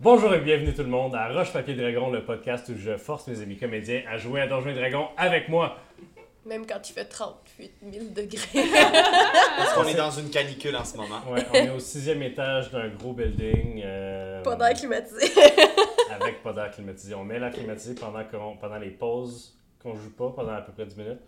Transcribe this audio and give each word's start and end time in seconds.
Bonjour 0.00 0.32
et 0.34 0.40
bienvenue 0.40 0.72
tout 0.74 0.82
le 0.82 0.88
monde 0.88 1.14
à 1.14 1.28
Roche 1.28 1.52
Papier 1.52 1.74
Dragon, 1.74 2.10
le 2.10 2.24
podcast 2.24 2.68
où 2.70 2.78
je 2.78 2.96
force 2.96 3.26
mes 3.28 3.40
amis 3.42 3.58
comédiens 3.58 4.02
à 4.10 4.16
jouer 4.16 4.40
à 4.40 4.46
Donjons 4.46 4.70
et 4.70 4.74
Dragons 4.74 5.08
avec 5.16 5.48
moi. 5.48 5.76
Même 6.46 6.64
quand 6.66 6.88
il 6.88 6.92
fait 6.94 7.04
38 7.04 7.72
000 7.92 8.04
degrés. 8.16 8.70
Parce 9.58 9.74
qu'on 9.74 9.84
est 9.84 9.94
dans 9.94 10.10
une 10.10 10.30
canicule 10.30 10.74
en 10.74 10.84
ce 10.84 10.96
moment. 10.96 11.20
Ouais, 11.30 11.44
on 11.50 11.54
est 11.54 11.70
au 11.70 11.78
sixième 11.78 12.22
étage 12.22 12.70
d'un 12.70 12.88
gros 12.88 13.12
building. 13.12 13.82
euh, 13.84 14.42
Pas 14.42 14.56
d'air 14.56 14.72
climatisé. 14.72 15.26
avec 16.18 16.42
pas 16.42 16.52
d'air 16.54 16.70
climatisé. 16.70 17.14
On 17.14 17.24
met 17.24 17.38
l'air 17.38 17.52
climatisé 17.52 17.94
pendant, 17.94 18.24
qu'on- 18.24 18.56
pendant 18.56 18.78
les 18.78 18.90
pauses 18.90 19.54
qu'on 19.82 19.94
joue 19.94 20.10
pas, 20.16 20.30
pendant 20.34 20.52
à 20.54 20.62
peu 20.62 20.72
près 20.72 20.86
10 20.86 20.96
minutes. 20.96 21.20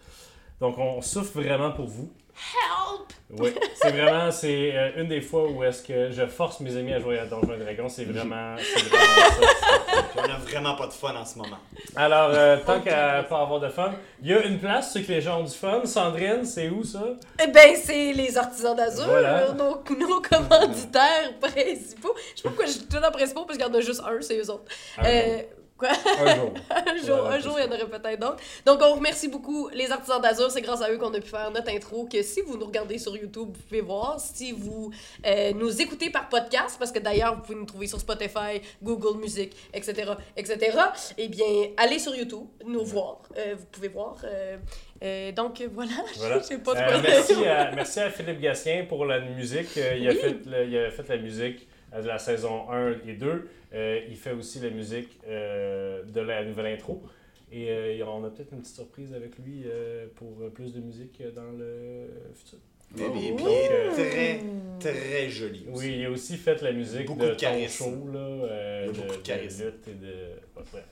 Donc 0.61 0.79
on 0.79 1.03
souffre 1.03 1.41
vraiment 1.43 1.73
pour 1.73 1.87
vous. 1.87 2.11
Help! 2.35 3.13
Oui, 3.39 3.55
c'est 3.75 3.93
vraiment, 3.93 4.31
c'est 4.31 4.77
euh, 4.77 4.91
une 5.03 5.09
des 5.09 5.21
fois 5.23 5.49
où 5.49 5.65
est-ce 5.65 5.83
que 5.83 6.11
je 6.11 6.27
force 6.27 6.61
mes 6.61 6.77
amis 6.77 6.93
à 6.93 7.01
jouer 7.01 7.19
à 7.19 7.25
Donjons 7.27 7.55
et 7.55 7.59
Dragons. 7.65 7.89
C'est 7.89 8.05
vraiment, 8.05 8.57
c'est 8.59 8.89
vraiment 8.89 9.31
ça. 9.31 10.03
On 10.17 10.23
a 10.25 10.37
vraiment 10.39 10.75
pas 10.77 10.87
de 10.87 10.93
fun 10.93 11.15
en 11.15 11.25
ce 11.25 11.39
moment. 11.39 11.57
Alors, 11.97 12.31
euh, 12.33 12.59
tant 12.67 12.81
qu'à 12.81 13.23
pas 13.23 13.41
avoir 13.41 13.61
de 13.61 13.69
fun, 13.71 13.93
il 14.23 14.29
y 14.31 14.35
a 14.35 14.43
une 14.45 14.59
place, 14.59 14.93
ceux 14.93 15.01
que 15.01 15.13
les 15.13 15.21
gens 15.23 15.41
ont 15.41 15.45
du 15.45 15.51
fun. 15.55 15.83
Sandrine, 15.85 16.45
c'est 16.45 16.69
où 16.69 16.85
ça? 16.85 17.03
Eh 17.43 17.47
ben, 17.49 17.75
c'est 17.83 18.13
les 18.13 18.37
artisans 18.37 18.77
d'Azur, 18.77 19.07
Voilà. 19.07 19.49
nos, 19.53 19.83
nos 19.97 20.21
commanditaires 20.21 21.33
principaux. 21.41 22.15
Je 22.35 22.43
sais 22.43 22.43
pas 22.43 22.49
pourquoi 22.51 22.67
je 22.67 22.73
dis 22.73 22.87
tout 22.89 22.99
temps 22.99 23.11
principaux, 23.13 23.45
parce 23.47 23.59
qu'il 23.59 23.67
y 23.67 23.71
en 23.71 23.75
a 23.75 23.81
juste 23.81 24.03
un, 24.07 24.21
c'est 24.21 24.39
eux 24.39 24.51
autres. 24.51 24.65
Un 24.99 25.05
Euh, 25.07 25.43
Un 25.91 26.35
jour. 26.37 26.55
un 26.71 26.97
jour, 26.97 27.23
Ouais, 27.25 27.31
un 27.35 27.39
jour, 27.41 27.59
il 27.59 27.65
y 27.65 27.69
en 27.69 27.73
aurait 27.73 27.87
peut-être 27.99 28.21
d'autres. 28.21 28.37
Donc, 28.67 28.81
on 28.83 28.95
remercie 28.95 29.29
beaucoup 29.29 29.69
les 29.73 29.91
artisans 29.91 30.21
d'Azur. 30.21 30.51
C'est 30.51 30.61
grâce 30.63 30.81
à 30.83 30.91
eux 30.91 30.99
qu'on 30.99 31.13
a 31.15 31.21
pu 31.21 31.29
faire 31.29 31.51
notre 31.51 31.71
intro. 31.71 32.07
Que 32.07 32.23
si 32.23 32.41
vous 32.43 32.57
nous 32.57 32.67
regardez 32.67 32.99
sur 32.99 33.17
YouTube, 33.17 33.49
vous 33.53 33.63
pouvez 33.69 33.81
voir. 33.81 34.19
Si 34.21 34.53
vous 34.53 34.91
euh, 35.27 35.53
nous 35.55 35.81
écoutez 35.81 36.11
par 36.11 36.29
podcast, 36.29 36.77
parce 36.79 36.93
que 36.93 36.99
d'ailleurs, 36.99 37.37
vous 37.37 37.43
pouvez 37.43 37.59
nous 37.59 37.67
trouver 37.67 37.87
sur 37.87 38.01
Spotify, 38.01 38.61
Google 38.83 39.19
Music, 39.19 39.53
etc., 39.75 40.13
etc., 40.37 40.77
eh 41.19 41.29
bien, 41.29 41.47
allez 41.77 41.99
sur 41.99 42.15
YouTube, 42.15 42.47
nous 42.67 42.85
voir. 42.85 43.19
Euh, 43.37 43.55
vous 43.59 43.67
pouvez 43.67 43.89
voir. 43.89 44.17
Euh, 44.25 44.57
euh, 45.03 45.33
donc, 45.33 45.63
voilà. 45.75 45.91
Voilà. 46.17 46.39
Je 46.39 46.45
sais 46.45 46.59
pas 46.59 46.75
de 46.75 46.79
Euh, 46.79 46.89
quoi 46.91 47.01
merci, 47.03 47.45
à, 47.47 47.71
merci 47.75 48.01
à 48.01 48.11
Philippe 48.11 48.41
Gatien 48.41 48.85
pour 48.89 49.05
la 49.05 49.21
musique. 49.21 49.77
Euh, 49.77 49.97
il, 49.99 50.09
a 50.09 50.15
fait 50.15 50.37
le- 50.47 50.67
il 50.67 50.77
a 50.79 50.91
fait 50.91 51.09
la 51.09 51.17
musique 51.17 51.67
euh, 51.95 52.03
de 52.03 52.07
la 52.09 52.19
saison 52.19 52.71
1 52.71 52.93
et 53.09 53.15
2. 53.15 53.49
Euh, 53.75 54.01
il 54.09 54.17
fait 54.17 54.33
aussi 54.33 54.61
la 54.61 54.71
musique 54.71 55.19
euh, 55.27 56.03
de 56.05 56.21
la 56.21 56.45
nouvelle 56.45 56.67
intro. 56.67 57.03
Et 57.51 57.71
euh, 57.71 58.05
on 58.07 58.25
a 58.25 58.31
peut-être 58.31 58.53
une 58.53 58.61
petite 58.61 58.77
surprise 58.77 59.13
avec 59.15 59.39
lui 59.39 59.65
euh, 59.67 60.07
pour 60.17 60.41
euh, 60.43 60.49
plus 60.51 60.73
de 60.73 60.81
musique 60.81 61.21
euh, 61.21 61.31
dans 61.33 61.51
le 61.53 62.09
futur. 62.35 62.59
Donc, 62.97 63.15
euh, 63.15 63.19
il 63.19 63.31
est 63.31 64.11
très, 64.11 64.41
très 64.81 65.29
joli. 65.31 65.67
aussi. 65.73 65.87
Oui, 65.87 65.97
il 66.01 66.07
a 66.07 66.11
aussi 66.11 66.37
fait 66.37 66.61
la 66.63 66.73
musique 66.73 67.07
Beaucoup 67.07 67.21
de, 67.21 67.27
de 67.29 67.31
ton 67.33 67.39
charisme. 67.39 67.85
show, 67.85 68.09
là, 68.13 68.19
euh, 68.19 68.87
de, 68.87 68.93
beaucoup 68.93 69.13
de 69.13 69.17
de 69.17 69.23
charisme. 69.23 69.65
lutte 69.65 69.89
et 69.89 69.95
de... 69.95 70.07
ouais, 70.13 70.65
bref. 70.73 70.85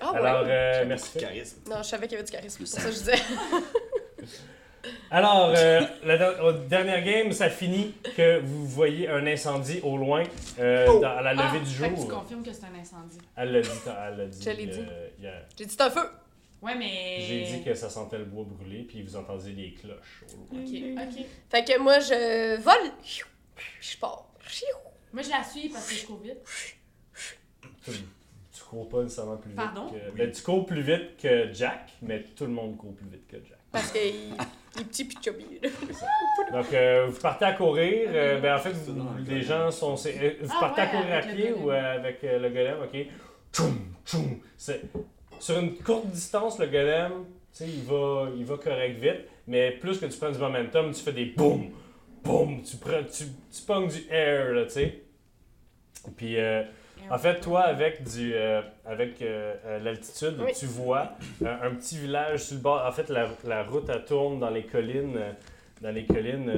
Ah 0.00 0.12
ouais? 0.12 0.18
Alors, 0.18 0.44
euh, 0.46 0.72
Beaucoup 0.78 0.88
merci. 0.88 1.14
de 1.14 1.20
charisme. 1.20 1.58
Non, 1.70 1.76
je 1.78 1.88
savais 1.88 2.06
qu'il 2.06 2.16
y 2.16 2.20
avait 2.20 2.26
du 2.26 2.32
charisme. 2.32 2.66
C'est 2.66 2.80
pour 2.80 2.82
ça 2.82 2.88
que 2.88 2.94
je 2.94 2.98
disais. 2.98 3.22
Alors, 5.10 5.52
euh, 5.56 5.80
la 6.04 6.52
dernière 6.68 7.02
game, 7.02 7.32
ça 7.32 7.48
finit 7.50 7.94
que 8.16 8.40
vous 8.40 8.66
voyez 8.66 9.08
un 9.08 9.26
incendie 9.26 9.80
au 9.82 9.96
loin 9.96 10.22
euh, 10.58 10.86
Oh! 10.88 11.00
dans- 11.00 11.16
à 11.16 11.22
la 11.22 11.32
levée 11.34 11.44
Ah, 11.52 11.58
du 11.58 11.64
que 11.64 11.88
tu 11.88 11.96
jour. 11.96 12.08
confirmes 12.08 12.42
que 12.42 12.52
c'est 12.52 12.64
un 12.64 12.78
incendie. 12.80 13.18
Elle 13.36 13.52
l'a 13.52 13.60
dit. 13.60 13.68
Elle 13.86 14.16
l'a 14.18 14.26
dit. 14.26 14.42
Je 14.42 14.50
l'ai 14.50 14.66
dit. 14.66 14.80
euh, 14.80 15.08
hier. 15.20 15.46
J'ai 15.58 15.64
dit 15.66 15.72
c'est 15.76 15.82
un 15.82 15.90
feu. 15.90 16.08
Ouais, 16.62 16.74
mais. 16.74 17.18
J'ai 17.20 17.42
dit 17.44 17.62
que 17.64 17.74
ça 17.74 17.88
sentait 17.90 18.18
le 18.18 18.24
bois 18.24 18.44
brûlé, 18.48 18.82
puis 18.84 19.02
vous 19.02 19.14
entendiez 19.16 19.52
les 19.52 19.74
cloches 19.74 20.24
au 20.32 20.54
loin. 20.54 20.62
Ok, 20.64 21.08
ok. 21.18 21.24
Fait 21.50 21.64
que 21.64 21.78
moi, 21.78 21.98
je 22.00 22.56
vole. 22.60 22.90
Je 23.80 23.96
pars. 23.98 24.26
Moi, 25.12 25.22
je 25.22 25.30
la 25.30 25.42
suis 25.44 25.68
parce 25.68 25.88
que 25.88 25.94
je 25.94 26.06
cours 26.06 26.20
vite. 26.20 26.38
Tu, 27.84 27.90
tu 27.92 28.62
cours 28.68 28.88
pas 28.88 29.02
nécessairement 29.02 29.36
plus 29.36 29.50
vite. 29.50 29.56
Pardon? 29.56 29.88
Que, 29.90 30.16
ben, 30.16 30.30
tu 30.32 30.42
cours 30.42 30.66
plus 30.66 30.82
vite 30.82 31.16
que 31.20 31.52
Jack, 31.52 31.92
mais 32.02 32.22
tout 32.34 32.44
le 32.46 32.52
monde 32.52 32.76
court 32.76 32.94
plus 32.94 33.08
vite 33.08 33.26
que 33.28 33.36
Jack. 33.36 33.58
Parce 33.72 33.92
qu'il 33.92 34.32
il 34.76 34.82
est 34.82 34.84
petit 34.84 35.04
pis 35.04 35.16
chubby. 35.24 35.46
là. 35.62 35.68
Donc, 36.52 36.72
euh, 36.72 37.06
vous 37.08 37.20
partez 37.20 37.44
à 37.44 37.52
courir. 37.52 38.08
euh, 38.12 38.38
ben, 38.40 38.54
en 38.54 38.58
fait, 38.58 38.70
vous- 38.72 39.02
les 39.26 39.42
gens 39.42 39.70
sont. 39.70 39.96
c'est- 39.96 40.18
euh, 40.22 40.30
vous 40.42 40.52
Ah 40.56 40.60
partez 40.60 40.80
à 40.82 40.84
ouais, 40.84 40.90
courir 40.90 41.12
à 41.14 41.16
avec 41.18 41.30
le 41.30 41.34
pied 41.36 41.50
golem. 41.50 41.64
ou 41.64 41.70
euh, 41.70 41.94
avec 41.96 42.24
euh, 42.24 42.38
le 42.38 42.48
golem, 42.50 42.76
ok? 42.84 43.06
Tchoum, 43.52 43.78
tchoum. 44.04 44.40
C'est- 44.56 44.82
Sur 45.38 45.58
une 45.58 45.74
courte 45.76 46.06
distance, 46.06 46.58
le 46.58 46.66
golem, 46.66 47.12
tu 47.52 47.64
sais, 47.64 47.68
il 47.68 47.82
va, 47.84 48.28
il 48.36 48.44
va 48.44 48.56
correct 48.56 48.98
vite, 48.98 49.24
mais 49.46 49.72
plus 49.72 49.98
que 49.98 50.06
tu 50.06 50.18
prends 50.18 50.30
du 50.30 50.38
momentum, 50.38 50.92
tu 50.92 51.02
fais 51.02 51.12
des 51.12 51.26
boum, 51.26 51.70
boum, 52.24 52.62
tu, 52.62 52.76
prends, 52.78 53.02
tu, 53.04 53.24
tu 53.54 53.62
pognes 53.66 53.88
du 53.88 54.06
air, 54.10 54.52
là, 54.52 54.64
tu 54.64 54.70
sais. 54.70 55.02
Puis, 56.16 56.38
euh, 56.38 56.62
en 57.10 57.18
fait, 57.18 57.40
toi, 57.40 57.62
avec, 57.62 58.02
du, 58.02 58.32
euh, 58.34 58.62
avec 58.84 59.22
euh, 59.22 59.54
euh, 59.64 59.78
l'altitude, 59.78 60.36
Oui. 60.40 60.52
tu 60.58 60.66
vois 60.66 61.12
euh, 61.42 61.56
un 61.62 61.74
petit 61.74 61.98
village 61.98 62.44
sur 62.44 62.56
le 62.56 62.62
bord. 62.62 62.84
En 62.86 62.92
fait, 62.92 63.08
la, 63.08 63.28
la 63.44 63.62
route, 63.64 63.88
elle 63.88 64.04
tourne 64.04 64.40
dans 64.40 64.50
les 64.50 64.64
collines, 64.64 65.18
dans 65.80 65.90
les 65.90 66.04
collines 66.06 66.52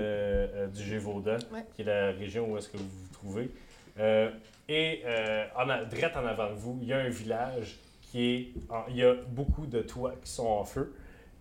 du 0.74 0.82
Gévaudan, 0.82 1.36
qui 1.74 1.82
est 1.82 1.84
la 1.84 2.12
région 2.12 2.50
où 2.50 2.56
est-ce 2.58 2.68
que 2.68 2.76
vous 2.76 2.88
vous 2.88 3.12
trouvez. 3.12 3.50
Et 4.68 5.02
en, 5.56 5.68
a- 5.68 5.84
direct 5.84 6.16
en 6.16 6.26
avant 6.26 6.50
de 6.50 6.54
vous, 6.54 6.78
il 6.82 6.88
y 6.88 6.92
a 6.92 6.98
un 6.98 7.08
village 7.08 7.78
qui 8.02 8.24
est... 8.34 8.72
en- 8.72 8.84
il 8.88 8.96
y 8.96 9.04
a 9.04 9.14
beaucoup 9.14 9.66
de 9.66 9.80
toits 9.80 10.14
qui 10.24 10.30
sont 10.30 10.46
en 10.46 10.64
feu. 10.64 10.94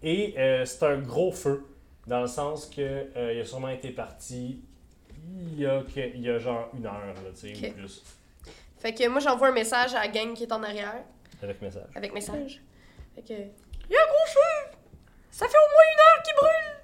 Et 0.03 0.34
c'est 0.66 0.84
un 0.84 0.97
gros 0.97 1.31
feu, 1.31 1.66
dans 2.08 2.22
le 2.22 2.28
sens 2.28 2.66
que 2.68 2.81
euh, 2.81 3.34
il 3.34 3.41
a 3.41 3.46
sûrement 3.46 3.69
été 3.69 3.90
parti 3.91 4.62
il 5.50 5.59
y 5.59 5.66
a, 5.66 5.84
il 6.16 6.22
y 6.22 6.29
a 6.29 6.40
genre 6.40 6.69
une 6.78 6.85
heure, 6.85 6.94
là, 6.94 7.29
tu 7.38 7.53
sais, 7.53 7.69
ou 7.69 7.74
plus, 7.74 8.02
Fait 8.80 8.94
que 8.94 9.08
moi, 9.08 9.20
j'envoie 9.20 9.48
un 9.50 9.52
message 9.54 9.94
à 9.96 10.02
la 10.02 10.08
gang 10.08 10.34
qui 10.34 10.44
est 10.44 10.52
en 10.54 10.62
arrière. 10.64 11.04
avec 11.42 11.62
message. 11.62 11.84
Avec 11.96 12.14
message. 12.14 12.62
Fait 13.16 13.22
que. 13.22 13.34
Il 13.34 13.94
y 13.94 13.96
a 13.98 14.02
un 14.02 14.08
gros 14.08 14.28
feu! 14.28 14.78
Ça 15.32 15.48
fait 15.48 15.58
au 15.58 15.72
moins 15.72 15.84
une 15.94 16.00
heure 16.00 16.24
qu'il 16.24 16.36
brûle! 16.36 16.76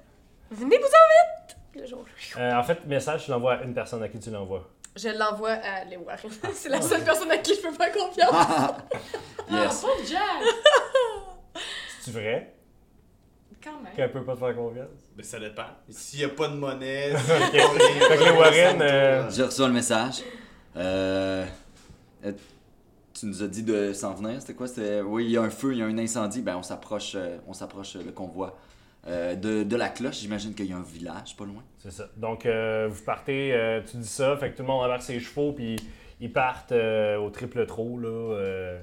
Venez-vous-en 0.52 0.88
vite! 0.88 1.58
Puis 1.72 1.81
là, 1.81 1.86
je- 1.88 2.40
Euh, 2.40 2.56
en 2.59 2.64
fait, 2.64 2.86
message, 2.86 3.26
tu 3.26 3.31
l'envoies 3.31 3.56
à 3.56 3.64
une 3.64 3.74
personne 3.74 4.02
à 4.04 4.08
qui 4.09 4.20
tu 4.20 4.30
l'envoies. 4.31 4.70
Je 4.96 5.09
l'envoie 5.09 5.52
à 5.52 5.84
Léo 5.86 6.02
Warren. 6.02 6.31
C'est 6.54 6.70
la 6.70 6.81
seule 6.81 7.04
personne 7.04 7.31
à 7.31 7.38
qui 7.40 7.56
je 7.56 7.62
peux 7.62 7.74
faire 7.74 7.92
confiance. 7.92 8.30
Ah, 8.31 8.78
Yes. 9.52 9.81
pauvre 9.81 9.98
Jack! 10.08 10.22
C'est 12.02 12.12
vrai? 12.12 12.54
Quand 13.64 13.80
même. 13.81 13.94
qu'elle 13.96 14.12
peut 14.12 14.24
pas 14.25 14.34
te 14.34 14.40
faire 14.40 14.56
confiance? 14.56 14.88
Ben, 15.16 15.24
ça 15.24 15.40
dépend. 15.40 15.64
S'il 15.90 16.20
n'y 16.20 16.25
a 16.25 16.30
pas 16.30 16.48
de 16.50 16.54
monnaie, 16.56 17.14
Ok. 17.14 17.20
Fait 17.22 18.18
que 18.18 18.24
les 18.24 18.31
Warren, 18.31 18.81
euh, 18.81 19.30
J'ai 19.31 19.44
reçu 19.44 19.62
le 19.62 19.70
message. 19.72 20.22
Euh, 20.75 21.46
euh, 22.25 22.31
tu 23.13 23.28
nous 23.28 23.44
as 23.44 23.47
dit 23.47 23.63
de 23.63 23.94
s'en 23.94 24.13
venir, 24.13 24.41
c'était 24.41 24.56
quoi? 24.56 24.67
Oui, 25.06 25.25
il 25.25 25.31
y 25.31 25.38
a 25.38 25.41
un 25.41 25.50
feu, 25.50 25.73
il 25.73 25.79
y 25.79 25.81
a 25.81 25.85
un 25.85 25.97
incendie. 25.97 26.41
Ben, 26.41 26.57
on 26.57 26.63
s'approche, 26.63 27.13
euh, 27.16 27.38
on 27.47 27.53
s'approche 27.53 27.95
euh, 27.95 28.03
le 28.03 28.11
convoi 28.11 28.57
de, 29.06 29.63
de 29.63 29.75
la 29.75 29.89
cloche. 29.89 30.19
J'imagine 30.22 30.56
qu'il 30.56 30.67
y 30.67 30.72
a 30.72 30.78
un 30.78 30.81
village 30.81 31.35
pas 31.35 31.44
loin. 31.44 31.62
c'est 31.78 31.91
ça. 31.91 32.07
Donc, 32.16 32.47
vous 32.47 33.03
partez, 33.03 33.81
tu 33.91 33.97
dis 33.97 34.07
ça, 34.07 34.38
fait 34.38 34.51
que 34.51 34.56
tout 34.56 34.62
le 34.62 34.69
monde 34.69 34.85
embarque 34.85 35.01
ses 35.01 35.19
chevaux, 35.19 35.51
puis 35.51 35.75
ils 36.22 36.31
partent 36.31 36.72
au 36.72 37.29
triple 37.29 37.66
trot, 37.66 38.00
là. 38.00 38.78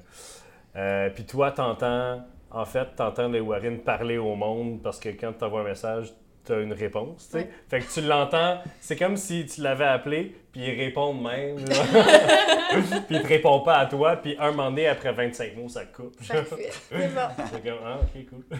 puis 1.15 1.25
toi, 1.25 1.51
t'entends, 1.51 2.23
en 2.51 2.65
fait, 2.65 2.89
t'entends 2.95 3.29
les 3.29 3.39
Warren 3.39 3.79
parler 3.79 4.19
au 4.19 4.35
monde, 4.35 4.83
parce 4.83 4.99
que 4.99 5.09
quand 5.09 5.33
tu 5.33 5.43
envoies 5.43 5.61
un 5.61 5.63
message, 5.63 6.13
t'as 6.45 6.61
une 6.61 6.73
réponse, 6.73 7.25
tu 7.27 7.31
sais. 7.31 7.37
Ouais. 7.45 7.49
Fait 7.69 7.79
que 7.81 7.91
tu 7.93 8.01
l'entends, 8.01 8.61
c'est 8.79 8.95
comme 8.97 9.17
si 9.17 9.45
tu 9.45 9.61
l'avais 9.61 9.85
appelé, 9.85 10.35
puis 10.51 10.61
il 10.61 10.79
répond 10.79 11.13
de 11.15 11.21
même, 11.21 11.55
puis 13.07 13.15
il 13.17 13.21
te 13.21 13.27
répond 13.27 13.59
pas 13.61 13.77
à 13.79 13.85
toi, 13.85 14.15
puis 14.17 14.35
un 14.39 14.51
moment 14.51 14.69
donné, 14.71 14.87
après 14.87 15.11
25 15.13 15.55
mots, 15.55 15.69
ça 15.69 15.85
coupe. 15.85 16.15
C'est 16.21 16.33
bon. 16.33 16.57
Comme, 17.63 17.79
ah, 17.85 17.99
ok, 18.01 18.25
cool. 18.29 18.57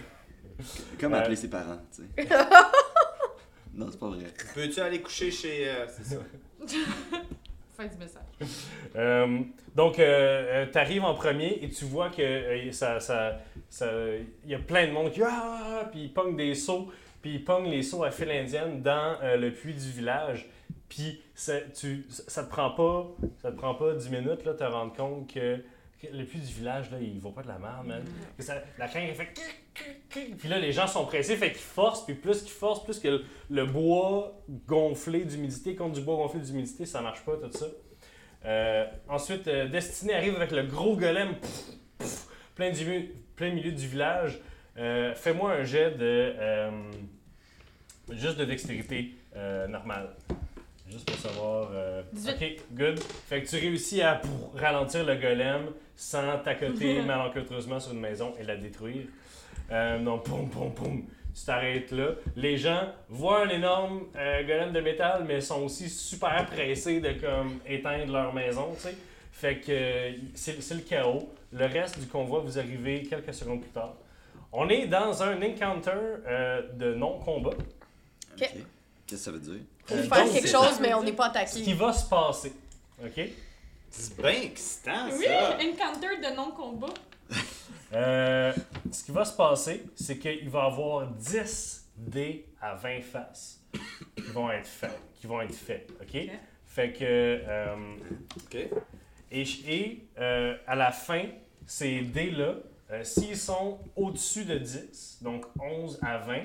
Comme 0.99 1.13
Euh. 1.13 1.19
appeler 1.19 1.35
ses 1.35 1.49
parents, 1.49 1.79
tu 1.95 2.03
sais. 2.03 2.27
non, 3.73 3.87
c'est 3.89 3.99
pas 3.99 4.07
vrai. 4.09 4.25
Peux-tu 4.53 4.79
aller 4.79 5.01
coucher 5.01 5.31
chez. 5.31 5.67
euh, 5.69 5.85
c'est 5.87 6.05
ça? 6.15 6.21
Fin 7.75 7.87
du 7.87 7.97
message. 7.97 8.21
Euh, 8.95 9.39
donc, 9.75 9.97
euh, 9.97 10.65
tu 10.71 10.77
arrives 10.77 11.03
en 11.03 11.15
premier 11.15 11.57
et 11.63 11.69
tu 11.69 11.85
vois 11.85 12.09
que 12.09 12.21
euh, 12.21 12.71
ça, 12.71 12.99
ça, 12.99 13.39
ça- 13.69 13.87
il 14.43 14.51
y 14.51 14.55
a 14.55 14.59
plein 14.59 14.87
de 14.87 14.91
monde 14.91 15.11
qui 15.11 15.21
ah, 15.23 15.87
puis 15.91 16.01
ils 16.03 16.13
pognent 16.13 16.35
des 16.35 16.53
seaux, 16.53 16.89
puis 17.21 17.35
ils 17.35 17.43
pognent 17.43 17.69
les 17.69 17.83
seaux 17.83 18.03
à 18.03 18.11
file 18.11 18.31
indienne 18.31 18.81
dans 18.81 19.15
euh, 19.21 19.37
le 19.37 19.51
puits 19.53 19.73
du 19.73 19.89
village. 19.91 20.49
Puis 20.89 21.21
ça, 21.33 21.61
tu, 21.61 22.05
ça 22.09 22.43
te 22.43 22.49
prend 22.49 22.71
pas, 22.71 23.07
ça 23.41 23.51
te 23.51 23.55
prend 23.57 23.75
pas 23.75 23.93
10 23.93 24.09
minutes 24.09 24.43
là, 24.45 24.53
te 24.53 24.63
rendre 24.63 24.93
compte 24.93 25.33
que, 25.33 25.57
que 26.01 26.07
le 26.11 26.25
puits 26.25 26.39
du 26.39 26.51
village 26.53 26.91
là, 26.91 26.97
il 26.99 27.17
vaut 27.19 27.31
pas 27.31 27.43
de 27.43 27.47
la 27.47 27.59
merde, 27.59 27.85
man. 27.87 28.03
Que 28.37 28.43
ça- 28.43 28.61
la 28.77 28.87
crainte 28.87 29.05
elle 29.09 29.15
fait 29.15 29.33
puis 30.37 30.49
là 30.49 30.59
les 30.59 30.73
gens 30.73 30.85
sont 30.87 31.05
pressés, 31.05 31.37
fait 31.37 31.51
qu'ils 31.51 31.61
forcent, 31.61 32.05
puis 32.05 32.13
plus 32.15 32.41
qu'ils 32.41 32.51
forcent, 32.51 32.83
plus 32.83 32.99
que 32.99 33.07
le, 33.07 33.23
le 33.49 33.65
bois 33.65 34.37
gonflé 34.67 35.23
d'humidité 35.23 35.75
contre 35.75 35.93
du 35.93 36.01
bois 36.01 36.17
gonflé 36.17 36.41
d'humidité, 36.41 36.85
ça 36.85 37.01
marche 37.01 37.21
pas 37.23 37.37
tout 37.37 37.51
ça. 37.57 37.67
Euh, 38.43 38.85
ensuite, 39.07 39.47
euh, 39.47 39.67
Destiné 39.69 40.13
arrive 40.13 40.35
avec 40.35 40.51
le 40.51 40.63
gros 40.63 40.97
golem 40.97 41.35
pff, 41.39 41.65
pff, 41.99 42.27
plein, 42.55 42.71
du, 42.71 43.11
plein 43.35 43.53
milieu 43.53 43.71
du 43.71 43.87
village. 43.87 44.39
Euh, 44.77 45.13
Fais-moi 45.15 45.51
un 45.53 45.63
jet 45.63 45.91
de. 45.91 46.33
euh, 46.37 46.69
juste 48.09 48.37
de 48.37 48.45
dextérité 48.45 49.11
euh, 49.35 49.67
normale. 49.67 50.09
Juste 50.89 51.09
pour 51.09 51.17
savoir. 51.19 51.71
18. 52.13 52.31
Ok, 52.31 52.61
good. 52.73 52.99
Fait 52.99 53.41
que 53.41 53.47
tu 53.47 53.55
réussis 53.55 54.01
à 54.01 54.15
pour 54.15 54.53
ralentir 54.59 55.05
le 55.05 55.15
golem 55.15 55.67
sans 55.95 56.37
t'accoter 56.39 57.01
malencontreusement 57.05 57.79
sur 57.79 57.93
une 57.93 58.01
maison 58.01 58.33
et 58.39 58.43
la 58.43 58.57
détruire. 58.57 59.05
Non, 59.71 60.19
poum, 60.19 60.49
poum, 60.49 60.73
poum. 60.73 61.05
Tu 61.33 61.45
t'arrêtes 61.45 61.91
là. 61.91 62.09
Les 62.35 62.57
gens 62.57 62.89
voient 63.07 63.45
un 63.45 63.49
énorme 63.49 64.01
golem 64.45 64.73
de 64.73 64.81
métal, 64.81 65.23
mais 65.25 65.39
sont 65.39 65.63
aussi 65.63 65.89
super 65.89 66.45
pressés 66.47 66.99
de 66.99 67.13
comme 67.13 67.59
éteindre 67.65 68.11
leur 68.11 68.33
maison, 68.33 68.73
tu 68.75 68.81
sais. 68.81 68.95
Fait 69.31 69.59
que 69.59 70.13
c'est 70.35 70.73
le 70.73 70.81
chaos. 70.81 71.33
Le 71.53 71.67
reste 71.67 71.99
du 72.01 72.07
convoi, 72.07 72.41
vous 72.41 72.59
arrivez 72.59 73.03
quelques 73.03 73.33
secondes 73.33 73.61
plus 73.61 73.71
tard. 73.71 73.93
On 74.53 74.67
est 74.69 74.87
dans 74.87 75.23
un 75.23 75.41
encounter 75.41 75.91
euh, 76.27 76.61
de 76.73 76.93
non-combat. 76.93 77.51
Ok. 77.51 78.37
Qu'est-ce 78.37 78.55
que 79.07 79.15
ça 79.17 79.31
veut 79.31 79.39
dire? 79.39 79.61
Faut 79.85 79.95
Euh, 79.95 80.03
faire 80.03 80.31
quelque 80.31 80.47
chose, 80.47 80.79
mais 80.81 80.93
on 80.93 81.03
n'est 81.03 81.13
pas 81.13 81.27
Ce 81.45 81.53
qui 81.55 81.59
attaqué. 81.61 81.73
va 81.73 81.93
se 81.93 82.09
passer. 82.09 82.53
OK? 83.03 83.21
C'est 83.89 84.17
bien 84.21 84.41
excitant, 84.43 85.09
Oui, 85.17 85.25
ça. 85.25 85.55
encounter 85.57 86.17
de 86.17 86.35
non-combat. 86.35 86.93
Euh, 87.93 88.53
ce 88.91 89.03
qui 89.03 89.11
va 89.11 89.25
se 89.25 89.35
passer, 89.35 89.83
c'est 89.95 90.17
qu'il 90.17 90.49
va 90.49 90.63
y 90.63 90.67
avoir 90.67 91.07
10 91.07 91.89
dés 91.97 92.45
à 92.61 92.73
20 92.75 93.01
faces 93.01 93.59
qui 94.15 94.21
vont 94.31 94.49
être 94.51 94.65
faits. 94.67 94.97
Qui 95.15 95.27
vont 95.27 95.41
être 95.41 95.53
faits 95.53 95.89
OK? 96.01 96.17
Fait 96.65 96.93
que. 96.93 96.99
euh, 97.03 97.75
OK. 98.37 98.55
et 98.55 99.43
et, 99.67 100.05
euh, 100.19 100.55
à 100.67 100.75
la 100.75 100.91
fin, 100.91 101.23
ces 101.65 101.99
dés-là, 102.01 102.55
euh, 102.91 103.03
s'ils 103.03 103.37
sont 103.37 103.79
au-dessus 103.95 104.45
de 104.45 104.57
10, 104.57 105.19
donc 105.21 105.45
11 105.59 105.99
à 106.01 106.17
20, 106.19 106.41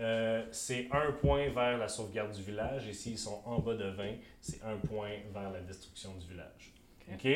euh, 0.00 0.44
c'est 0.50 0.88
un 0.90 1.12
point 1.12 1.48
vers 1.50 1.78
la 1.78 1.88
sauvegarde 1.88 2.32
du 2.32 2.42
village. 2.42 2.88
Et 2.88 2.92
s'ils 2.92 3.18
sont 3.18 3.42
en 3.44 3.58
bas 3.58 3.74
de 3.74 3.88
20, 3.88 4.14
c'est 4.40 4.62
un 4.62 4.76
point 4.76 5.10
vers 5.32 5.50
la 5.50 5.60
destruction 5.60 6.14
du 6.16 6.26
village. 6.28 6.74
Ok. 7.08 7.14
OK? 7.14 7.26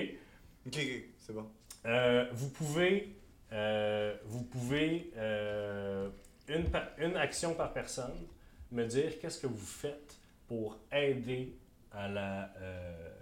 OK, 0.67 0.75
OK, 0.75 1.05
c'est 1.19 1.33
bon. 1.33 1.47
Euh, 1.85 2.27
vous 2.33 2.49
pouvez, 2.51 3.17
euh, 3.53 4.17
vous 4.25 4.43
pouvez 4.43 5.13
euh, 5.17 6.09
une, 6.49 6.67
une 6.99 7.17
action 7.17 7.55
par 7.55 7.73
personne, 7.73 8.27
me 8.73 8.85
dire 8.85 9.19
qu'est-ce 9.21 9.41
que 9.41 9.47
vous 9.47 9.57
faites 9.57 10.17
pour 10.49 10.79
aider 10.91 11.57
à 11.93 12.09
la, 12.09 12.53
euh, 12.59 13.16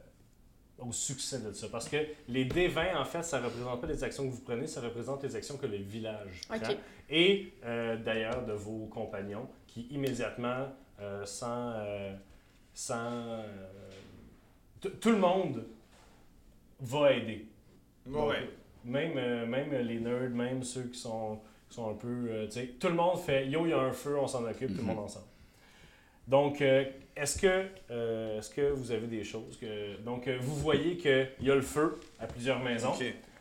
au 0.88 0.92
succès 0.92 1.40
de 1.40 1.52
ça. 1.52 1.68
Parce 1.70 1.88
que 1.88 1.96
les 2.28 2.44
D20, 2.46 2.96
en 2.96 3.04
fait, 3.04 3.22
ça 3.22 3.40
ne 3.40 3.46
représente 3.46 3.80
pas 3.80 3.86
les 3.86 4.02
actions 4.04 4.24
que 4.28 4.32
vous 4.34 4.40
prenez, 4.42 4.66
ça 4.66 4.80
représente 4.80 5.22
les 5.22 5.34
actions 5.36 5.56
que 5.56 5.66
le 5.66 5.76
village 5.78 6.40
prend. 6.48 6.58
Et 7.10 7.52
euh, 7.64 7.96
d'ailleurs 7.96 8.44
de 8.44 8.52
vos 8.52 8.86
compagnons 8.86 9.48
qui 9.66 9.86
immédiatement, 9.90 10.68
euh, 11.00 11.24
sans... 11.26 11.72
euh, 11.76 12.14
sans 12.72 13.12
euh, 13.12 13.46
tout 15.00 15.10
le 15.10 15.18
monde 15.18 15.64
va 16.80 17.12
aider. 17.12 17.46
Donc, 18.06 18.28
Ouais. 18.30 18.48
même, 18.84 19.12
euh, 19.16 19.46
même 19.46 19.72
les 19.72 20.00
nerds, 20.00 20.30
même 20.30 20.62
ceux 20.62 20.84
qui 20.84 20.98
sont, 20.98 21.40
qui 21.68 21.76
sont 21.76 21.90
un 21.90 21.94
peu. 21.94 22.26
euh, 22.28 22.46
tu 22.46 22.52
sais, 22.52 22.66
tout 22.78 22.88
le 22.88 22.94
monde 22.94 23.18
fait 23.18 23.46
Yo, 23.48 23.64
il 23.66 23.70
y 23.70 23.72
a 23.72 23.78
un 23.80 23.92
feu, 23.92 24.18
on 24.18 24.26
s'en 24.26 24.44
occupe, 24.44 24.70
tout 24.70 24.76
le 24.78 24.82
Mhm. 24.82 24.86
monde 24.88 24.98
ensemble. 25.04 25.26
Donc, 26.26 26.60
euh, 26.60 26.84
est-ce 27.16 27.38
que, 27.40 27.66
euh, 27.90 28.38
est-ce 28.38 28.50
que 28.50 28.70
vous 28.72 28.90
avez 28.92 29.06
des 29.06 29.24
choses 29.24 29.56
que. 29.58 29.96
Donc, 30.02 30.26
euh, 30.28 30.36
vous 30.40 30.56
voyez 30.56 30.96
qu'il 30.96 31.28
y 31.40 31.50
a 31.50 31.54
le 31.54 31.62
feu 31.62 31.98
à 32.18 32.26
plusieurs 32.26 32.60
maisons. 32.60 32.92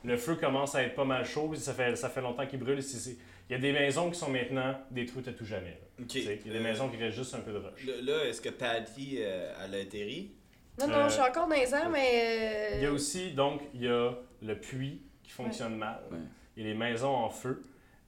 Le 0.06 0.18
feu 0.18 0.36
commence 0.36 0.76
à 0.76 0.84
être 0.84 0.96
pas 0.96 1.06
mal 1.06 1.24
chaud, 1.26 1.54
ça 1.56 1.74
fait, 1.74 1.96
ça 1.96 2.10
fait 2.10 2.22
longtemps 2.22 2.46
qu'il 2.46 2.60
brûle. 2.60 2.80
Il 3.50 3.54
y 3.54 3.56
a 3.56 3.58
des 3.58 3.72
maisons 3.72 4.10
qui 4.12 4.20
sont 4.20 4.30
maintenant 4.30 4.76
détruites 4.92 5.28
à 5.30 5.34
tout 5.34 5.46
jamais. 5.46 5.80
Il 6.00 6.22
y 6.22 6.28
a 6.30 6.36
des 6.36 6.50
Euh, 6.60 6.62
maisons 6.64 6.90
qui 6.90 6.98
restent 6.98 7.18
juste 7.18 7.36
un 7.36 7.40
peu 7.40 7.52
de 7.54 7.58
roche. 7.58 7.86
Là, 7.86 7.94
là, 8.02 8.26
est-ce 8.26 8.42
que 8.42 8.50
Patty, 8.50 9.18
euh, 9.20 9.54
elle 9.64 9.76
a 9.76 9.78
atterri? 9.80 10.32
Non, 10.80 10.88
non, 10.88 10.94
Euh, 10.96 11.08
je 11.08 11.14
suis 11.14 11.22
encore 11.22 11.48
dans 11.48 11.56
les 11.56 11.74
airs, 11.74 11.90
mais. 11.90 12.72
Il 12.78 12.84
y 12.84 12.86
a 12.86 12.92
aussi, 12.92 13.32
donc, 13.32 13.62
il 13.74 13.84
y 13.84 13.88
a 13.88 14.12
le 14.42 14.60
puits 14.60 15.02
qui 15.24 15.32
fonctionne 15.32 15.76
mal. 15.78 16.02
Ouais. 16.12 16.18
Il 16.58 16.64
y 16.64 16.66
a 16.66 16.74
les 16.74 16.78
maisons 16.78 17.10
en 17.14 17.30
feu. 17.30 17.62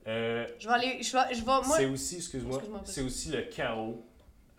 Euh, 0.08 0.46
Je 0.60 0.68
vais 0.68 0.74
aller. 0.74 0.98
Je 1.02 1.12
vais, 1.14 1.34
je 1.34 1.40
vais 1.40 1.46
moi. 1.46 1.64
C'est 1.78 1.86
aussi, 1.86 2.16
excuse-moi, 2.18 2.62
c'est 2.84 3.02
aussi 3.02 3.30
le 3.30 3.42
chaos 3.44 4.06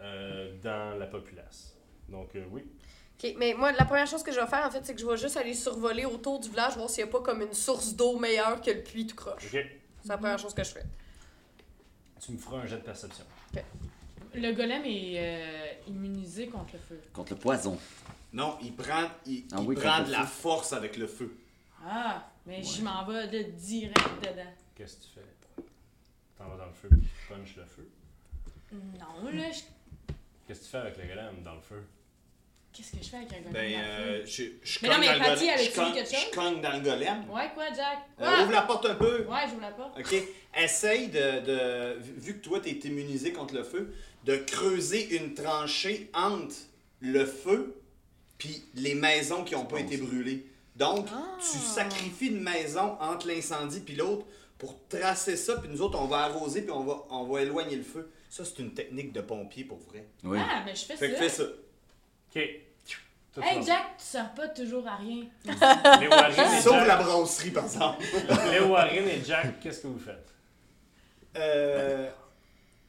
euh, 0.00 0.56
dans 0.62 0.98
la 0.98 1.06
populace. 1.06 1.74
Donc 2.08 2.34
euh, 2.36 2.44
oui. 2.50 2.62
Ok, 3.18 3.34
mais 3.38 3.54
moi, 3.54 3.72
la 3.72 3.84
première 3.86 4.06
chose 4.06 4.22
que 4.22 4.30
je 4.30 4.38
vais 4.38 4.46
faire, 4.46 4.66
en 4.66 4.70
fait, 4.70 4.84
c'est 4.84 4.94
que 4.94 5.00
je 5.00 5.06
vais 5.06 5.16
juste 5.16 5.36
aller 5.38 5.54
survoler 5.54 6.04
autour 6.04 6.38
du 6.38 6.50
village, 6.50 6.76
voir 6.76 6.90
s'il 6.90 7.02
n'y 7.04 7.08
a 7.10 7.12
pas 7.12 7.20
comme 7.22 7.40
une 7.40 7.54
source 7.54 7.94
d'eau 7.94 8.18
meilleure 8.18 8.60
que 8.60 8.70
le 8.70 8.82
puits 8.82 9.06
tout 9.06 9.16
croche. 9.16 9.44
Ok. 9.46 9.64
C'est 10.02 10.08
la 10.08 10.18
première 10.18 10.38
chose 10.38 10.52
que 10.52 10.62
je 10.62 10.70
fais. 10.70 10.84
Tu 12.20 12.32
me 12.32 12.38
feras 12.38 12.58
un 12.58 12.66
jet 12.66 12.76
de 12.76 12.82
perception. 12.82 13.24
Le 14.34 14.52
golem 14.52 14.82
est 14.84 15.14
euh, 15.16 15.72
immunisé 15.88 16.48
contre 16.48 16.74
le 16.74 16.78
feu. 16.78 17.00
Contre 17.14 17.32
le 17.32 17.38
poison. 17.38 17.78
Non, 18.34 18.58
il 18.62 18.74
prend, 18.76 19.04
il, 19.24 19.46
Ah 19.52 19.56
il 19.60 19.66
oui, 19.66 19.76
prend 19.76 19.90
contre 19.96 20.00
de 20.02 20.06
le 20.08 20.12
la 20.12 20.26
feu. 20.26 20.40
force 20.42 20.72
avec 20.74 20.96
le 20.98 21.06
feu. 21.06 21.34
Ah, 21.86 22.22
mais 22.44 22.62
je 22.62 22.82
m'en 22.82 23.04
vais 23.06 23.28
de 23.28 23.42
direct 23.52 23.96
dedans. 24.20 24.52
Qu'est-ce 24.74 24.96
que 24.96 25.02
tu 25.04 25.08
fais? 25.14 25.62
T'en 26.36 26.48
vas 26.48 26.56
dans 26.58 26.66
le 26.66 26.72
feu, 26.72 26.88
puis 26.90 27.00
tu 27.00 27.32
punches 27.32 27.56
le 27.56 27.64
feu? 27.64 27.88
Non, 28.72 29.30
là, 29.30 29.50
je- 29.50 29.60
Qu'est-ce 30.46 30.60
que 30.60 30.64
tu 30.64 30.70
fais 30.70 30.78
avec 30.78 30.96
le 30.96 31.04
golem 31.08 31.42
dans 31.44 31.54
le 31.54 31.60
feu? 31.60 31.82
Qu'est-ce 32.72 32.92
que 32.92 33.02
je 33.02 33.08
fais 33.08 33.16
avec 33.16 33.32
un 33.32 33.36
golem 33.38 33.52
Ben, 33.52 33.72
dans 33.72 33.78
le 33.78 33.84
euh, 33.84 34.26
feu? 34.26 34.26
je, 34.26 34.42
je 34.70 34.78
Mais 34.82 34.88
non, 34.88 34.98
mais 34.98 35.18
Patty, 35.18 35.40
dit 35.40 35.46
quelque 35.46 35.74
chose? 35.74 36.18
Je 36.30 36.34
cogne 36.34 36.60
dans 36.60 36.72
le 36.72 36.80
golem. 36.80 37.30
Ouais, 37.30 37.50
quoi, 37.54 37.64
Jack? 37.74 37.98
Euh, 38.20 38.42
ouvre 38.42 38.52
la 38.52 38.62
porte 38.62 38.86
un 38.86 38.94
peu. 38.94 39.24
Ouais, 39.24 39.40
j'ouvre 39.48 39.62
la 39.62 39.70
porte. 39.72 39.98
OK. 39.98 40.14
Essaye 40.58 41.08
de, 41.08 41.40
de- 41.40 41.98
vu- 42.00 42.38
que 42.38 42.44
toi, 42.44 42.60
tu 42.60 42.68
es 42.68 42.72
immunisé 42.72 43.32
contre 43.32 43.54
le 43.54 43.64
feu, 43.64 43.94
de 44.24 44.36
creuser 44.36 45.16
une 45.16 45.34
tranchée 45.34 46.10
entre 46.14 46.54
le 47.00 47.24
feu 47.26 47.80
puis 48.38 48.62
les 48.74 48.94
maisons 48.94 49.44
qui 49.44 49.54
n'ont 49.54 49.64
pas 49.64 49.76
bon, 49.78 49.84
été 49.86 49.96
ça. 49.96 50.04
brûlées. 50.04 50.46
Donc, 50.76 51.06
Ah. 51.12 51.38
tu 51.40 51.56
sacrifies 51.58 52.26
une 52.28 52.40
maison 52.42 52.96
entre 53.00 53.26
l'incendie 53.28 53.80
puis 53.80 53.94
l'autre 53.96 54.26
pour 54.58 54.86
tracer 54.88 55.36
ça, 55.36 55.56
puis 55.56 55.68
nous 55.70 55.80
autres, 55.82 55.98
on 55.98 56.06
va 56.06 56.18
arroser 56.24 56.60
puis 56.62 56.70
on 56.70 56.84
va, 56.84 57.04
on 57.10 57.24
va 57.24 57.40
éloigner 57.42 57.76
le 57.76 57.82
feu. 57.82 58.10
Ça, 58.36 58.44
c'est 58.44 58.58
une 58.58 58.74
technique 58.74 59.14
de 59.14 59.22
pompier 59.22 59.64
pour 59.64 59.78
vrai. 59.78 60.04
Oui. 60.22 60.36
Ah, 60.38 60.62
mais 60.66 60.74
je 60.74 60.84
fais 60.84 60.94
Fait 60.94 61.08
que 61.08 61.14
ça. 61.14 61.22
fais 61.22 61.28
ça. 61.30 61.44
Ok. 61.44 62.42
Hey, 63.42 63.62
Jack, 63.64 63.96
tu 63.96 64.04
sers 64.04 64.34
pas 64.34 64.48
toujours 64.48 64.86
à 64.86 64.96
rien. 64.96 65.24
Léo 66.00 66.10
Warren 66.10 66.52
et 66.54 66.60
Sauf 66.60 66.86
la 66.86 66.98
Jack, 66.98 67.06
brasserie, 67.06 67.50
par 67.50 67.64
exemple. 67.64 68.04
Léo 68.50 68.66
Warren 68.66 69.08
et 69.08 69.24
Jack, 69.24 69.58
qu'est-ce 69.60 69.80
que 69.80 69.86
vous 69.86 69.98
faites? 69.98 70.34
Euh, 71.34 72.10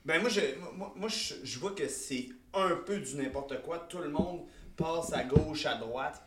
ben 0.03 0.19
moi, 0.19 0.29
je, 0.29 0.41
moi, 0.75 0.91
moi, 0.97 1.07
je, 1.07 1.35
je 1.41 1.59
vois 1.59 1.71
que 1.71 1.87
c'est 1.87 2.27
un 2.53 2.75
peu 2.85 2.99
du 2.99 3.15
n'importe 3.15 3.61
quoi. 3.61 3.79
Tout 3.87 3.99
le 3.99 4.09
monde 4.09 4.41
passe 4.75 5.13
à 5.13 5.23
gauche, 5.23 5.65
à 5.65 5.75
droite. 5.75 6.21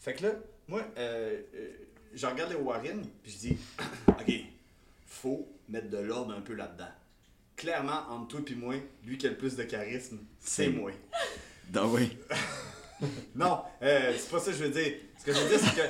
Fait 0.00 0.14
que 0.14 0.28
là, 0.28 0.32
moi, 0.66 0.80
euh, 0.96 1.42
euh, 1.54 1.72
je 2.14 2.26
regarde 2.26 2.50
les 2.52 2.56
Warren, 2.56 3.04
puis 3.22 3.32
je 3.32 3.36
dis, 3.36 3.58
OK, 4.08 4.32
faut 5.04 5.46
mettre 5.68 5.90
de 5.90 5.98
l'ordre 5.98 6.32
un 6.34 6.40
peu 6.40 6.54
là-dedans. 6.54 6.88
Clairement, 7.62 8.00
entre 8.10 8.28
toi 8.28 8.40
et 8.50 8.54
moi, 8.56 8.74
lui 9.06 9.16
qui 9.18 9.26
a 9.26 9.30
le 9.30 9.36
plus 9.36 9.54
de 9.54 9.62
charisme, 9.62 10.18
c'est 10.40 10.68
moi. 10.68 10.90
Donc 11.70 11.94
oui. 11.96 12.08
Non, 13.34 13.60
euh, 13.82 14.12
c'est 14.16 14.30
pas 14.30 14.38
ça 14.40 14.52
que 14.52 14.56
je 14.58 14.64
veux 14.64 14.70
dire. 14.70 14.94
Ce 15.18 15.24
que 15.24 15.32
je 15.32 15.38
veux 15.40 15.48
dire, 15.48 15.58
c'est 15.60 15.74
que 15.76 15.88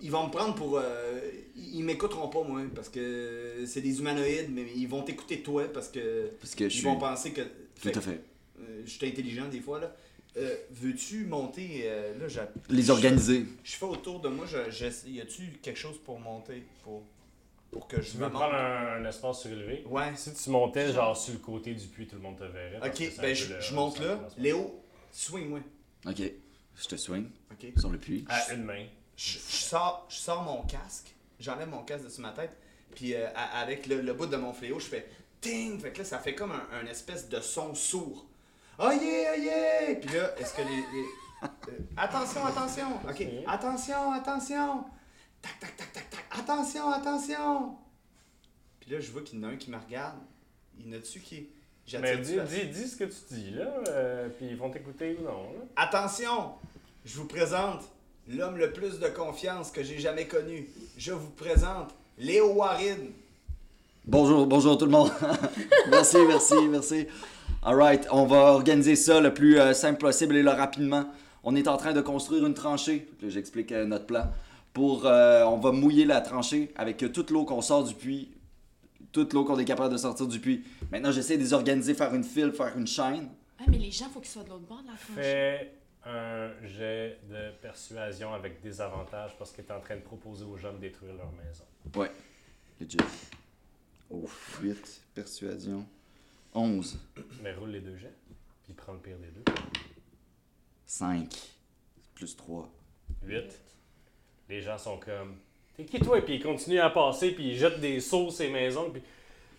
ils 0.00 0.10
vont 0.10 0.26
me 0.26 0.30
prendre 0.32 0.54
pour. 0.54 0.78
euh, 0.78 1.20
ils 1.56 1.82
m'écouteront 1.84 2.28
pas, 2.28 2.42
moi, 2.42 2.62
parce 2.74 2.88
que 2.88 3.64
c'est 3.66 3.80
des 3.80 3.98
humanoïdes, 4.00 4.50
mais 4.50 4.66
ils 4.76 4.86
vont 4.88 5.02
t'écouter 5.02 5.40
toi 5.40 5.64
parce 5.72 5.88
que. 5.88 6.30
Parce 6.40 6.54
que 6.54 6.68
je 6.68 6.74
Ils 6.74 6.78
suis. 6.78 6.84
vont 6.84 6.96
penser 6.98 7.32
que. 7.32 7.42
Tout 7.80 7.90
à 7.94 8.00
fait. 8.00 8.20
euh, 8.60 8.82
je 8.84 8.90
suis 8.90 9.06
intelligent 9.06 9.48
des 9.48 9.60
fois, 9.60 9.80
là. 9.80 9.94
Euh, 10.36 10.54
Veux-tu 10.70 11.24
monter. 11.26 11.88
là, 12.20 12.26
Les 12.68 12.82
je- 12.82 12.90
organiser? 12.92 13.46
Je 13.64 13.72
fais 13.76 13.86
autour 13.86 14.20
de 14.20 14.28
moi, 14.28 14.46
je, 14.46 14.70
je- 14.70 15.08
y 15.10 15.20
a-tu 15.20 15.42
quelque 15.62 15.78
chose 15.78 15.96
pour 16.04 16.18
monter 16.20 16.62
Pour, 16.84 17.02
pour 17.76 17.88
que 17.88 18.00
je 18.00 18.12
Tu 18.12 18.16
me 18.18 18.24
monte 18.24 18.32
prendre 18.32 18.54
un, 18.54 18.96
un 18.96 19.04
espace 19.04 19.40
surélevé? 19.42 19.84
Ouais. 19.88 20.12
Si 20.16 20.32
tu 20.34 20.50
montais 20.50 20.92
genre 20.92 21.16
sur 21.16 21.32
le 21.34 21.38
côté 21.40 21.74
du 21.74 21.86
puits, 21.86 22.06
tout 22.06 22.16
le 22.16 22.22
monde 22.22 22.38
te 22.38 22.44
verrait. 22.44 22.78
Ok, 22.88 23.12
ben 23.20 23.34
je, 23.34 23.54
le- 23.54 23.60
je 23.60 23.74
monte 23.74 23.98
là. 24.00 24.18
Léo, 24.38 24.82
swing-moi. 25.12 25.60
Ok. 26.06 26.22
Je 26.78 26.86
te 26.88 26.96
swing 26.96 27.28
Ok. 27.52 27.66
sur 27.78 27.90
le 27.90 27.98
puits. 27.98 28.24
À 28.28 28.52
une 28.52 28.64
main. 28.64 28.84
je, 29.16 29.32
je 29.32 29.38
sors, 29.38 30.06
je 30.10 30.16
sors 30.16 30.42
mon 30.42 30.62
casque, 30.62 31.14
j'enlève 31.40 31.68
mon 31.68 31.82
casque 31.82 32.04
dessus 32.04 32.20
ma 32.20 32.32
tête, 32.32 32.54
puis 32.94 33.14
euh, 33.14 33.28
avec 33.34 33.86
le, 33.86 34.00
le 34.02 34.12
bout 34.12 34.26
de 34.26 34.36
mon 34.36 34.52
fléau, 34.52 34.78
je 34.78 34.86
fais 34.86 35.08
ting, 35.40 35.78
fait 35.80 35.90
que 35.92 35.98
là 35.98 36.04
ça 36.04 36.18
fait 36.18 36.34
comme 36.34 36.52
un, 36.52 36.66
un 36.82 36.86
espèce 36.86 37.28
de 37.30 37.40
son 37.40 37.74
sourd. 37.74 38.26
Oh 38.78 38.90
yeah, 38.90 39.36
yeah! 39.38 39.94
Puis 39.94 40.14
là, 40.14 40.38
est-ce 40.38 40.52
que 40.54 40.60
les. 40.60 40.68
les- 40.68 41.08
euh, 41.44 41.78
attention, 41.96 42.44
attention! 42.44 42.88
Ok, 43.08 43.26
attention, 43.46 44.12
attention! 44.12 44.84
Tac, 45.40 45.58
tac, 45.60 45.76
tac, 45.76 45.92
attention, 46.46 46.90
attention! 46.90 47.76
Puis 48.80 48.90
là, 48.92 49.00
je 49.00 49.10
vois 49.10 49.22
qu'il 49.22 49.40
y 49.40 49.44
en 49.44 49.48
a 49.48 49.52
un 49.52 49.56
qui 49.56 49.70
me 49.70 49.76
regarde. 49.76 50.16
Il 50.78 50.86
y 50.86 50.94
en 50.94 50.98
a-tu 50.98 51.20
qui. 51.20 51.48
Mais 52.00 52.16
dis, 52.18 52.34
dis, 52.48 52.66
dis 52.66 52.88
ce 52.88 52.96
que 52.96 53.04
tu 53.04 53.14
dis 53.30 53.50
là, 53.52 53.68
euh, 53.88 54.28
puis 54.28 54.46
ils 54.50 54.56
vont 54.56 54.70
t'écouter 54.70 55.16
ou 55.20 55.24
non. 55.24 55.42
Là. 55.42 55.64
Attention, 55.76 56.52
je 57.04 57.16
vous 57.16 57.26
présente 57.26 57.82
l'homme 58.28 58.56
le 58.56 58.72
plus 58.72 58.98
de 58.98 59.06
confiance 59.06 59.70
que 59.70 59.84
j'ai 59.84 59.98
jamais 59.98 60.26
connu. 60.26 60.68
Je 60.98 61.12
vous 61.12 61.30
présente 61.30 61.94
Léo 62.18 62.54
Warren. 62.54 63.10
Bonjour, 64.04 64.46
bonjour 64.46 64.78
tout 64.78 64.86
le 64.86 64.90
monde. 64.90 65.12
merci, 65.90 66.18
merci, 66.26 66.54
merci. 66.68 67.06
Alright, 67.62 68.06
on 68.10 68.26
va 68.26 68.52
organiser 68.52 68.96
ça 68.96 69.20
le 69.20 69.32
plus 69.32 69.58
euh, 69.58 69.72
simple 69.72 70.00
possible 70.00 70.36
et 70.36 70.42
le 70.42 70.50
rapidement. 70.50 71.06
On 71.44 71.54
est 71.54 71.68
en 71.68 71.76
train 71.76 71.92
de 71.92 72.00
construire 72.00 72.44
une 72.46 72.54
tranchée. 72.54 73.08
Là, 73.22 73.28
J'explique 73.28 73.70
euh, 73.70 73.84
notre 73.84 74.06
plan. 74.06 74.24
Pour, 74.76 75.06
euh, 75.06 75.42
on 75.44 75.56
va 75.56 75.72
mouiller 75.72 76.04
la 76.04 76.20
tranchée 76.20 76.70
avec 76.76 76.98
toute 76.98 77.30
l'eau 77.30 77.46
qu'on 77.46 77.62
sort 77.62 77.82
du 77.82 77.94
puits, 77.94 78.30
toute 79.10 79.32
l'eau 79.32 79.42
qu'on 79.42 79.58
est 79.58 79.64
capable 79.64 79.90
de 79.90 79.96
sortir 79.96 80.26
du 80.26 80.38
puits. 80.38 80.64
Maintenant, 80.92 81.10
j'essaie 81.10 81.38
de 81.38 81.42
les 81.42 81.54
organiser, 81.54 81.94
faire 81.94 82.14
une 82.14 82.22
file, 82.22 82.52
faire 82.52 82.76
une 82.76 82.86
chaîne. 82.86 83.30
Ah, 83.58 83.62
mais 83.68 83.78
les 83.78 83.90
gens, 83.90 84.10
faut 84.10 84.20
qu'ils 84.20 84.28
soient 84.28 84.44
de 84.44 84.50
l'autre 84.50 84.66
bord 84.66 84.82
de 84.82 84.88
la 84.88 84.92
tranchée. 84.92 85.14
Fais 85.14 85.72
un 86.04 86.50
jet 86.66 87.18
de 87.26 87.52
persuasion 87.62 88.34
avec 88.34 88.60
des 88.60 88.78
avantages 88.82 89.34
parce 89.38 89.50
que 89.50 89.62
tu 89.62 89.68
es 89.68 89.72
en 89.72 89.80
train 89.80 89.96
de 89.96 90.02
proposer 90.02 90.44
aux 90.44 90.58
gens 90.58 90.74
de 90.74 90.78
détruire 90.78 91.14
leur 91.14 91.32
maison. 91.32 91.64
Ouais, 91.98 92.12
legit. 92.78 92.98
Oh, 94.10 94.28
8, 94.60 95.04
persuasion. 95.14 95.86
11, 96.52 96.98
Mais 97.42 97.54
roule 97.54 97.70
les 97.70 97.80
deux 97.80 97.96
jets, 97.96 98.12
puis 98.62 98.74
prends 98.74 98.92
le 98.92 98.98
pire 98.98 99.16
des 99.16 99.28
deux. 99.28 99.52
5, 100.84 101.34
plus 102.14 102.36
3. 102.36 102.68
8. 103.22 103.65
Les 104.48 104.60
gens 104.60 104.78
sont 104.78 104.98
comme 104.98 105.36
T'es 105.76 105.84
qui 105.84 105.98
toi? 106.00 106.20
Puis 106.22 106.36
ils 106.36 106.42
continuent 106.42 106.80
à 106.80 106.90
passer, 106.90 107.32
puis 107.32 107.48
ils 107.50 107.56
jettent 107.56 107.80
des 107.80 108.00
seaux 108.00 108.30
sur 108.30 108.44
les 108.44 108.50
maisons. 108.50 108.90
Puis 108.90 109.02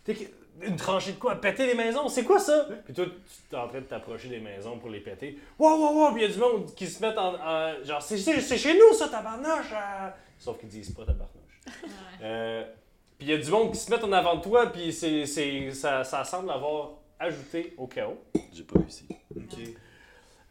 T'es 0.04 0.14
qui? 0.16 0.28
Une 0.60 0.76
tranchée 0.76 1.12
de 1.12 1.20
quoi? 1.20 1.36
Péter 1.36 1.68
les 1.68 1.76
maisons? 1.76 2.08
C'est 2.10 2.24
quoi 2.24 2.40
ça? 2.40 2.68
Puis 2.86 2.92
toi, 2.94 3.06
tu 3.06 3.56
es 3.56 3.60
en 3.60 3.68
train 3.68 3.78
de 3.80 3.86
t'approcher 3.86 4.28
des 4.28 4.40
maisons 4.40 4.80
pour 4.80 4.90
les 4.90 5.02
péter. 5.02 5.38
Wow, 5.60 5.78
wow, 5.78 5.94
wow! 6.08 6.14
Puis 6.14 6.24
il 6.24 6.28
y 6.28 6.32
a 6.32 6.34
du 6.34 6.40
monde 6.40 6.74
qui 6.74 6.88
se 6.88 7.00
mettent 7.00 7.18
en. 7.20 7.36
en- 7.36 7.84
genre, 7.84 8.02
c'est- 8.02 8.18
c'est 8.18 8.42
c'est 8.42 8.58
chez 8.58 8.74
nous 8.74 8.92
ça, 8.98 9.08
tabarnouche! 9.08 9.72
euh. 9.72 10.10
Sauf 10.40 10.58
qu'ils 10.60 10.70
disent 10.70 10.90
pas 10.92 11.06
tabarnouche. 11.06 11.62
Euh, 12.24 12.64
puis 13.20 13.28
il 13.28 13.30
y 13.30 13.34
a 13.34 13.38
du 13.38 13.52
monde 13.52 13.72
qui 13.72 13.78
se 13.78 13.92
met 13.92 14.04
en 14.04 14.12
avant 14.12 14.36
de 14.38 14.42
toi, 14.42 14.66
puis 14.72 14.92
c'est, 14.92 15.28
c'est, 15.28 15.70
ça, 15.72 16.04
ça 16.04 16.24
semble 16.24 16.50
avoir 16.50 16.94
ajouté 17.20 17.74
au 17.78 17.86
chaos. 17.86 18.18
J'ai 18.52 18.64
pas 18.64 18.80
réussi. 18.80 19.06
Ok. 19.36 19.60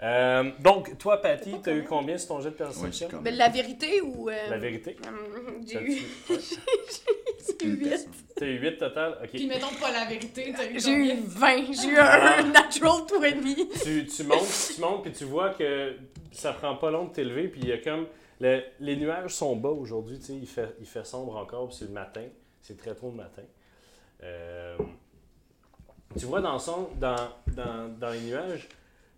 Euh, 0.03 0.51
donc, 0.61 0.99
toi, 0.99 1.23
Patty, 1.23 1.55
t'as 1.63 1.73
eu 1.73 1.85
combien? 1.85 2.19
sur 2.19 2.29
ton 2.29 2.41
jet 2.41 2.51
de 2.51 2.55
perception? 2.55 3.09
Mais 3.23 3.31
la 3.31 3.49
vérité 3.49 4.03
ou. 4.03 4.29
euh, 4.29 4.51
La 4.51 4.59
vérité. 4.59 4.97
hum, 5.07 5.63
J'ai 5.67 5.83
eu 5.83 6.03
j'ai 6.29 7.67
eu 7.67 7.71
Une 7.73 7.77
8. 7.81 7.89
personne. 7.89 8.11
T'as 8.37 8.47
eu 8.47 8.59
8 8.61 8.77
total? 8.79 9.19
Ok. 9.23 9.31
Puis 9.31 9.47
mettons 9.47 9.75
pas 9.81 9.91
la 9.93 10.05
vérité, 10.05 10.53
t'as 10.55 10.67
eu 10.71 10.79
J'ai 10.79 10.91
eu 10.93 11.09
combien? 11.09 11.65
20. 11.67 11.73
J'ai 11.73 11.89
eu 11.89 11.97
un 11.99 12.43
natural 12.51 13.03
20. 13.21 13.81
tu, 13.83 14.07
tu 14.07 14.25
montes, 14.25 14.73
tu 14.75 14.81
montes, 14.83 15.03
puis 15.05 15.13
tu 15.13 15.25
vois 15.25 15.51
que 15.55 15.95
ça 16.33 16.53
prend 16.53 16.77
pas 16.77 16.91
long 16.91 17.07
de 17.07 17.13
t'élever, 17.15 17.49
puis 17.49 17.63
il 17.63 17.69
y 17.69 17.73
a 17.73 17.79
comme. 17.79 18.07
le- 18.41 18.63
les 18.81 18.97
nuages 18.97 19.31
sont 19.35 19.57
bas 19.57 19.71
aujourd'hui, 19.71 20.19
tu 20.19 20.27
sais, 20.27 20.35
il 20.35 20.47
fait, 20.47 20.75
il 20.79 20.87
fait 20.87 21.07
sombre 21.07 21.37
encore, 21.37 21.69
puis 21.69 21.77
c'est 21.79 21.87
le 21.87 21.93
matin. 21.93 22.25
C'est 22.61 22.77
très 22.77 22.95
tôt 22.95 23.07
le 23.09 23.17
matin. 23.17 23.43
Euh, 24.23 24.77
tu 26.19 26.27
vois 26.27 26.41
dans, 26.43 26.59
son, 26.59 26.89
dans, 27.01 27.17
dans, 27.55 27.89
dans 27.99 28.11
les 28.11 28.21
nuages, 28.21 28.69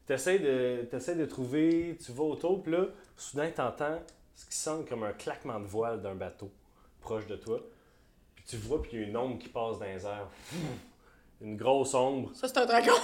tu 0.09 0.15
essaies 0.15 0.39
de, 0.39 0.89
t'essaies 0.91 1.17
de 1.17 1.27
trouver, 1.27 1.99
tu 2.03 2.13
vas 2.13 2.25
autour, 2.25 2.63
puis 2.63 2.73
là, 2.73 2.87
soudain, 3.15 3.51
tu 3.55 3.61
entends 3.61 4.01
ce 4.35 4.47
qui 4.47 4.57
sonne 4.57 4.87
comme 4.87 5.03
un 5.03 5.13
claquement 5.13 5.61
de 5.61 5.67
voile 5.67 6.01
d'un 6.01 6.15
bateau 6.15 6.51
proche 6.99 7.27
de 7.27 7.37
toi. 7.37 7.61
Puis 8.35 8.43
tu 8.49 8.57
vois, 8.57 8.81
puis 8.81 8.93
il 8.95 9.01
y 9.01 9.05
a 9.05 9.07
une 9.07 9.19
ombre 9.19 9.39
qui 9.39 9.51
passe 9.51 9.79
dans 9.79 9.85
les 9.85 10.07
airs. 10.07 10.29
Une 11.43 11.59
grosse 11.59 11.93
ombre. 11.93 12.31
Ça, 12.35 12.49
c'est 12.49 12.57
un 12.57 12.65
dragon. 12.65 12.95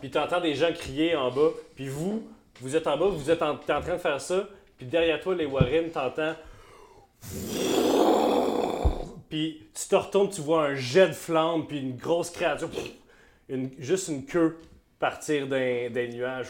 Puis 0.00 0.10
t'entends 0.10 0.40
des 0.40 0.54
gens 0.54 0.72
crier 0.72 1.16
en 1.16 1.30
bas. 1.30 1.50
Puis 1.76 1.88
vous, 1.88 2.28
vous 2.60 2.76
êtes 2.76 2.86
en 2.86 2.98
bas, 2.98 3.06
vous 3.06 3.30
êtes 3.30 3.42
en, 3.42 3.56
t'es 3.56 3.72
en 3.72 3.80
train 3.80 3.94
de 3.94 3.98
faire 3.98 4.20
ça. 4.20 4.46
Puis 4.76 4.86
derrière 4.86 5.20
toi, 5.20 5.34
les 5.34 5.46
Warren, 5.46 5.90
t'entends. 5.90 6.34
Puis 9.30 9.66
tu 9.72 9.88
te 9.88 9.96
retournes, 9.96 10.30
tu 10.30 10.42
vois 10.42 10.64
un 10.64 10.74
jet 10.74 11.08
de 11.08 11.12
flamme, 11.12 11.66
puis 11.66 11.78
une 11.78 11.96
grosse 11.96 12.30
créature. 12.30 12.68
Une, 13.48 13.70
juste 13.78 14.08
une 14.08 14.24
queue 14.24 14.58
partir 14.98 15.46
d'un 15.46 15.90
des 15.90 16.08
nuages. 16.08 16.48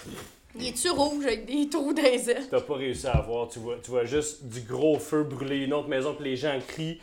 Il 0.57 0.69
est-tu 0.69 0.89
rouge 0.91 1.25
avec 1.27 1.47
des 1.47 1.69
trous 1.69 1.93
dans 1.93 2.03
les 2.03 2.31
ailes? 2.31 2.47
T'as 2.49 2.61
pas 2.61 2.75
réussi 2.77 3.07
à 3.09 3.21
voir. 3.21 3.49
Tu 3.49 3.59
vois, 3.59 3.77
tu 3.83 3.91
vois 3.91 4.05
juste 4.05 4.45
du 4.45 4.61
gros 4.61 4.99
feu 5.01 5.25
brûler 5.25 5.65
une 5.65 5.73
autre 5.73 5.89
maison, 5.89 6.15
puis 6.15 6.25
les 6.25 6.37
gens 6.37 6.57
crient. 6.67 7.01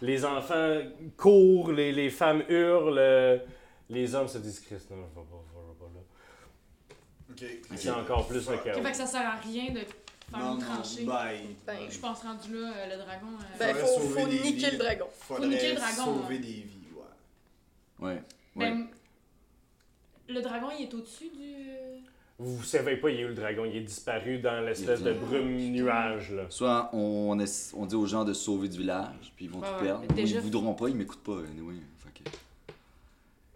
Les 0.00 0.24
enfants 0.24 0.78
courent, 1.16 1.72
les, 1.72 1.90
les 1.92 2.10
femmes 2.10 2.44
hurlent. 2.48 2.98
euh, 2.98 3.38
Les 3.88 4.14
hommes 4.14 4.28
se 4.28 4.38
disent 4.38 4.60
Christ, 4.60 4.90
non, 4.90 4.96
je 5.14 5.20
vais 5.20 5.26
pas, 5.26 5.42
je 5.52 5.58
vais 5.58 5.78
pas 5.78 7.44
là. 7.54 7.60
Ok. 7.70 7.76
C'est 7.78 7.90
encore 7.90 8.26
plus 8.28 8.48
le 8.48 8.56
chaos. 8.58 8.82
fait 8.82 8.90
que 8.90 8.96
ça 8.96 9.06
sert 9.06 9.26
à 9.26 9.36
rien 9.36 9.72
de 9.72 9.78
faire 9.80 10.38
Non, 10.38 10.54
une 10.54 10.58
non, 10.60 10.64
tranchée. 10.74 11.04
ben, 11.04 11.30
Ben, 11.66 11.78
Je 11.90 11.98
pense 11.98 12.20
rendu 12.22 12.52
là, 12.54 12.72
euh, 12.76 12.96
le 12.96 13.02
dragon. 13.02 13.26
euh, 13.40 13.58
Ben, 13.58 13.74
Faudrait 13.74 13.86
faut, 13.86 14.00
sauver 14.00 14.20
faut 14.22 14.28
des 14.28 14.40
niquer 14.40 14.66
vies. 14.66 14.70
le 14.72 14.78
dragon. 14.78 15.06
faudrait 15.12 15.48
niquer 15.48 15.68
le 15.70 15.74
dragon, 15.76 16.04
sauver 16.04 16.36
hein. 16.36 16.40
des 16.40 16.46
vies, 16.46 16.88
ouais. 16.96 18.06
Ouais. 18.08 18.14
Ouais. 18.14 18.70
ben, 18.70 18.86
le 20.28 20.40
dragon, 20.40 20.68
il 20.78 20.84
est 20.84 20.94
au-dessus 20.94 21.30
du. 21.30 21.52
Vous 22.38 22.58
ne 22.58 22.64
savez 22.64 22.96
pas, 22.96 23.10
il 23.10 23.20
est 23.20 23.24
où 23.24 23.28
le 23.28 23.34
dragon? 23.34 23.64
Il 23.64 23.76
est 23.76 23.80
disparu 23.82 24.38
dans 24.38 24.60
l'espèce 24.64 25.02
de 25.02 25.12
brume 25.12 25.54
nuage. 25.70 26.32
Là. 26.32 26.44
Soit 26.48 26.90
on, 26.92 27.36
on 27.76 27.86
dit 27.86 27.94
aux 27.94 28.06
gens 28.06 28.24
de 28.24 28.32
se 28.32 28.42
sauver 28.44 28.68
du 28.68 28.78
village, 28.78 29.32
puis 29.36 29.44
ils 29.44 29.50
vont 29.50 29.60
Ouais, 29.60 29.68
tout 29.68 29.74
ouais, 29.74 29.82
perdre. 29.86 30.04
Ou 30.10 30.12
déjà- 30.12 30.36
ils 30.36 30.42
voudront 30.42 30.74
pas, 30.74 30.88
ils 30.88 30.96
m'écoutent 30.96 31.22
pas. 31.22 31.38
Anyway. 31.52 31.74
Fait 31.98 32.22
que- 32.24 32.30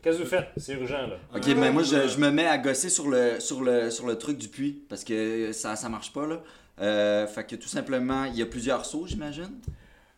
Qu'est-ce 0.03 0.19
que 0.19 0.23
vous 0.23 0.29
faites? 0.29 0.49
C'est 0.57 0.75
urgent, 0.75 1.07
là. 1.09 1.17
Ok, 1.35 1.47
mais 1.57 1.73
moi 1.73 1.83
je, 1.83 2.07
je 2.07 2.19
me 2.19 2.31
mets 2.31 2.47
à 2.47 2.59
gosser 2.59 2.89
sur 2.91 3.09
le, 3.09 3.41
sur 3.41 3.63
le, 3.65 3.91
sur 3.91 4.07
le 4.07 4.17
truc 4.19 4.39
du 4.39 4.47
puits 4.49 4.85
parce 4.89 5.03
que 5.03 5.51
ça, 5.53 5.75
ça 5.75 5.89
marche 5.89 6.13
pas 6.13 6.27
là. 6.29 6.41
Euh, 6.81 7.27
fait 7.27 7.45
que 7.45 7.57
tout 7.57 7.69
simplement, 7.69 8.25
il 8.27 8.37
y 8.37 8.43
a 8.43 8.47
plusieurs 8.47 8.85
sauts, 8.85 9.07
j'imagine. 9.07 9.51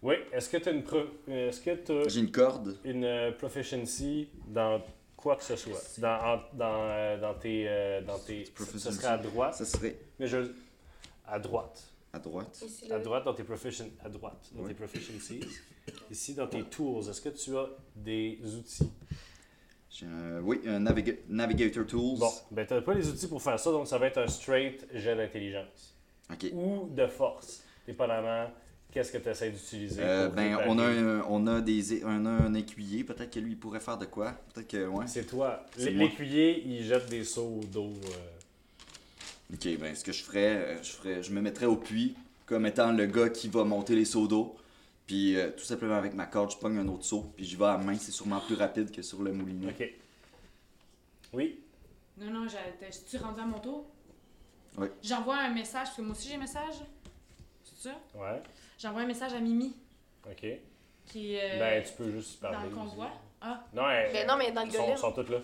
Oui, 0.02 0.16
est-ce 0.32 0.48
que 0.50 0.58
tu 0.58 0.68
as 0.68 0.72
une, 0.72 0.82
pro- 0.82 1.06
est-ce 1.26 1.60
que 1.60 1.70
t'as 1.74 2.06
J'ai 2.08 2.20
une 2.20 2.30
corde. 2.30 2.76
une 2.84 3.04
euh, 3.04 3.32
proficiency 3.32 4.28
dans 4.48 4.82
quoi 5.18 5.36
que 5.36 5.42
ce 5.44 5.56
soit? 5.56 5.82
Dans, 5.98 6.08
en- 6.36 6.40
dans, 6.54 6.80
euh, 6.84 7.20
dans 7.20 7.34
tes. 7.34 7.68
euh, 7.68 8.00
dans 8.00 8.18
tes 8.18 8.44
ce 8.78 8.90
serait 8.92 9.08
à 9.08 9.18
droite. 9.18 9.54
Ça 9.54 9.64
serait 9.66 9.96
Mais 10.18 10.26
je, 10.26 10.38
à 11.26 11.38
droite. 11.38 11.82
à 12.12 12.18
droite. 12.18 12.62
Ici, 12.64 12.90
À 12.90 12.98
droite 12.98 13.24
dans 13.24 13.34
tes 13.34 13.44
proficien- 13.44 13.90
à 14.02 14.08
droite 14.08 14.48
dans 14.52 14.62
Oui. 14.62 14.68
tes 14.68 14.74
proficiencies. 14.74 15.40
Ici 16.10 16.34
dans 16.34 16.46
tes 16.46 16.62
tools, 16.62 17.06
est-ce 17.10 17.20
que 17.20 17.28
tu 17.30 17.56
as 17.56 17.66
des 17.96 18.38
outils? 18.56 18.90
J'ai 19.90 20.06
un- 20.06 20.40
oui, 20.40 20.60
un 20.66 20.80
naviga- 20.80 21.16
Navigator 21.28 21.84
Tools. 21.86 22.18
Bon, 22.18 22.30
ben 22.50 22.64
t'as 22.66 22.80
pas 22.80 22.94
les 22.94 23.08
outils 23.08 23.26
pour 23.26 23.42
faire 23.42 23.58
ça, 23.58 23.70
donc 23.72 23.86
ça 23.88 23.98
va 23.98 24.06
être 24.06 24.18
un 24.18 24.28
straight 24.28 24.86
jet 24.94 25.16
d'intelligence. 25.16 25.94
Ok. 26.30 26.46
Ou 26.52 26.88
de 26.90 27.06
force, 27.06 27.62
dépendamment 27.86 28.50
qu'est-ce 28.92 29.12
que 29.12 29.18
tu 29.18 29.28
essaies 29.28 29.50
d'utiliser. 29.50 30.00
Euh, 30.02 30.28
ben, 30.28 30.58
on 30.66 30.78
a, 30.78 30.84
un, 30.86 31.20
on 31.28 31.46
a 31.46 31.60
des, 31.60 32.04
on 32.04 32.26
a 32.26 32.30
un 32.30 32.54
écuyer. 32.54 33.04
Peut-être 33.04 33.30
que 33.32 33.40
lui, 33.40 33.52
il 33.52 33.58
pourrait 33.58 33.80
faire 33.80 33.98
de 33.98 34.06
quoi? 34.06 34.32
Peut-être 34.54 34.68
que, 34.68 34.86
ouais. 34.86 35.06
C'est 35.06 35.26
toi. 35.26 35.64
L'écuyer, 35.76 36.62
il 36.66 36.84
jette 36.84 37.08
des 37.08 37.24
seaux 37.24 37.60
d'eau. 37.72 37.92
euh. 38.04 39.54
Ok, 39.54 39.78
ben, 39.78 39.94
ce 39.94 40.04
que 40.04 40.12
je 40.12 40.22
ferais, 40.22 40.56
euh, 40.56 40.82
je 40.82 40.90
ferais, 40.92 41.22
je 41.22 41.32
me 41.32 41.40
mettrais 41.40 41.66
au 41.66 41.76
puits 41.76 42.14
comme 42.46 42.66
étant 42.66 42.92
le 42.92 43.06
gars 43.06 43.28
qui 43.30 43.48
va 43.48 43.64
monter 43.64 43.94
les 43.94 44.04
seaux 44.04 44.26
d'eau. 44.28 44.56
Puis, 45.06 45.36
euh, 45.36 45.50
tout 45.56 45.64
simplement 45.64 45.96
avec 45.96 46.12
ma 46.14 46.26
corde, 46.26 46.50
je 46.52 46.58
pogne 46.58 46.76
un 46.78 46.88
autre 46.88 47.04
seau. 47.04 47.32
Puis, 47.34 47.44
j'y 47.46 47.56
vais 47.56 47.64
à 47.64 47.78
main. 47.78 47.94
C'est 47.94 48.12
sûrement 48.12 48.40
plus 48.40 48.56
rapide 48.56 48.90
que 48.90 49.00
sur 49.00 49.22
le 49.22 49.32
moulinet. 49.32 49.68
Ok. 49.68 49.90
Oui? 51.32 51.60
Non, 52.18 52.30
non, 52.30 52.46
j'ai- 52.48 52.56
t'es- 52.78 52.90
tu 53.08 53.16
rendu 53.16 53.40
à 53.40 53.46
mon 53.46 53.58
tour? 53.58 53.86
Oui. 54.76 54.88
J'envoie 55.02 55.38
un 55.38 55.52
message, 55.54 55.84
parce 55.86 55.96
que 55.96 56.02
moi 56.02 56.12
aussi 56.12 56.28
j'ai 56.28 56.34
un 56.34 56.38
message. 56.38 56.74
C'est 57.64 57.88
ça? 57.88 58.00
Ouais. 58.14 58.42
J'envoie 58.78 59.02
un 59.02 59.06
message 59.06 59.32
à 59.34 59.40
Mimi, 59.40 59.74
Ok. 60.26 60.46
qui 61.06 61.34
est 61.34 61.56
euh, 61.56 61.58
ben, 61.58 61.82
tu 61.84 61.92
peux 61.94 62.10
juste 62.12 62.40
parler. 62.40 62.56
dans 62.56 62.62
le 62.62 62.68
aussi. 62.68 62.76
convoi. 62.76 63.10
Ah, 63.40 63.64
Non, 63.72 63.88
elle- 63.90 64.12
Mais 64.12 64.24
non, 64.26 64.36
mais 64.36 64.52
dans 64.52 64.62
le 64.62 64.68
ils 64.68 64.72
sont, 64.72 64.82
golem. 64.82 64.96
sont 64.96 65.12
toutes 65.12 65.28
là. 65.30 65.38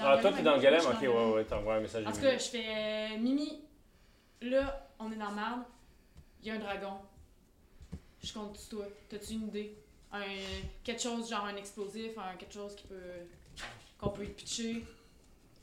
Ah, 0.00 0.18
toi, 0.18 0.30
golem, 0.30 0.36
t'es 0.36 0.42
dans 0.42 0.56
le 0.56 0.60
golem? 0.62 0.80
Ok, 0.86 1.00
ouais, 1.00 1.06
golem. 1.06 1.30
ouais, 1.32 1.44
t'envoies 1.44 1.74
un 1.76 1.80
message. 1.80 2.06
En 2.06 2.10
tout 2.10 2.18
Mimi. 2.18 2.30
cas, 2.30 2.38
je 2.38 2.48
fais 2.48 2.64
euh, 2.68 3.18
Mimi, 3.18 3.60
là, 4.42 4.88
on 4.98 5.10
est 5.12 5.16
dans 5.16 5.28
le 5.30 5.34
marde, 5.34 5.62
il 6.42 6.48
y 6.48 6.50
a 6.50 6.54
un 6.54 6.58
dragon. 6.58 6.92
Je 8.22 8.32
compte 8.32 8.56
sur 8.56 8.78
toi. 8.78 8.86
T'as-tu 9.08 9.32
une 9.34 9.48
idée? 9.48 9.76
Un, 10.12 10.20
quelque 10.84 11.00
chose, 11.02 11.28
genre 11.30 11.46
un 11.46 11.56
explosif, 11.56 12.16
un, 12.18 12.36
quelque 12.36 12.52
chose 12.54 12.74
qui 12.76 12.86
peut. 12.86 12.94
qu'on 13.98 14.10
peut 14.10 14.24
y 14.24 14.28
pitcher. 14.28 14.84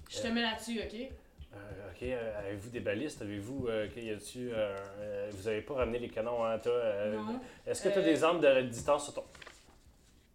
Je 0.10 0.22
te 0.22 0.28
mets 0.28 0.42
là-dessus, 0.42 0.80
ok? 0.82 1.12
Euh, 1.54 1.92
ok, 1.92 2.04
euh, 2.04 2.40
avez-vous 2.40 2.70
des 2.70 2.80
balistes? 2.80 3.22
Avez-vous. 3.22 3.68
euh, 3.68 3.88
ok, 3.88 3.98
y 3.98 4.10
euh, 4.10 4.78
euh, 5.00 5.30
vous 5.34 5.48
avez 5.48 5.62
pas 5.62 5.76
ramené 5.76 6.00
les 6.00 6.10
canons, 6.10 6.44
hein, 6.46 6.60
toi? 6.60 6.72
euh, 6.74 7.16
non. 7.16 7.40
Est-ce 7.66 7.82
que 7.84 7.90
t'as 7.90 8.00
Euh, 8.02 8.04
des 8.04 8.24
armes 8.24 8.40
de 8.40 8.62
distance 8.62 9.06
sur 9.06 9.14
ton. 9.16 9.24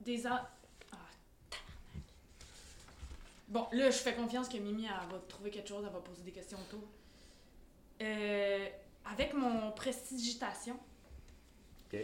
Des 0.01 0.27
a... 0.27 0.51
Ah, 0.93 0.97
tabarnak. 1.51 2.05
Bon, 3.49 3.67
là, 3.73 3.91
je 3.91 3.97
fais 3.99 4.15
confiance 4.15 4.49
que 4.49 4.57
Mimi, 4.59 4.85
elle 4.87 5.09
va 5.11 5.19
trouver 5.29 5.51
quelque 5.51 5.69
chose, 5.69 5.85
elle 5.87 5.93
va 5.93 6.01
poser 6.01 6.23
des 6.23 6.33
questions 6.33 6.59
autour. 6.59 6.83
Euh, 8.03 8.67
avec 9.07 9.35
mon 9.35 9.71
prestigitation. 9.73 10.77
Ok. 11.93 12.01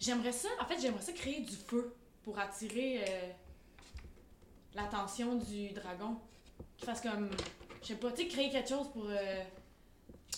J'aimerais 0.00 0.32
ça, 0.32 0.48
en 0.60 0.64
fait, 0.64 0.80
j'aimerais 0.80 1.02
ça 1.02 1.12
créer 1.12 1.40
du 1.40 1.54
feu 1.54 1.94
pour 2.24 2.38
attirer 2.38 3.04
l'attention 4.74 5.36
du 5.36 5.70
dragon. 5.70 6.16
Qu'il 6.76 6.86
fasse 6.86 7.02
comme, 7.02 7.30
je 7.82 7.86
sais 7.88 7.94
pas, 7.94 8.10
tu 8.12 8.22
sais, 8.22 8.28
créer 8.28 8.50
quelque 8.50 8.68
chose 8.68 8.88
pour 8.92 9.06
euh, 9.08 9.42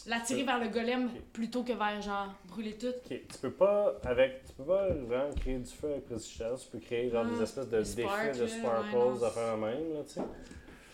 L'attirer 0.06 0.42
vers 0.42 0.58
le 0.58 0.68
golem 0.68 1.10
plutôt 1.32 1.62
que 1.62 1.72
vers 1.74 2.00
genre 2.02 2.28
brûler 2.46 2.76
tout. 2.76 2.86
Ok, 2.88 3.08
tu 3.08 3.38
peux 3.40 3.52
pas 3.52 3.94
avec 4.04 4.44
tu 4.46 4.52
peux 4.54 4.64
pas 4.64 4.88
vraiment 4.88 5.32
créer 5.34 5.58
du 5.58 5.70
feu 5.70 5.90
avec 5.92 6.06
prestidigitation, 6.06 6.56
tu 6.64 6.70
peux 6.76 6.84
créer 6.84 7.08
genre 7.10 7.24
Ah, 7.26 7.30
des 7.36 7.42
espèces 7.42 7.68
de 7.68 7.70
des 7.82 7.94
défis 7.94 8.40
de 8.40 8.46
sparkles 8.46 8.96
ouais, 8.96 9.24
à 9.26 9.30
faire 9.30 9.46
la 9.46 9.56
même 9.56 9.92
là, 9.94 10.00
tu 10.04 10.14
sais. 10.14 10.20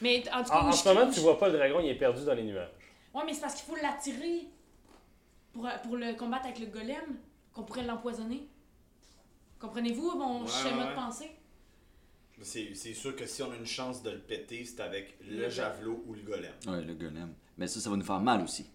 Mais 0.03 0.23
en 0.33 0.43
tout 0.43 0.51
cas, 0.51 0.61
En, 0.61 0.65
où 0.67 0.69
en 0.69 0.73
ce 0.73 0.89
moment, 0.89 1.07
tu 1.09 1.15
je- 1.17 1.21
vois 1.21 1.39
pas 1.39 1.49
le 1.49 1.57
dragon, 1.57 1.81
il 1.81 1.89
est 1.89 1.95
perdu 1.95 2.25
dans 2.25 2.35
les 2.35 2.43
nuages. 2.43 2.69
Ouais, 3.15 3.23
mais 3.25 3.33
c'est 3.33 3.41
parce 3.41 3.55
qu'il 3.55 3.65
faut 3.75 3.81
l'attirer 3.81 4.49
pour, 5.53 5.67
pour 5.85 5.97
le 5.97 6.15
combattre 6.15 6.47
avec 6.47 6.59
le 6.59 6.67
golem, 6.67 7.17
qu'on 7.55 7.63
pourrait 7.63 7.85
l'empoisonner. 7.85 8.47
Comprenez-vous 9.59 10.17
mon 10.19 10.43
Ouais, 10.43 10.49
schéma 10.49 10.85
ouais. 10.85 10.91
de 10.91 10.95
pensée? 10.95 11.31
C'est 12.43 12.75
c'est 12.75 12.95
sûr 12.95 13.17
que 13.17 13.27
si 13.27 13.43
on 13.43 13.51
a 13.51 13.57
une 13.57 13.67
chance 13.67 14.03
de 14.03 14.11
le 14.11 14.21
péter, 14.21 14.65
c'est 14.65 14.81
avec 14.81 15.19
le 15.29 15.49
javelot 15.49 16.05
ou 16.07 16.15
le 16.15 16.23
golem. 16.23 16.53
Ouais, 16.67 16.83
le 16.83 16.95
golem. 16.95 17.35
Mais 17.57 17.67
ça, 17.67 17.81
ça 17.81 17.91
va 17.91 17.97
nous 17.97 18.05
faire 18.05 18.21
mal 18.21 18.43
aussi. 18.43 18.71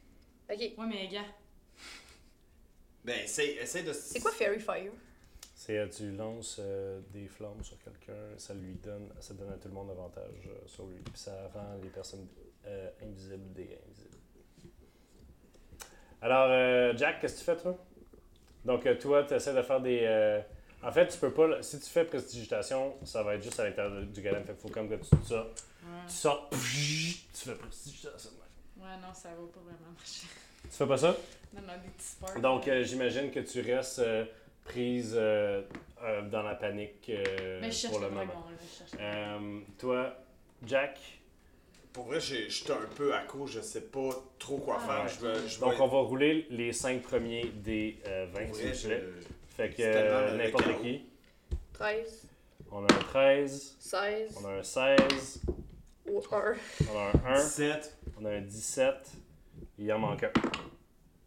Ok. 0.52 0.60
Ouais, 0.60 0.88
mais 0.88 1.08
gars. 1.08 1.26
Ben, 3.06 3.24
essaye, 3.24 3.52
essaye 3.58 3.84
de. 3.84 3.94
C'est 3.94 4.20
quoi 4.20 4.32
Fairy 4.32 4.60
Fire? 4.60 4.92
C'est 5.56 5.78
euh, 5.78 5.88
tu 5.88 6.12
lances 6.12 6.58
euh, 6.60 7.00
des 7.12 7.28
flammes 7.28 7.64
sur 7.64 7.78
quelqu'un, 7.82 8.38
ça 8.38 8.54
lui 8.54 8.74
donne 8.76 9.10
ça 9.22 9.34
donne 9.34 9.52
à 9.52 9.58
tout 9.58 9.70
le 9.70 9.74
monde 9.74 9.92
avantage 9.92 10.48
euh, 10.48 10.68
sur 10.68 10.86
lui, 10.88 10.98
puis 10.98 11.14
ça 11.16 11.50
rend 11.54 11.78
les 11.82 11.90
personnes 11.90 12.28
euh, 12.66 12.90
invisibles 13.02 13.54
des 13.54 13.78
invisibles. 13.88 14.18
Alors 16.22 16.48
euh, 16.50 16.94
Jack, 16.98 17.22
qu'est-ce 17.22 17.36
que 17.36 17.40
tu 17.40 17.46
fais 17.46 17.56
toi? 17.58 17.78
Donc 18.66 18.86
euh, 18.86 18.96
toi, 19.00 19.24
tu 19.24 19.36
essaies 19.36 19.54
de 19.54 19.62
faire 19.62 19.80
des 19.80 20.02
euh, 20.04 20.42
en 20.84 20.92
fait, 20.92 21.08
tu 21.08 21.18
peux 21.18 21.32
pas 21.32 21.62
si 21.62 21.80
tu 21.80 21.86
fais 21.90 22.06
prestidigitation, 22.06 22.96
ça 23.04 23.24
va 23.24 23.36
être 23.36 23.44
juste 23.44 23.60
à 23.60 23.66
l'intérieur 23.66 24.02
du 24.04 24.22
golem, 24.22 24.44
fait 24.44 24.54
qu'il 24.54 24.62
faut 24.62 24.70
comme 24.70 24.90
que 24.90 24.96
tu 24.96 25.06
ça, 25.28 25.42
Ouais. 25.84 25.90
tu 26.08 26.14
sors, 26.14 26.50
tu 26.52 26.58
fais 27.50 27.56
prestidigitation. 27.56 28.30
Ouais, 28.78 28.86
non, 29.02 29.14
ça 29.14 29.30
va 29.30 29.36
pas 29.36 29.60
vraiment 29.64 29.92
marcher. 29.96 30.28
Tu 30.64 30.70
fais 30.70 30.88
pas 30.88 30.98
ça? 30.98 31.16
Non, 31.54 31.62
non, 31.62 31.74
des 31.84 31.90
petits 31.90 32.06
sparks. 32.06 32.42
Donc, 32.42 32.68
euh, 32.68 32.84
j'imagine 32.84 33.32
que 33.32 33.40
tu 33.42 33.62
restes 33.62 34.00
euh, 34.00 34.26
prise 34.66 35.14
euh, 35.16 35.62
euh, 36.04 36.22
dans 36.30 36.42
la 36.42 36.56
panique 36.56 37.10
euh, 37.10 37.60
mais 37.62 37.70
je 37.72 37.78
cherche 37.78 37.92
pour 37.94 38.02
le 38.02 38.08
le 38.10 38.14
dragon, 38.16 38.34
moment. 38.34 38.46
là. 38.50 38.56
Je 38.62 38.78
cherche. 38.78 38.92
Euh, 39.00 39.60
toi, 39.78 40.16
Jack, 40.66 41.00
Pour 41.92 42.06
vrai, 42.06 42.20
j'ai- 42.20 42.50
j'étais 42.50 42.72
un 42.74 42.88
peu 42.96 43.14
à 43.14 43.20
court, 43.20 43.46
je 43.48 43.62
sais 43.62 43.82
pas 43.82 44.10
trop 44.40 44.58
quoi 44.58 44.80
Ah, 44.82 44.88
faire. 44.88 45.04
ouais. 45.04 45.10
Je 45.36 45.42
vais. 45.44 45.48
Je 45.48 45.60
donc 45.60 45.74
vais- 45.76 45.82
on 45.82 45.88
va 45.88 46.00
rouler 46.00 46.48
les 46.50 46.74
cinq 46.74 47.04
premiers 47.04 47.46
des 47.46 47.98
euh, 48.08 48.26
20, 48.34 48.46
pour 48.48 48.56
s'il 48.56 48.66
vous 48.74 48.88
plaît. 48.88 49.04
je- 49.20 49.33
Fait 49.56 49.70
que 49.70 49.82
euh, 49.82 50.38
n'importe 50.38 50.82
qui. 50.82 51.06
13, 51.74 52.28
On 52.72 52.80
a 52.86 52.94
un 52.94 53.00
13, 53.00 53.76
16 53.80 54.38
on 54.42 54.48
a 54.48 54.54
un 54.60 54.64
16, 54.64 55.42
ou 56.10 56.20
1, 56.20 56.54
on 56.92 56.98
a 56.98 57.30
un 57.30 57.34
1, 57.36 57.36
17. 57.36 57.98
on 58.20 58.26
a 58.26 58.30
un 58.32 58.42
17, 58.42 58.96
il 59.80 59.94
en 59.94 60.00
manque 60.00 60.24
un. 60.24 60.32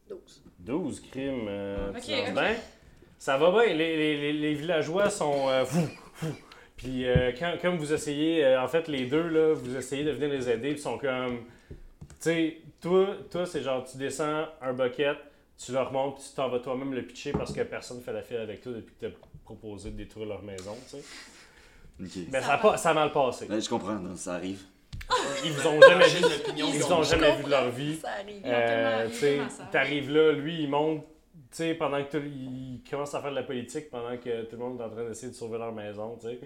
12. 0.09 0.43
12 0.61 1.01
crimes, 1.11 1.47
euh, 1.49 1.91
Ok, 1.91 2.03
tu 2.03 2.11
lances 2.13 2.29
ok. 2.29 2.35
bien. 2.35 2.55
Ça 3.19 3.39
va 3.39 3.51
bien, 3.51 3.75
les, 3.75 3.97
les, 3.97 4.17
les, 4.17 4.33
les 4.33 4.55
villageois 4.55 5.09
sont 5.11 5.49
euh, 5.49 5.65
fou, 5.65 5.87
fou. 6.15 6.27
Puis 6.77 7.07
euh, 7.09 7.33
quand, 7.39 7.55
comme 7.63 7.77
vous 7.79 7.93
essayez, 7.93 8.45
euh, 8.45 8.63
en 8.63 8.69
fait 8.69 8.89
les 8.89 9.07
deux, 9.07 9.27
là, 9.29 9.55
vous 9.55 9.77
essayez 9.77 10.05
de 10.05 10.11
venir 10.11 10.29
les 10.31 10.49
aider, 10.51 10.71
puis 10.71 10.79
ils 10.79 10.83
sont 10.83 10.99
comme... 10.99 11.45
Tu 11.69 11.77
sais, 12.21 12.57
toi, 12.81 13.17
toi 13.31 13.47
c'est 13.47 13.63
genre, 13.63 13.85
tu 13.85 13.97
descends 13.99 14.47
un 14.61 14.73
bucket, 14.75 15.17
tu 15.59 15.73
leur 15.73 15.93
montres, 15.93 16.17
puis 16.19 16.25
tu 16.29 16.35
t'en 16.35 16.49
vas 16.49 16.59
toi-même 16.59 16.93
le 16.95 17.03
pitcher 17.03 17.33
parce 17.33 17.53
que 17.53 17.63
personne 17.63 18.01
fait 18.03 18.13
la 18.13 18.23
file 18.23 18.39
avec 18.39 18.61
toi 18.61 18.73
depuis 18.73 18.95
que 18.95 19.01
tu 19.01 19.07
as 19.07 19.17
proposé 19.45 19.91
de 19.91 19.97
détruire 19.97 20.27
leur 20.27 20.43
maison, 20.43 20.77
tu 20.91 20.97
sais. 20.99 21.03
Mais 22.31 22.41
ça 22.43 22.55
a, 22.55 22.59
pas, 22.59 22.77
ça 22.77 22.91
a 22.91 22.95
mal 22.95 23.11
passé. 23.13 23.47
Ouais, 23.49 23.61
je 23.61 23.69
comprends, 23.71 23.95
non, 23.95 24.15
ça 24.17 24.35
arrive. 24.35 24.63
Ils 25.45 25.53
vous 25.53 25.67
ont 25.69 25.81
jamais 25.81 26.09
vu, 26.09 26.25
ils 26.57 26.65
vous 26.65 26.93
ont 26.93 27.03
jamais 27.03 27.37
vu 27.37 27.45
de 27.45 27.49
leur 27.51 27.71
vie. 27.71 27.97
Ça 27.97 28.09
arrive. 28.21 28.43
Euh, 28.45 29.09
t'arrives 29.73 30.11
là, 30.11 30.33
lui, 30.33 30.63
il 30.65 30.69
monte, 30.69 31.05
tu 31.51 31.57
sais, 31.59 31.75
pendant 31.75 32.03
que 32.05 32.19
tout- 32.19 32.25
il 32.27 32.83
commence 32.91 33.15
à 33.15 33.21
faire 33.23 33.31
de 33.31 33.37
la 33.37 33.45
politique, 33.45 33.89
pendant 33.91 34.17
que 34.19 34.43
tout 34.43 34.57
le 34.57 34.59
monde 34.59 34.81
est 34.81 34.85
en 34.85 34.91
train 34.91 35.05
d'essayer 35.09 35.31
de 35.31 35.37
sauver 35.37 35.59
leur 35.59 35.73
maison, 35.73 36.17
tu 36.21 36.27
sais. 36.27 36.41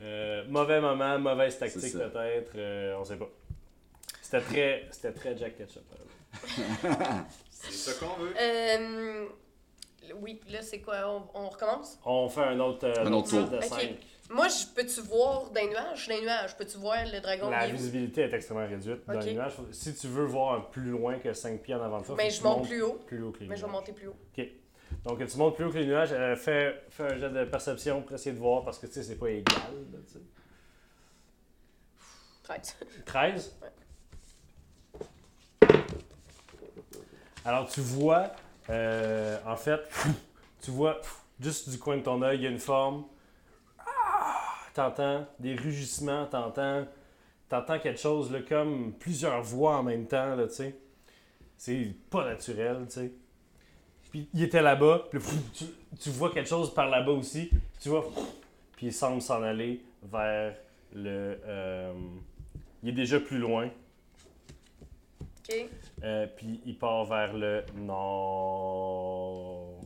Euh, 0.00 0.44
mauvais 0.48 0.80
moment, 0.80 1.18
mauvaise 1.18 1.58
tactique 1.58 1.92
peut-être, 1.92 2.52
euh, 2.56 2.96
on 2.98 3.04
sait 3.04 3.16
pas. 3.16 3.28
C'était 4.22 4.40
très, 4.40 4.88
c'était 4.90 5.12
très 5.12 5.36
Jack 5.36 5.56
Ketchup. 5.58 5.82
C'est 7.62 7.72
ça 7.92 7.92
qu'on 8.06 8.14
veut. 8.22 8.32
Euh, 8.38 9.26
oui, 10.20 10.40
là, 10.50 10.62
c'est 10.62 10.80
quoi? 10.80 10.96
On, 11.06 11.28
on 11.38 11.48
recommence? 11.48 11.98
On 12.04 12.28
fait 12.28 12.40
un 12.42 12.58
autre, 12.60 12.86
euh, 12.86 13.04
Un 13.06 13.12
autre 13.12 13.28
set 13.28 13.40
tour. 13.40 13.50
de 13.50 13.56
Ok. 13.58 13.64
5. 13.64 13.96
Moi, 14.30 14.46
je 14.48 14.64
peux-tu 14.74 15.00
voir 15.02 15.50
dans 15.50 15.60
les 15.60 15.68
nuages? 15.68 16.06
Les 16.08 16.20
nuages. 16.20 16.56
Peux-tu 16.56 16.78
voir 16.78 16.98
le 17.04 17.20
dragon? 17.20 17.50
La 17.50 17.66
visibilité 17.66 18.22
est 18.22 18.32
extrêmement 18.32 18.66
réduite 18.66 19.04
dans 19.06 19.16
Ok. 19.16 19.24
les 19.24 19.34
nuages. 19.34 19.54
Si 19.72 19.94
tu 19.94 20.06
veux 20.06 20.24
voir 20.24 20.70
plus 20.70 20.90
loin 20.90 21.18
que 21.18 21.32
5 21.32 21.60
pieds 21.60 21.74
en 21.74 21.82
avant 21.82 22.00
de 22.00 22.06
toi, 22.06 22.14
Ben, 22.16 22.28
que 22.28 22.34
je 22.34 22.42
monte 22.42 22.66
plus 22.68 22.82
haut. 22.82 22.92
plus 23.06 23.22
haut 23.22 23.32
que 23.32 23.40
les 23.40 23.46
Mais 23.48 23.56
je 23.56 23.66
vais 23.66 23.72
monter 23.72 23.92
plus 23.92 24.06
haut. 24.08 24.16
Donc, 25.04 25.24
tu 25.26 25.36
montes 25.36 25.54
plus 25.56 25.64
haut 25.64 25.70
que 25.70 25.78
les 25.78 25.86
nuages, 25.86 26.12
euh, 26.12 26.34
fais, 26.36 26.82
fais 26.90 27.04
un 27.04 27.18
jet 27.18 27.30
de 27.30 27.44
perception 27.44 28.02
pour 28.02 28.14
essayer 28.14 28.34
de 28.34 28.40
voir 28.40 28.64
parce 28.64 28.78
que 28.78 28.86
tu 28.86 28.92
sais, 28.94 29.02
c'est 29.02 29.16
pas 29.16 29.30
égal. 29.30 29.44
là, 29.92 29.98
tu 30.06 30.12
sais. 30.14 30.18
13. 32.44 32.76
13. 33.06 33.56
Alors, 37.44 37.68
tu 37.68 37.80
vois, 37.80 38.30
euh, 38.68 39.38
en 39.46 39.56
fait, 39.56 39.80
tu 40.62 40.70
vois 40.70 41.00
juste 41.40 41.70
du 41.70 41.78
coin 41.78 41.96
de 41.96 42.02
ton 42.02 42.20
œil, 42.22 42.38
il 42.38 42.42
y 42.42 42.46
a 42.46 42.50
une 42.50 42.58
forme. 42.58 43.04
Ah! 43.78 43.84
T'entends 44.74 45.26
des 45.38 45.54
rugissements, 45.54 46.26
t'entends, 46.26 46.86
t'entends 47.48 47.78
quelque 47.78 48.00
chose 48.00 48.30
là, 48.30 48.40
comme 48.46 48.92
plusieurs 48.92 49.42
voix 49.42 49.78
en 49.78 49.82
même 49.82 50.06
temps, 50.06 50.36
tu 50.36 50.54
sais. 50.54 50.76
C'est 51.56 51.94
pas 52.10 52.24
naturel, 52.24 52.86
tu 52.86 52.94
sais. 52.94 53.12
Puis 54.10 54.28
il 54.34 54.42
était 54.42 54.62
là-bas, 54.62 55.06
puis 55.10 55.20
tu, 55.54 55.64
tu 55.98 56.10
vois 56.10 56.30
quelque 56.30 56.48
chose 56.48 56.74
par 56.74 56.88
là-bas 56.88 57.12
aussi, 57.12 57.50
tu 57.80 57.88
vois, 57.88 58.04
puis 58.76 58.88
il 58.88 58.92
semble 58.92 59.22
s'en 59.22 59.42
aller 59.42 59.82
vers 60.02 60.54
le. 60.92 61.38
euh, 61.46 61.92
il 62.82 62.90
est 62.90 62.92
déjà 62.92 63.18
plus 63.20 63.38
loin. 63.38 63.70
Euh, 66.02 66.26
puis 66.36 66.60
il 66.64 66.78
part 66.78 67.04
vers 67.04 67.32
le 67.34 67.64
nord. 67.74 69.80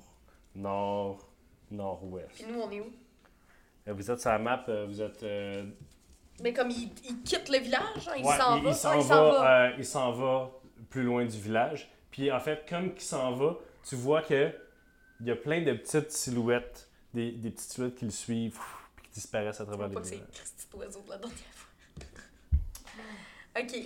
Nord. 0.54 1.28
Nord-ouest. 1.70 2.28
Puis 2.34 2.44
nous, 2.48 2.60
on 2.60 2.70
est 2.70 2.80
où? 2.80 2.92
Euh, 3.88 3.92
Vous 3.94 4.10
êtes 4.10 4.20
sur 4.20 4.30
la 4.30 4.38
map, 4.38 4.64
euh, 4.68 4.86
vous 4.86 5.00
êtes. 5.02 5.22
euh, 5.22 5.64
Mais 6.42 6.52
comme 6.52 6.70
il, 6.70 6.90
il 7.04 7.22
quitte 7.22 7.48
le 7.48 7.58
village, 7.58 8.08
hein, 8.08 8.12
il 8.16 8.24
ouais, 8.24 8.36
s'en 8.36 8.60
va. 8.60 8.68
il 8.70 8.74
s'en 8.74 9.00
va, 9.00 9.66
euh, 9.66 9.72
il 9.78 9.84
s'en 9.84 10.12
va 10.12 10.50
plus 10.90 11.02
loin 11.02 11.24
du 11.24 11.38
village. 11.38 11.90
Puis 12.10 12.30
en 12.30 12.38
fait, 12.38 12.64
comme 12.68 12.92
il 12.94 13.00
s'en 13.00 13.32
va, 13.32 13.56
tu 13.88 13.96
vois 13.96 14.22
que 14.22 14.52
il 15.20 15.26
y 15.26 15.30
a 15.30 15.36
plein 15.36 15.62
de 15.62 15.72
petites 15.72 16.12
silhouettes, 16.12 16.88
des, 17.12 17.32
des 17.32 17.50
petites 17.50 17.72
silhouettes 17.72 17.94
qui 17.96 18.04
le 18.04 18.10
suivent, 18.10 18.58
puis 18.96 19.06
qui 19.06 19.10
disparaissent 19.14 19.60
à 19.60 19.66
travers 19.66 19.88
les 19.88 19.94
que 19.94 20.02
c'est 20.02 20.16
villages. 20.16 20.28
Christy 20.32 20.66
d'oiseau 20.70 21.02
de 21.02 21.10
la 21.10 21.18
dernière 21.18 21.38
fois. 21.52 21.70
OK. 23.60 23.76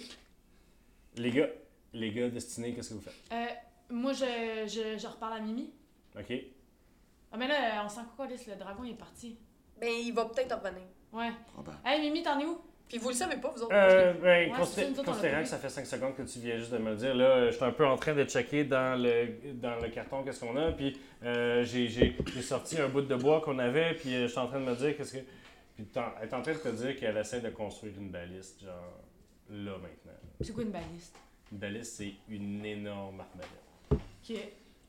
Les 1.17 1.31
gars, 1.31 1.49
les 1.93 2.11
gars 2.13 2.29
destinés, 2.29 2.75
qu'est-ce 2.75 2.91
que 2.91 2.95
vous 2.95 3.01
faites? 3.01 3.15
Euh, 3.33 3.47
moi, 3.91 4.13
je, 4.13 4.67
je, 4.67 4.99
je 4.99 5.07
reparle 5.07 5.35
à 5.39 5.41
Mimi. 5.41 5.71
Ok? 6.19 6.33
Ah, 7.33 7.37
mais 7.37 7.49
là, 7.49 7.83
on 7.85 7.89
sent 7.89 8.01
quoi, 8.17 8.27
là, 8.27 8.35
le 8.47 8.57
dragon 8.57 8.85
il 8.85 8.93
est 8.93 8.99
parti. 8.99 9.39
Ben, 9.81 9.89
il 9.91 10.13
va 10.13 10.25
peut-être 10.27 10.57
revenir. 10.57 10.83
Ouais. 11.13 11.31
Probable. 11.53 11.79
Hey, 11.85 12.01
Mimi, 12.01 12.23
t'en 12.23 12.39
es 12.39 12.45
où? 12.45 12.61
Puis 12.89 12.97
vous 12.97 13.11
le 13.11 13.15
savez 13.15 13.37
pas, 13.37 13.51
vous 13.51 13.63
autres? 13.63 13.75
Euh, 13.75 14.15
ben, 14.15 14.51
Ouais, 14.51 14.57
considé- 14.59 14.87
autres, 14.99 15.05
considérant 15.05 15.43
que 15.43 15.49
ça 15.49 15.59
fait 15.59 15.69
5 15.69 15.85
secondes 15.87 16.17
que 16.17 16.23
tu 16.23 16.39
viens 16.39 16.57
juste 16.57 16.73
de 16.73 16.79
me 16.79 16.91
le 16.93 16.97
dire, 16.97 17.15
là, 17.15 17.51
je 17.51 17.57
suis 17.57 17.65
un 17.65 17.71
peu 17.73 17.87
en 17.87 17.97
train 17.97 18.15
de 18.15 18.25
checker 18.25 18.65
dans 18.65 18.99
le, 19.01 19.53
dans 19.55 19.77
le 19.77 19.91
carton 19.91 20.23
qu'est-ce 20.25 20.41
qu'on 20.41 20.57
a, 20.57 20.73
puis 20.73 20.99
euh, 21.23 21.63
j'ai, 21.65 21.87
j'ai, 21.89 22.17
j'ai 22.35 22.43
sorti 22.43 22.81
un 22.81 22.89
bout 22.89 23.03
de 23.03 23.15
bois 23.15 23.43
qu'on 23.43 23.59
avait, 23.59 23.93
puis 23.95 24.15
euh, 24.15 24.23
je 24.23 24.29
suis 24.29 24.39
en 24.39 24.47
train 24.47 24.59
de 24.61 24.65
me 24.65 24.75
dire 24.75 24.97
qu'est-ce 24.97 25.13
que... 25.19 25.23
Puis 25.77 25.87
elle 25.95 26.29
est 26.29 26.35
en 26.35 26.41
train 26.41 26.53
de 26.55 26.59
te 26.59 26.69
dire 26.71 26.97
qu'elle 26.99 27.17
essaie 27.19 27.41
de 27.43 27.51
construire 27.51 27.93
une 27.99 28.09
baliste, 28.11 28.63
genre, 28.65 28.99
là, 29.51 29.73
maintenant. 29.73 30.13
C'est 30.41 30.55
quoi 30.55 30.63
une 30.65 30.71
baliste? 30.73 31.15
Une 31.53 31.85
c'est 31.85 32.13
une 32.29 32.65
énorme 32.65 33.21
arbalète. 33.21 33.49
Ok. 33.91 34.37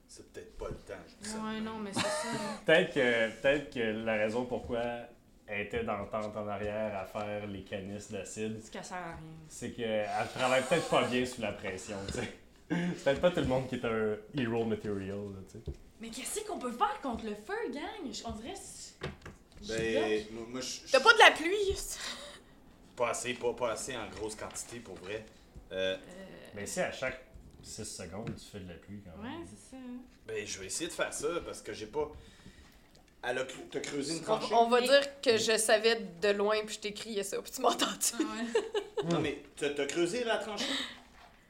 C'est 0.08 0.32
peut-être 0.34 0.58
pas 0.58 0.68
le 0.70 0.76
temps. 0.76 1.02
je 1.08 1.24
dis 1.24 1.30
ça. 1.30 1.38
Ouais, 1.40 1.60
non, 1.62 1.78
mais 1.80 1.92
c'est 1.94 2.02
ça. 2.02 2.28
Peut-être 2.66 2.94
que, 2.94 3.42
peut-être 3.42 3.74
que 3.74 3.80
la 3.80 4.16
raison 4.16 4.46
pourquoi 4.46 4.82
elle 5.46 5.62
était 5.68 5.84
dans 5.84 5.98
le 6.00 6.08
tente 6.10 6.36
en 6.36 6.48
arrière 6.48 6.96
à 6.98 7.06
faire 7.06 7.46
les 7.48 7.62
canisses 7.64 8.12
d'acide, 8.12 8.60
C'est 8.62 8.72
qu'elle 8.72 8.84
sert 8.84 8.98
à 8.98 9.06
rien. 9.16 9.18
c'est 9.48 9.72
qu'elle 9.72 10.08
travaille 10.36 10.64
peut-être 10.64 10.90
pas 10.90 11.08
bien 11.08 11.26
sous 11.26 11.42
la 11.42 11.52
pression, 11.54 11.96
tu 12.08 12.14
sais. 12.14 12.34
C'est 12.70 13.04
peut-être 13.04 13.22
pas 13.22 13.32
tout 13.32 13.40
le 13.40 13.48
monde 13.48 13.68
qui 13.68 13.76
est 13.76 13.86
un 13.86 14.16
hero 14.36 14.66
material, 14.66 15.18
tu 15.52 15.58
sais. 15.60 15.64
Mais 16.02 16.10
qu'est-ce 16.10 16.42
qu'on 16.46 16.60
peut 16.60 16.72
faire 16.72 17.00
contre 17.02 17.26
le 17.26 17.36
feu, 17.36 17.72
gang? 17.72 18.12
On 18.26 18.32
dirait. 18.32 18.54
Ben, 19.68 20.26
moi, 20.32 20.46
moi, 20.50 20.62
je. 20.62 20.88
je- 20.88 20.92
T'as 20.92 21.00
pas 21.02 21.14
de 21.14 21.20
la 21.20 21.32
pluie? 21.32 21.76
Pas 22.96 23.10
assez, 23.10 23.34
pas, 23.34 23.54
pas 23.54 23.72
assez 23.74 23.96
en 23.96 24.08
grosse 24.10 24.36
quantité 24.36 24.80
pour 24.80 24.96
vrai. 24.96 25.24
Euh, 25.72 25.96
Euh, 25.98 25.98
Mais 26.56 26.66
si 26.66 26.80
à 26.80 26.92
chaque 26.92 27.20
6 27.64 27.84
secondes 27.86 28.34
tu 28.36 28.46
fais 28.46 28.60
de 28.60 28.68
la 28.70 28.76
pluie 28.76 29.02
quand 29.04 29.22
même. 29.22 29.42
Ouais, 29.42 29.46
c'est 29.50 29.76
ça. 29.76 29.82
ben, 30.28 30.46
je 30.46 30.60
vais 30.60 30.66
essayer 30.68 30.88
de 30.90 30.94
faire 30.94 31.14
ça 31.14 31.28
parce 31.46 31.62
que 31.62 31.74
j'ai 31.74 31.88
pas. 31.88 32.10
Elle 33.22 33.38
a 33.38 33.44
cru- 33.44 33.68
t'as 33.70 33.82
creusé 33.82 34.16
une 34.18 34.24
tranchée? 34.24 34.54
on 34.56 34.70
va 34.70 34.80
dire 34.80 35.22
que 35.22 35.38
je 35.38 35.58
savais 35.58 36.00
de 36.22 36.30
loin, 36.30 36.56
puis 36.66 36.76
je 36.76 36.80
t'ai 36.80 36.94
crié 36.94 37.22
ça, 37.24 37.42
puis 37.42 37.52
tu 37.52 37.62
m'as 37.62 37.70
entendu. 37.72 38.14
Ah 38.14 38.18
ouais. 38.18 39.10
Non, 39.12 39.20
mais 39.20 39.44
t'as 39.58 39.70
t'as 39.72 39.86
creusé 39.86 40.24
la 40.24 40.38
tranchée? 40.38 40.66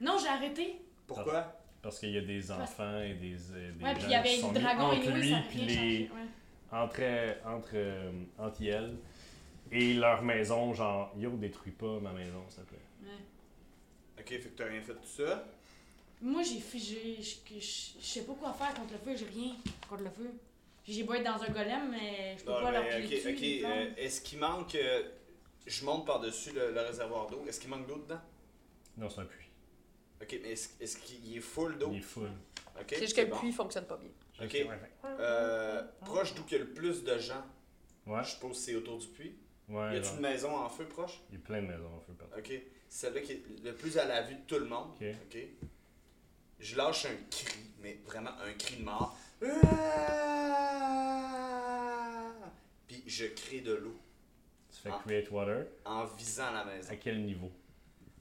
Non, 0.01 0.17
j'ai 0.21 0.27
arrêté. 0.29 0.81
Pourquoi? 1.07 1.55
Parce 1.81 1.99
qu'il 1.99 2.09
y 2.11 2.17
a 2.17 2.21
des 2.21 2.51
enfants 2.51 2.99
et 3.01 3.13
des, 3.13 3.35
euh, 3.53 3.71
des 3.71 3.83
Ouais, 3.83 3.93
puis 3.93 4.01
gens 4.01 4.07
il 4.07 4.11
y 4.11 4.15
avait 4.15 4.29
qui 4.29 4.35
le 4.35 4.41
sont 4.41 4.51
mis 4.51 4.59
dragon 4.59 4.83
entre 4.83 5.07
et 5.09 5.11
lui 5.11 5.29
ça 5.31 5.43
puis 5.49 5.59
les. 5.61 5.99
Ouais. 6.01 6.27
entre 6.71 7.01
entre 7.47 7.69
euh, 7.75 8.11
entre 8.37 8.63
elles 8.63 8.95
et 9.71 9.93
leur 9.93 10.21
maison 10.23 10.73
genre 10.73 11.11
yo 11.17 11.29
détruis 11.31 11.71
pas 11.71 11.99
ma 12.01 12.11
maison 12.11 12.43
s'il 12.49 12.63
te 12.63 12.69
plaît. 12.69 12.79
Ok, 14.19 14.27
fait 14.29 14.39
que 14.39 14.47
t'as 14.49 14.65
rien 14.65 14.81
fait 14.81 14.93
de 14.93 14.97
tout 14.99 15.23
ça. 15.23 15.45
Moi, 16.21 16.43
j'ai 16.43 16.59
figé. 16.59 17.17
Je 17.21 17.59
sais 17.61 18.23
pas 18.23 18.33
quoi 18.33 18.53
faire 18.53 18.73
contre 18.73 18.93
le 18.93 18.99
feu, 18.99 19.15
j'ai 19.17 19.25
rien 19.39 19.55
contre 19.87 20.03
le 20.03 20.09
feu. 20.09 20.29
J'ai 20.85 21.03
beau 21.03 21.13
être 21.13 21.23
dans 21.23 21.41
un 21.41 21.49
golem, 21.49 21.91
mais 21.91 22.35
je 22.37 22.43
peux 22.43 22.51
Non, 22.51 22.61
pas 22.61 22.71
leur 22.71 22.83
piler 22.89 23.19
ok, 23.19 23.65
euh, 23.65 23.91
est-ce 23.97 24.21
qu'il 24.21 24.39
manque. 24.39 24.75
euh, 24.75 25.03
je 25.67 25.85
monte 25.85 26.05
par-dessus 26.07 26.51
le, 26.51 26.71
le 26.71 26.81
réservoir 26.81 27.27
d'eau. 27.27 27.45
Est-ce 27.47 27.59
qu'il 27.59 27.69
manque 27.69 27.87
d'eau 27.87 27.97
dedans? 27.99 28.19
Non, 28.97 29.09
c'est 29.09 29.21
un 29.21 29.25
puits. 29.25 29.45
Ok, 30.21 30.39
mais 30.41 30.51
est-ce 30.51 30.97
qu'il 30.97 31.37
est 31.37 31.41
full 31.41 31.77
d'eau? 31.77 31.89
Il 31.91 31.99
est 31.99 32.01
full. 32.01 32.29
Ok, 32.79 32.85
C'est 32.89 32.99
juste 33.01 33.15
que 33.15 33.21
le 33.21 33.27
bon. 33.27 33.37
puits 33.37 33.51
fonctionne 33.51 33.85
pas 33.85 33.97
bien. 33.97 34.09
Ok. 34.41 34.55
Euh, 35.19 35.83
proche 36.01 36.33
d'où 36.33 36.43
il 36.47 36.51
y 36.53 36.55
a 36.55 36.59
le 36.59 36.69
plus 36.73 37.03
de 37.03 37.17
gens, 37.19 37.45
Ouais, 38.07 38.23
je 38.23 38.29
suppose 38.31 38.51
que 38.57 38.63
c'est 38.63 38.75
autour 38.75 38.97
du 38.97 39.07
puits. 39.07 39.35
ouais. 39.67 39.93
y 39.95 39.97
a-tu 39.97 40.09
une 40.15 40.21
maison 40.21 40.55
en 40.55 40.69
feu 40.69 40.85
proche? 40.85 41.21
Il 41.29 41.35
y 41.35 41.37
a 41.37 41.45
plein 41.45 41.61
de 41.61 41.67
maisons 41.67 41.93
en 41.95 41.99
feu 41.99 42.13
partout. 42.13 42.39
Ok. 42.39 42.61
Celle-là 42.89 43.21
qui 43.21 43.33
est 43.33 43.43
le 43.63 43.73
plus 43.73 43.97
à 43.97 44.05
la 44.05 44.21
vue 44.23 44.35
de 44.35 44.41
tout 44.47 44.59
le 44.59 44.65
monde. 44.65 44.89
Je 46.59 46.75
lâche 46.75 47.05
un 47.05 47.15
cri, 47.29 47.59
mais 47.81 47.99
vraiment 48.05 48.31
un 48.43 48.51
cri 48.53 48.77
de 48.77 48.83
mort. 48.83 49.17
Puis 52.87 53.03
je 53.07 53.25
crée 53.27 53.61
de 53.61 53.73
l'eau 53.73 53.95
Tu 54.71 54.81
fais 54.81 54.89
Ah. 54.91 55.01
create 55.05 55.29
water? 55.31 55.65
en 55.85 56.05
visant 56.05 56.51
la 56.51 56.63
maison. 56.65 56.91
À 56.91 56.95
quel 56.95 57.21
niveau? 57.23 57.47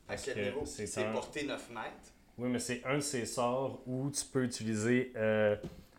À 0.07 0.09
Parce 0.12 0.24
quel 0.24 0.35
que 0.35 0.40
niveau? 0.40 0.64
c'est 0.66 0.87
C'est 0.87 1.04
un- 1.04 1.12
porté 1.12 1.44
9 1.44 1.70
mètres. 1.70 2.12
Oui, 2.37 2.48
mais 2.48 2.59
c'est 2.59 2.83
un 2.85 2.96
de 2.96 3.00
ces 3.02 3.26
sorts 3.26 3.83
où 3.87 4.11
tu 4.11 4.24
peux 4.26 4.44
utiliser 4.44 5.12
euh, 5.16 5.57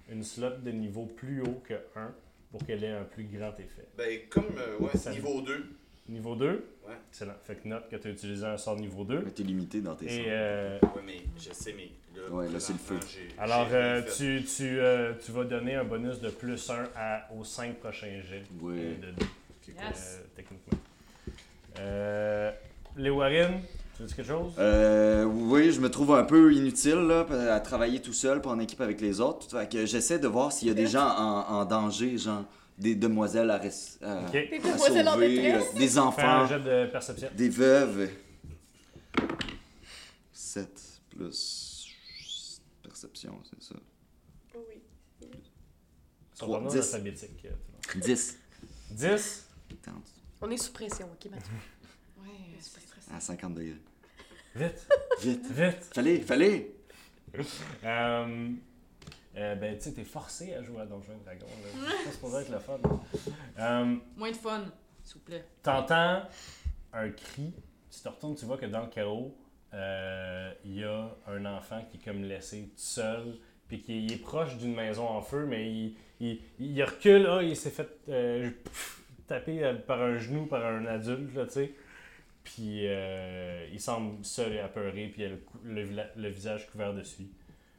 une 0.09 0.23
slot 0.23 0.57
de 0.57 0.71
niveau 0.71 1.05
plus 1.05 1.41
haut 1.41 1.61
que 1.65 1.75
1 1.95 2.13
pour 2.51 2.65
qu'elle 2.65 2.83
ait 2.83 2.91
un 2.91 3.03
plus 3.03 3.25
grand 3.25 3.53
effet. 3.59 3.87
Ben, 3.97 4.27
comme 4.29 4.57
euh, 4.57 4.77
ouais, 4.79 4.97
Ça- 4.97 5.11
niveau 5.11 5.41
2. 5.41 5.65
Niveau 6.09 6.35
2, 6.35 6.47
Ouais. 6.87 6.95
excellent. 7.11 7.33
Fait 7.43 7.55
que 7.55 7.67
note 7.67 7.87
que 7.89 7.95
tu 7.95 8.07
as 8.07 8.11
utilisé 8.11 8.43
un 8.45 8.57
sort 8.57 8.75
niveau 8.77 9.03
2. 9.03 9.21
Mais 9.23 9.31
T'es 9.31 9.43
limité 9.43 9.79
dans 9.79 9.93
tes 9.95 10.05
Et 10.05 10.09
sorts. 10.09 10.25
euh, 10.27 10.79
Ouais, 10.95 11.01
mais 11.05 11.17
je 11.37 11.53
sais, 11.53 11.73
mais 11.77 11.89
là, 12.15 12.29
Ouais, 12.35 12.49
là, 12.49 12.59
c'est 12.59 12.73
le 12.73 12.79
feu. 12.79 12.97
alors, 13.37 13.67
euh, 13.71 14.01
tu, 14.17 14.43
tu, 14.43 14.79
euh, 14.79 15.13
tu 15.23 15.31
vas 15.31 15.43
donner 15.43 15.75
un 15.75 15.83
bonus 15.83 16.19
de 16.19 16.29
plus 16.29 16.67
1 16.69 16.73
à, 16.95 17.27
aux 17.37 17.43
5 17.43 17.75
prochains 17.75 18.21
jets 18.27 18.43
euh, 18.63 18.95
de 18.95 19.11
dés, 19.11 19.21
Ok, 19.21 19.75
euh, 19.77 19.87
Yes. 19.87 20.19
techniquement. 20.35 20.79
Euh, 21.79 22.51
les 22.97 23.11
Warren, 23.11 23.61
tu 23.95 24.01
veux 24.01 24.07
dire 24.07 24.15
quelque 24.15 24.27
chose? 24.27 24.53
Euh, 24.57 25.25
oui, 25.25 25.71
je 25.71 25.79
me 25.79 25.91
trouve 25.91 26.13
un 26.15 26.23
peu 26.23 26.51
inutile 26.53 26.95
là, 27.07 27.25
à 27.53 27.59
travailler 27.59 28.01
tout 28.01 28.13
seul, 28.13 28.41
pas 28.41 28.49
en 28.49 28.59
équipe 28.59 28.81
avec 28.81 28.99
les 28.99 29.21
autres. 29.21 29.47
Fait 29.51 29.69
que 29.71 29.85
j'essaie 29.85 30.17
de 30.17 30.27
voir 30.27 30.51
s'il 30.51 30.69
y 30.69 30.71
a 30.71 30.73
des 30.73 30.87
gens 30.87 31.07
en, 31.07 31.53
en 31.59 31.65
danger, 31.65 32.17
genre 32.17 32.45
des 32.79 32.95
demoiselles 32.95 33.49
à, 33.51 33.59
res- 33.59 34.03
à- 34.03 34.25
Ok. 34.25 34.31
Des 34.31 34.55
à 34.55 34.59
demoiselles 34.73 35.07
en 35.07 35.13
sauver, 35.13 35.35
détresse? 35.41 35.63
euh, 35.75 35.77
des 35.77 35.97
un 35.97 36.01
enfants, 36.01 36.47
de 36.47 36.85
perception. 36.87 37.29
des 37.35 37.49
veuves. 37.49 38.09
7 40.33 41.01
plus 41.09 41.91
perception, 42.81 43.39
c'est 43.49 43.61
ça. 43.63 43.75
Oui. 44.55 44.61
Ils 45.21 45.27
sont 46.33 46.45
Trois, 46.45 46.59
pas 46.59 46.65
dans 46.65 46.71
dix. 46.71 46.77
alphabétique, 46.79 47.45
euh, 47.45 47.49
tout 47.81 47.89
le 47.95 47.99
monde. 47.99 48.07
10. 48.07 48.37
10. 48.91 49.45
Attends, 49.71 50.01
On 50.41 50.49
est 50.49 50.57
sous 50.57 50.71
pression, 50.71 51.05
ok, 51.11 51.31
Mathieu? 51.31 51.51
Ouais, 52.21 52.25
c'est 52.59 52.73
pas 52.73 52.79
stressant. 52.81 53.15
à 53.15 53.19
50 53.19 53.53
degrés. 53.55 53.75
Vite, 54.55 54.87
Vite. 55.21 55.45
vite. 55.51 55.93
Fallait, 55.93 56.19
fallait. 56.21 56.71
Euh, 57.83 58.49
euh, 59.37 59.55
ben, 59.55 59.75
tu 59.77 59.83
sais, 59.83 59.93
t'es 59.93 60.03
forcé 60.03 60.53
à 60.53 60.61
jouer 60.63 60.81
à 60.81 60.85
Donjons 60.85 61.13
et 61.13 61.23
Dragons. 61.25 61.45
là. 61.45 61.89
C'est 62.05 62.11
supposé 62.13 62.37
être 62.41 62.51
le 62.51 62.59
fun. 62.59 62.79
Euh, 63.59 63.95
Moins 64.17 64.31
de 64.31 64.35
fun, 64.35 64.63
s'il 65.03 65.15
vous 65.15 65.23
plaît. 65.25 65.45
T'entends 65.63 66.23
un 66.93 67.09
cri. 67.11 67.53
Tu 67.91 67.99
te 68.01 68.07
retournes, 68.09 68.35
tu 68.35 68.45
vois 68.45 68.57
que 68.57 68.65
dans 68.65 68.81
le 68.81 68.87
chaos, 68.89 69.35
euh, 69.73 70.51
il 70.65 70.77
y 70.79 70.83
a 70.83 71.09
un 71.27 71.45
enfant 71.45 71.83
qui 71.89 71.97
est 71.97 72.03
comme 72.03 72.23
laissé 72.23 72.63
tout 72.69 72.73
seul, 72.77 73.37
puis 73.67 73.81
qui 73.81 74.07
est 74.07 74.17
proche 74.21 74.57
d'une 74.57 74.73
maison 74.75 75.07
en 75.07 75.21
feu, 75.21 75.45
mais 75.45 75.71
il, 75.71 75.95
il, 76.19 76.39
il 76.59 76.83
recule, 76.83 77.23
là, 77.23 77.41
il 77.43 77.55
s'est 77.55 77.69
fait 77.69 77.87
euh, 78.09 78.49
pff, 78.63 79.03
taper 79.27 79.63
euh, 79.63 79.75
par 79.75 80.01
un 80.01 80.17
genou 80.17 80.45
par 80.47 80.65
un 80.65 80.85
adulte, 80.87 81.33
là, 81.35 81.45
tu 81.45 81.51
sais. 81.53 81.73
Puis 82.43 82.87
euh, 82.87 83.67
il 83.71 83.79
semble 83.79 84.23
seul 84.25 84.53
et 84.53 84.59
apeuré, 84.59 85.07
puis 85.13 85.21
il 85.21 85.25
a 85.25 85.29
le, 85.65 86.03
le 86.15 86.29
visage 86.29 86.67
couvert 86.71 86.93
de 86.95 87.03
suie. 87.03 87.29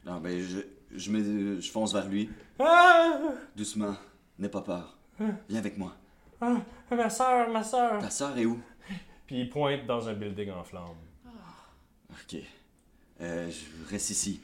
Non, 0.05 0.19
ben, 0.21 0.39
je, 0.39 0.59
je, 0.95 1.11
me, 1.11 1.59
je 1.61 1.71
fonce 1.71 1.93
vers 1.93 2.07
lui, 2.07 2.29
Ah! 2.59 3.19
doucement. 3.55 3.95
N'aie 4.39 4.49
pas 4.49 4.61
peur. 4.61 4.97
Viens 5.49 5.59
avec 5.59 5.77
moi. 5.77 5.95
Ah! 6.41 6.57
Ma 6.91 7.09
soeur, 7.09 7.49
ma 7.49 7.63
soeur! 7.63 7.99
Ta 8.01 8.09
sœur 8.09 8.37
est 8.37 8.45
où? 8.45 8.59
Puis 9.27 9.41
il 9.41 9.49
pointe 9.49 9.85
dans 9.85 10.09
un 10.09 10.13
building 10.13 10.51
en 10.51 10.63
flammes. 10.63 10.95
Ok. 12.11 12.37
Euh, 13.21 13.49
je 13.49 13.89
reste 13.91 14.09
ici. 14.09 14.41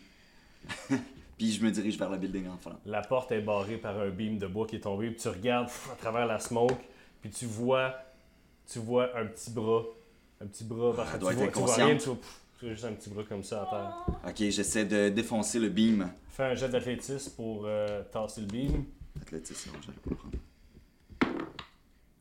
Puis 1.37 1.51
je 1.51 1.63
me 1.63 1.71
dirige 1.71 1.97
vers 1.97 2.09
la 2.09 2.17
building 2.17 2.47
en 2.47 2.57
flammes. 2.57 2.79
La 2.85 3.01
porte 3.01 3.31
est 3.31 3.41
barrée 3.41 3.77
par 3.77 3.99
un 3.99 4.09
beam 4.09 4.37
de 4.37 4.47
bois 4.47 4.65
qui 4.65 4.77
est 4.77 4.81
tombé, 4.81 5.07
puis 5.11 5.17
tu 5.21 5.27
regardes 5.27 5.67
pff, 5.67 5.89
à 5.91 5.95
travers 5.95 6.25
la 6.25 6.39
smoke, 6.39 6.73
puis 7.21 7.29
tu 7.29 7.45
vois, 7.45 7.93
tu 8.71 8.79
vois 8.79 9.15
un 9.17 9.25
petit 9.27 9.51
bras, 9.51 9.83
un 10.41 10.47
petit 10.47 10.63
bras, 10.63 10.93
parce 10.95 11.09
que 11.11 11.15
tu 11.15 11.19
doit 11.21 11.33
vois, 11.33 11.43
être 11.45 11.53
tu 11.53 11.59
vois 11.59 11.63
inconsciente. 11.73 11.87
rien, 11.89 11.97
tu 11.97 12.05
vois, 12.05 12.15
pff, 12.15 12.41
tu 12.57 12.65
vois 12.65 12.73
juste 12.73 12.85
un 12.85 12.93
petit 12.93 13.09
bras 13.09 13.23
comme 13.23 13.43
ça 13.43 13.63
à 13.63 13.65
terre. 13.65 14.05
Ok, 14.27 14.49
j'essaie 14.49 14.85
de 14.85 15.09
défoncer 15.09 15.59
le 15.59 15.69
beam. 15.69 16.09
Fais 16.29 16.43
un 16.43 16.55
jet 16.55 16.69
d'athlétisme 16.69 17.31
pour 17.35 17.63
euh, 17.65 18.03
tasser 18.11 18.41
le 18.41 18.47
beam. 18.47 18.85
Athlétisme, 19.21 19.71
non, 19.73 19.79
j'allais 19.81 19.97
pas 19.97 20.09
le 20.09 20.15
prendre. 20.15 20.37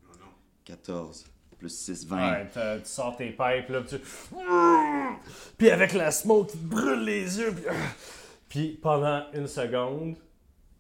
Non, 0.05 0.19
non. 0.21 0.33
14 0.65 1.27
plus 1.59 1.71
6, 1.75 2.07
20. 2.07 2.17
Ouais, 2.33 2.47
t'as- 2.53 2.79
tu 2.81 2.85
sors 2.87 3.17
tes 3.17 3.31
pipes, 3.31 3.69
là, 3.71 3.81
puis 3.81 3.99
tu... 3.99 4.01
Puis 5.57 5.71
avec 5.71 5.95
la 5.95 6.11
smoke, 6.11 6.51
tu 6.53 6.59
te 6.59 6.65
brûles 6.65 7.05
les 7.05 7.39
yeux, 7.39 7.53
puis... 7.55 7.65
Puis 8.49 8.79
pendant 8.81 9.25
une 9.33 9.47
seconde, 9.49 10.17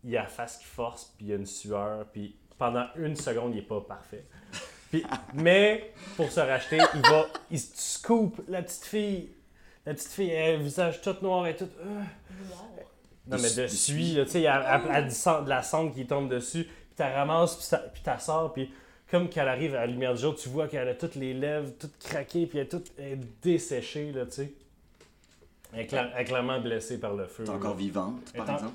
il 0.04 0.10
y 0.10 0.16
a 0.16 0.22
la 0.22 0.28
face 0.28 0.58
qui 0.58 0.64
force, 0.66 1.12
puis 1.16 1.26
il 1.26 1.30
y 1.30 1.32
a 1.32 1.36
une 1.36 1.46
sueur, 1.46 2.06
puis 2.12 2.36
pendant 2.58 2.86
une 2.96 3.16
seconde, 3.16 3.54
il 3.54 3.58
est 3.58 3.62
pas 3.62 3.80
parfait. 3.80 4.24
Puis, 4.90 5.04
mais 5.34 5.92
pour 6.16 6.30
se 6.30 6.40
racheter, 6.40 6.78
il 6.94 7.00
va, 7.02 7.26
il 7.50 7.58
se 7.58 7.72
scoop 7.98 8.40
la 8.48 8.62
petite 8.62 8.84
fille. 8.84 9.30
La 9.86 9.94
petite 9.94 10.10
fille, 10.12 10.30
elle 10.30 10.60
visage 10.60 11.00
tout 11.00 11.14
noir 11.22 11.46
et 11.46 11.56
tout. 11.56 11.68
euh. 11.80 12.02
Non, 13.28 13.38
mais 13.40 13.50
de 13.54 13.66
suie, 13.66 14.14
tu 14.24 14.30
sais, 14.30 14.38
il 14.40 14.44
y 14.44 14.46
a, 14.46 14.76
elle- 14.76 15.04
elle 15.04 15.44
de 15.44 15.48
la 15.48 15.62
cendre 15.62 15.92
qui 15.94 16.06
tombe 16.06 16.28
dessus, 16.28 16.64
puis 16.64 16.72
t'as 16.96 17.12
ramasse, 17.12 17.56
puis 17.56 17.66
t'as- 17.70 17.78
puis 17.78 18.00
t'as 18.04 18.18
sors, 18.18 18.52
puis 18.52 18.70
comme 19.10 19.28
qu'elle 19.28 19.48
arrive 19.48 19.74
à 19.74 19.80
la 19.80 19.86
lumière 19.86 20.14
du 20.14 20.20
jour, 20.20 20.34
tu 20.36 20.48
vois 20.48 20.68
qu'elle 20.68 20.88
a 20.88 20.94
toutes 20.94 21.16
les 21.16 21.34
lèvres 21.34 21.70
toutes 21.78 21.98
craquées, 21.98 22.46
puis 22.46 22.58
elle 22.58 22.66
est 22.66 22.68
toute 22.68 22.92
elle 22.98 23.12
est 23.14 23.20
desséchée, 23.42 24.12
là, 24.12 24.26
tu 24.26 24.32
sais. 24.32 24.52
Elle 25.72 25.80
est, 25.80 25.90
cla- 25.92 26.10
elle 26.14 26.20
est 26.22 26.24
clairement 26.24 26.60
blessée 26.60 26.98
par 27.00 27.14
le 27.14 27.26
feu. 27.26 27.42
T'es 27.44 27.50
là. 27.50 27.56
encore 27.56 27.74
vivante, 27.74 28.32
par 28.32 28.44
Étant- 28.44 28.54
exemple? 28.54 28.74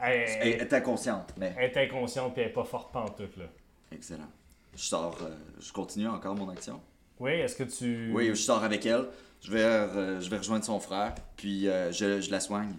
Elle, 0.00 0.12
Elle 0.12 0.48
elle- 0.54 0.60
est 0.62 0.72
inconsciente, 0.72 1.34
mais. 1.36 1.52
elle 1.58 1.70
est 1.72 1.76
inconsciente, 1.86 2.32
puis 2.34 2.42
elle 2.42 2.48
est 2.50 2.52
pas 2.52 2.64
forte 2.64 2.92
pantoute, 2.92 3.36
là. 3.36 3.44
Excellent. 3.92 4.28
Je 4.76 4.82
sors, 4.82 5.18
euh, 5.22 5.34
je 5.60 5.72
continue 5.72 6.06
encore 6.06 6.36
mon 6.36 6.48
action? 6.50 6.80
Oui, 7.18 7.32
est-ce 7.32 7.56
que 7.56 7.64
tu... 7.64 8.12
Oui, 8.14 8.28
je 8.28 8.34
sors 8.34 8.62
avec 8.62 8.86
elle. 8.86 9.06
Je 9.40 9.52
vais, 9.52 9.62
euh, 9.62 10.20
je 10.20 10.28
vais 10.28 10.38
rejoindre 10.38 10.64
son 10.64 10.80
frère, 10.80 11.14
puis 11.36 11.68
euh, 11.68 11.92
je, 11.92 12.20
je 12.20 12.30
la 12.30 12.40
soigne. 12.40 12.74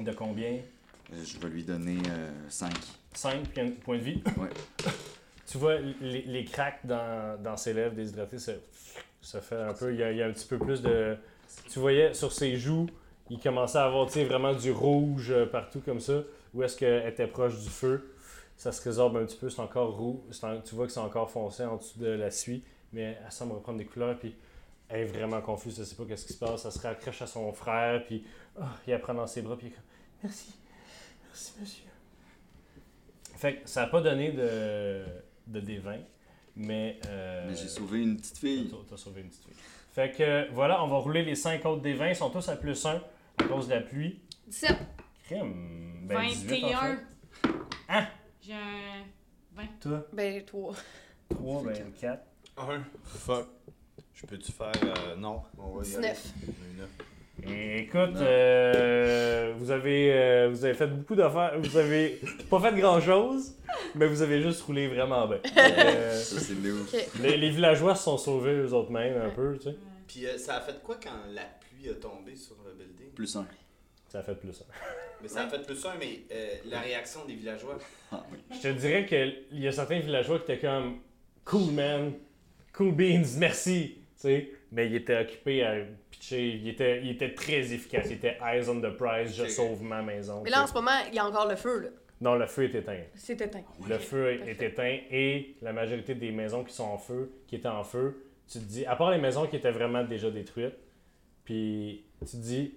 De 0.00 0.12
combien? 0.12 0.58
Euh, 1.12 1.24
je 1.24 1.38
vais 1.38 1.48
lui 1.48 1.64
donner 1.64 1.98
5. 2.48 2.72
5 3.14 3.48
points 3.84 3.98
de 3.98 4.02
vie? 4.02 4.22
Ouais. 4.36 4.48
Tu 5.44 5.58
vois, 5.58 5.76
les, 6.00 6.22
les 6.22 6.44
cracks 6.46 6.80
dans, 6.84 7.38
dans 7.42 7.58
ses 7.58 7.74
lèvres 7.74 7.94
déshydratées, 7.94 8.38
ça, 8.38 8.52
ça 9.20 9.42
fait 9.42 9.60
un 9.60 9.74
peu. 9.74 9.92
Il 9.92 9.98
y, 9.98 10.02
a, 10.02 10.10
il 10.10 10.16
y 10.16 10.22
a 10.22 10.26
un 10.26 10.32
petit 10.32 10.46
peu 10.46 10.56
plus 10.56 10.80
de. 10.80 11.14
Tu 11.68 11.78
voyais 11.78 12.14
sur 12.14 12.32
ses 12.32 12.56
joues, 12.56 12.86
il 13.28 13.38
commençait 13.38 13.76
à 13.76 13.84
avoir 13.84 14.06
vraiment 14.06 14.54
du 14.54 14.70
rouge 14.70 15.34
partout 15.50 15.80
comme 15.80 16.00
ça. 16.00 16.22
Où 16.54 16.62
est-ce 16.62 16.76
qu'elle 16.78 17.06
était 17.06 17.26
proche 17.26 17.60
du 17.60 17.68
feu? 17.68 18.14
Ça 18.56 18.72
se 18.72 18.82
résorbe 18.82 19.18
un 19.18 19.26
petit 19.26 19.36
peu, 19.36 19.50
c'est 19.50 19.60
encore 19.60 19.94
rouge. 19.94 20.20
tu 20.64 20.74
vois 20.74 20.86
que 20.86 20.92
c'est 20.92 21.00
encore 21.00 21.30
foncé 21.30 21.64
en 21.64 21.76
dessous 21.76 21.98
de 21.98 22.06
la 22.08 22.30
suie, 22.30 22.62
mais 22.94 23.18
elle 23.22 23.32
semble 23.32 23.52
reprendre 23.52 23.76
des 23.76 23.84
couleurs. 23.84 24.18
Puis 24.18 24.34
est 25.00 25.04
vraiment 25.04 25.40
confuse, 25.40 25.78
elle 25.78 25.86
sait 25.86 25.94
pas 25.96 26.04
qu'est-ce 26.04 26.26
qui 26.26 26.32
se 26.32 26.38
passe. 26.38 26.64
Elle 26.64 26.72
se 26.72 26.78
raccroche 26.80 27.22
à 27.22 27.26
son 27.26 27.52
frère, 27.52 28.04
puis 28.04 28.24
oh, 28.60 28.64
il 28.86 28.90
la 28.90 28.98
prend 28.98 29.14
dans 29.14 29.26
ses 29.26 29.42
bras, 29.42 29.56
puis 29.56 29.68
il 29.68 29.70
est 29.70 29.74
comme 29.74 29.84
Merci, 30.22 30.52
merci 31.28 31.52
monsieur. 31.60 31.84
Fait 33.36 33.56
que 33.56 33.68
ça 33.68 33.82
n'a 33.82 33.86
pas 33.88 34.00
donné 34.00 34.32
de, 34.32 35.04
de 35.48 35.60
D20, 35.60 35.98
mais. 36.56 36.98
euh, 37.06 37.46
Mais 37.48 37.56
j'ai 37.56 37.68
sauvé 37.68 38.02
une 38.02 38.16
petite 38.16 38.38
fille. 38.38 38.68
T'as 38.70 38.76
t'as 38.90 38.96
sauvé 38.96 39.22
une 39.22 39.28
petite 39.28 39.44
fille. 39.44 39.54
Fait 39.92 40.12
que 40.12 40.50
voilà, 40.52 40.82
on 40.84 40.88
va 40.88 40.96
rouler 40.98 41.24
les 41.24 41.34
5 41.34 41.64
autres 41.66 41.82
D20. 41.82 42.10
Ils 42.10 42.16
sont 42.16 42.30
tous 42.30 42.48
à 42.48 42.56
plus 42.56 42.86
1 42.86 43.02
à 43.38 43.44
cause 43.44 43.68
de 43.68 43.74
la 43.74 43.80
pluie. 43.80 44.20
17. 44.46 44.76
Crème. 45.24 46.06
Ben, 46.06 46.22
18 46.28 46.64
en 46.64 46.68
21. 46.68 46.96
fait. 46.96 47.48
Hein? 47.88 48.06
J'ai 48.42 48.52
un. 48.54 49.66
Toi, 49.80 50.06
Ben, 50.12 50.44
toi. 50.44 50.74
3, 51.30 51.62
ben 51.64 51.92
4. 52.00 52.22
Un. 52.58 52.82
Fuck. 53.04 53.48
Je 54.14 54.26
peux-tu 54.26 54.52
faire. 54.52 54.72
euh, 54.84 55.16
non. 55.16 55.42
On 55.58 55.70
va 55.78 55.84
y 55.86 55.94
aller. 55.96 56.08
19. 56.08 56.32
Un 56.46 56.80
neuf. 56.80 56.90
Écoute, 57.80 58.16
euh, 58.20 59.54
vous, 59.56 59.70
avez, 59.70 60.12
euh, 60.12 60.48
vous 60.50 60.64
avez 60.64 60.74
fait 60.74 60.86
beaucoup 60.86 61.14
d'affaires. 61.16 61.58
Vous 61.58 61.76
avez 61.76 62.20
pas 62.48 62.60
fait 62.60 62.78
grand 62.78 63.00
chose, 63.00 63.54
mais 63.94 64.06
vous 64.06 64.22
avez 64.22 64.42
juste 64.42 64.62
roulé 64.62 64.86
vraiment 64.88 65.26
bien. 65.26 65.38
Euh, 65.56 66.18
Ça, 66.20 66.38
c'est 66.40 66.54
lourd. 66.54 66.86
Ok. 66.92 67.00
les, 67.20 67.36
les 67.36 67.50
villageois 67.50 67.94
se 67.96 68.04
sont 68.04 68.18
sauvés 68.18 68.52
eux 68.54 68.72
autres 68.72 68.90
mêmes 68.92 69.20
un 69.20 69.30
peu, 69.30 69.56
tu 69.58 69.64
sais. 69.70 69.76
Puis 70.06 70.26
euh, 70.26 70.36
ça 70.38 70.56
a 70.56 70.60
fait 70.60 70.80
quoi 70.82 70.98
quand 71.02 71.10
la 71.32 71.42
pluie 71.60 71.88
a 71.90 71.94
tombé 71.94 72.36
sur 72.36 72.56
le 72.64 72.72
building? 72.74 73.12
Plus 73.14 73.34
un. 73.36 73.46
Ça 74.08 74.18
a 74.18 74.22
fait 74.22 74.34
plus 74.34 74.52
ça. 74.52 74.64
Mais 75.22 75.28
ça 75.28 75.44
a 75.44 75.48
fait 75.48 75.62
plus 75.64 75.84
un, 75.86 75.94
mais 75.98 76.20
euh, 76.30 76.54
la 76.66 76.80
réaction 76.80 77.24
des 77.24 77.34
villageois. 77.34 77.78
Ah 78.12 78.22
oui. 78.30 78.38
Je 78.50 78.60
te 78.60 78.68
dirais 78.78 79.06
qu'il 79.06 79.58
y 79.60 79.66
a 79.66 79.72
certains 79.72 79.98
villageois 80.00 80.38
qui 80.40 80.52
étaient 80.52 80.60
comme 80.60 80.98
Cool 81.44 81.72
man, 81.72 82.12
cool 82.74 82.92
beans, 82.92 83.24
merci. 83.38 83.98
Mais 84.70 84.86
il 84.86 84.94
était 84.94 85.18
occupé 85.20 85.64
à 85.64 85.74
pitcher. 86.10 86.48
Il 86.56 86.68
était, 86.68 87.02
il 87.02 87.10
était 87.10 87.34
très 87.34 87.72
efficace. 87.72 88.06
Il 88.06 88.12
était 88.14 88.38
eyes 88.44 88.68
on 88.68 88.80
the 88.80 88.96
prize, 88.96 89.34
je 89.36 89.46
sauve 89.46 89.82
ma 89.82 90.02
maison. 90.02 90.42
Mais 90.42 90.50
là, 90.50 90.62
en 90.62 90.66
ce 90.66 90.74
moment, 90.74 90.90
il 91.08 91.14
y 91.14 91.18
a 91.18 91.26
encore 91.26 91.48
le 91.48 91.56
feu, 91.56 91.80
là. 91.80 91.88
Non, 92.20 92.36
le 92.36 92.46
feu 92.46 92.64
est 92.64 92.74
éteint. 92.76 93.00
C'est 93.14 93.40
éteint. 93.40 93.64
Le 93.88 93.98
feu 93.98 94.36
Parfait. 94.36 94.50
est 94.52 94.62
éteint 94.62 94.98
et 95.10 95.56
la 95.60 95.72
majorité 95.72 96.14
des 96.14 96.30
maisons 96.30 96.62
qui 96.62 96.72
sont 96.72 96.84
en 96.84 96.96
feu, 96.98 97.32
qui 97.48 97.56
étaient 97.56 97.66
en 97.66 97.82
feu, 97.82 98.24
tu 98.46 98.60
te 98.60 98.64
dis, 98.64 98.86
à 98.86 98.94
part 98.94 99.10
les 99.10 99.18
maisons 99.18 99.46
qui 99.48 99.56
étaient 99.56 99.72
vraiment 99.72 100.04
déjà 100.04 100.30
détruites, 100.30 100.76
puis 101.44 102.04
tu 102.20 102.26
te 102.26 102.36
dis, 102.36 102.74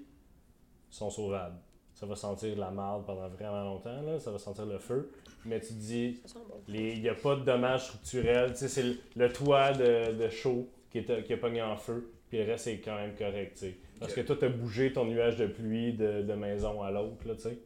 sont 0.89 1.11
sauvables. 1.11 1.57
Ça 1.93 2.07
va 2.07 2.15
sentir 2.15 2.57
la 2.57 2.71
marde 2.71 3.05
pendant 3.05 3.29
vraiment 3.29 3.63
longtemps, 3.63 4.01
là, 4.01 4.19
ça 4.19 4.31
va 4.31 4.39
sentir 4.39 4.65
le 4.65 4.79
feu, 4.79 5.11
mais 5.45 5.59
tu 5.59 5.67
te 5.67 5.73
dis, 5.73 6.21
il 6.67 7.01
n'y 7.01 7.09
a 7.09 7.13
pas 7.13 7.35
de 7.35 7.41
dommages 7.41 7.83
structurels, 7.85 8.51
tu 8.53 8.57
sais, 8.57 8.67
c'est 8.67 8.83
le, 8.83 8.97
le 9.15 9.31
toit 9.31 9.73
de, 9.73 10.11
de 10.13 10.29
chaud 10.29 10.67
qui, 11.03 11.11
est, 11.11 11.23
qui 11.23 11.33
a 11.33 11.37
pogné 11.37 11.61
en 11.61 11.75
feu, 11.75 12.11
puis 12.29 12.37
le 12.37 12.45
reste 12.51 12.67
est 12.67 12.79
quand 12.79 12.95
même 12.95 13.15
correct, 13.15 13.53
tu 13.53 13.59
sais. 13.59 13.77
Parce 13.99 14.13
que 14.13 14.21
toi, 14.21 14.35
tu 14.37 14.45
as 14.45 14.49
bougé 14.49 14.93
ton 14.93 15.05
nuage 15.05 15.37
de 15.37 15.47
pluie 15.47 15.93
de, 15.93 16.21
de 16.21 16.33
maison 16.33 16.81
à 16.83 16.91
l'autre, 16.91 17.27
là, 17.27 17.35
tu 17.35 17.41
sais. 17.41 17.57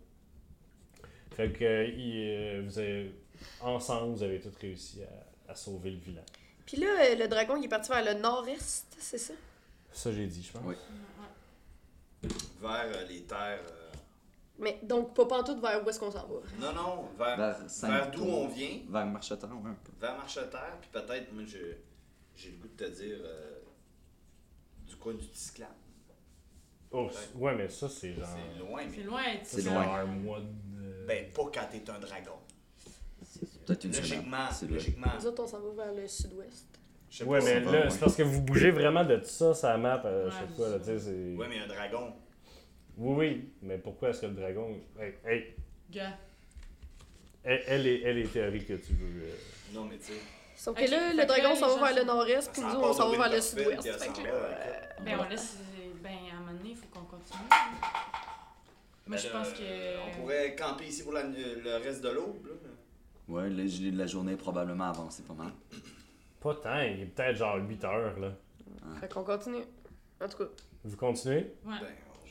Fait 1.35 1.51
que, 1.51 1.87
il, 1.87 2.29
euh, 2.29 2.61
vous 2.65 2.79
avez, 2.79 3.11
ensemble, 3.61 4.13
vous 4.15 4.23
avez 4.23 4.39
tous 4.39 4.55
réussi 4.59 5.01
à, 5.03 5.51
à 5.51 5.55
sauver 5.55 5.91
le 5.91 5.97
village. 5.99 6.25
Puis 6.65 6.77
là, 6.77 6.87
euh, 6.87 7.15
le 7.15 7.27
dragon, 7.27 7.55
il 7.57 7.65
est 7.65 7.69
parti 7.69 7.89
vers 7.91 8.03
le 8.03 8.19
nord-est, 8.19 8.95
c'est 8.99 9.17
ça? 9.17 9.33
Ça, 9.91 10.11
j'ai 10.11 10.27
dit, 10.27 10.43
je 10.43 10.51
pense. 10.51 10.61
Oui. 10.65 10.75
Vers 12.61 12.85
euh, 12.95 13.05
les 13.07 13.21
terres. 13.21 13.61
euh, 13.71 13.91
Mais 14.59 14.79
donc, 14.83 15.15
pas 15.15 15.25
pantoute 15.25 15.61
vers 15.61 15.83
où 15.85 15.89
est-ce 15.89 15.99
qu'on 15.99 16.11
s'en 16.11 16.27
va? 16.27 16.35
Non, 16.59 16.73
non, 16.73 17.09
vers, 17.17 17.37
Vers 17.37 17.57
vers, 17.59 17.69
Saint-Tour. 17.69 18.25
d'où 18.25 18.31
on 18.31 18.47
vient, 18.47 18.79
Vers 18.89 19.05
Marcheterre, 19.05 19.49
ouais, 19.49 19.69
un 19.69 19.77
peu. 19.83 19.91
vers 19.99 20.17
Marcheterre, 20.17 20.77
puis 20.81 20.89
peut-être, 20.91 21.31
moi, 21.33 21.43
je, 21.47 21.57
j'ai 22.41 22.51
le 22.51 22.57
goût 22.57 22.67
de 22.67 22.85
te 22.85 22.89
dire 22.89 23.17
euh, 23.23 23.59
du 24.87 24.95
coin 24.95 25.13
du 25.13 25.27
Tisclan. 25.27 25.67
Oh, 26.91 27.09
ouais, 27.35 27.55
mais 27.55 27.69
ça, 27.69 27.87
c'est 27.87 28.13
genre. 28.13 28.25
C'est 28.25 28.59
loin, 28.59 28.81
C'est 28.89 28.97
mais. 28.97 29.03
loin, 29.03 29.23
C'est 29.43 29.61
c'est 29.61 29.69
loin. 29.69 29.83
genre 29.83 29.95
un 29.95 30.05
mois 30.05 30.39
de. 30.39 31.05
Ben, 31.05 31.31
pas 31.31 31.43
quand 31.53 31.67
t'es 31.71 31.89
un 31.89 31.99
dragon. 31.99 32.31
Peut-être 33.65 33.83
une 33.83 33.93
semaine. 33.93 34.09
Logiquement, 34.09 34.51
C'est 34.51 34.67
logiquement. 34.71 35.07
Nous 35.19 35.25
autres, 35.27 35.43
on 35.43 35.47
s'en 35.47 35.59
va 35.59 35.85
vers 35.85 35.93
le 35.93 36.07
sud-ouest. 36.07 36.65
Je 37.11 37.17
sais 37.17 37.23
ouais, 37.25 37.39
pas 37.39 37.45
mais 37.45 37.59
si- 37.59 37.65
là, 37.65 37.71
ouais. 37.83 37.89
c'est 37.89 37.99
parce 37.99 38.15
que 38.15 38.23
vous 38.23 38.41
bougez 38.41 38.71
vraiment 38.71 39.03
de 39.03 39.17
tout 39.17 39.25
ça, 39.25 39.53
ça 39.53 39.77
map 39.77 40.01
à 40.05 40.25
Ouais, 40.25 40.31
chaque 40.31 40.55
fois, 40.55 40.69
là, 40.69 40.79
tu 40.79 40.85
sais. 40.85 40.99
c'est- 40.99 41.35
Ouais, 41.35 41.47
mais 41.47 41.59
un 41.59 41.67
dragon. 41.67 42.13
Oui, 42.97 43.15
oui, 43.17 43.49
mais 43.61 43.77
pourquoi 43.77 44.09
est-ce 44.09 44.21
que 44.21 44.25
le 44.27 44.33
dragon. 44.33 44.79
Hey, 44.99 45.13
hey, 45.25 45.55
Gars. 45.91 46.17
elle, 47.43 47.63
elle 47.67 47.87
est, 47.87 48.01
elle 48.01 48.17
est 48.19 48.31
théorie 48.31 48.65
que 48.65 48.73
tu 48.73 48.93
veux. 48.93 49.23
euh, 49.25 49.35
Non, 49.73 49.85
mais 49.85 49.97
tu 49.97 50.05
sais. 50.05 50.19
Sauf 50.59 50.75
que 50.77 50.89
là, 50.91 51.13
le 51.13 51.25
dragon 51.25 51.55
s'en 51.55 51.77
va 51.77 51.87
vers 51.91 51.95
le 51.99 52.03
nord-est, 52.05 52.51
puis 52.51 52.61
nous, 52.61 52.79
on 52.81 52.91
s'en 52.93 53.09
va 53.11 53.17
vers 53.17 53.31
le 53.35 53.41
sud-ouest. 53.41 53.87
euh, 53.87 54.73
Ben, 55.05 55.17
on 55.19 55.29
laisse. 55.29 55.55
Ben, 56.03 56.09
à 56.09 56.35
un 56.35 56.39
moment 56.41 56.51
donné, 56.57 56.71
il 56.71 56.75
faut 56.75 56.87
qu'on 56.87 57.05
continue. 57.05 57.47
Moi, 59.07 59.17
je 59.17 59.27
pense 59.29 59.47
euh, 59.47 59.53
que. 59.53 60.09
On 60.17 60.21
pourrait 60.21 60.55
camper 60.55 60.85
ici 60.87 61.03
pour 61.03 61.13
la- 61.13 61.23
le 61.23 61.77
reste 61.83 62.01
de 62.03 62.09
l'aube, 62.09 62.45
là. 62.45 62.53
Ouais, 63.29 63.49
le- 63.49 63.97
la 63.97 64.05
journée 64.05 64.35
probablement 64.35 64.89
avancée 64.89 65.23
pas 65.23 65.33
mal. 65.33 65.51
Pas 66.41 66.55
tant, 66.55 66.79
il 66.81 67.01
est 67.01 67.05
peut-être 67.05 67.37
genre 67.37 67.55
8 67.57 67.83
heures, 67.85 68.19
là. 68.19 68.31
Fait 68.99 69.11
qu'on 69.11 69.23
continue. 69.23 69.63
En 70.21 70.27
tout 70.27 70.37
cas, 70.39 70.49
Vous 70.83 70.97
continuez? 70.97 71.53
Ouais. 71.65 71.75
Ben, 71.79 71.87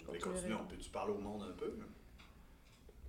on 0.09 0.13
peut 0.13 0.19
continuer, 0.19 0.55
on 0.55 0.65
peut-tu 0.67 0.91
parler 0.91 1.13
au 1.13 1.19
monde 1.19 1.43
un 1.49 1.53
peu? 1.59 1.67
là? 1.67 1.85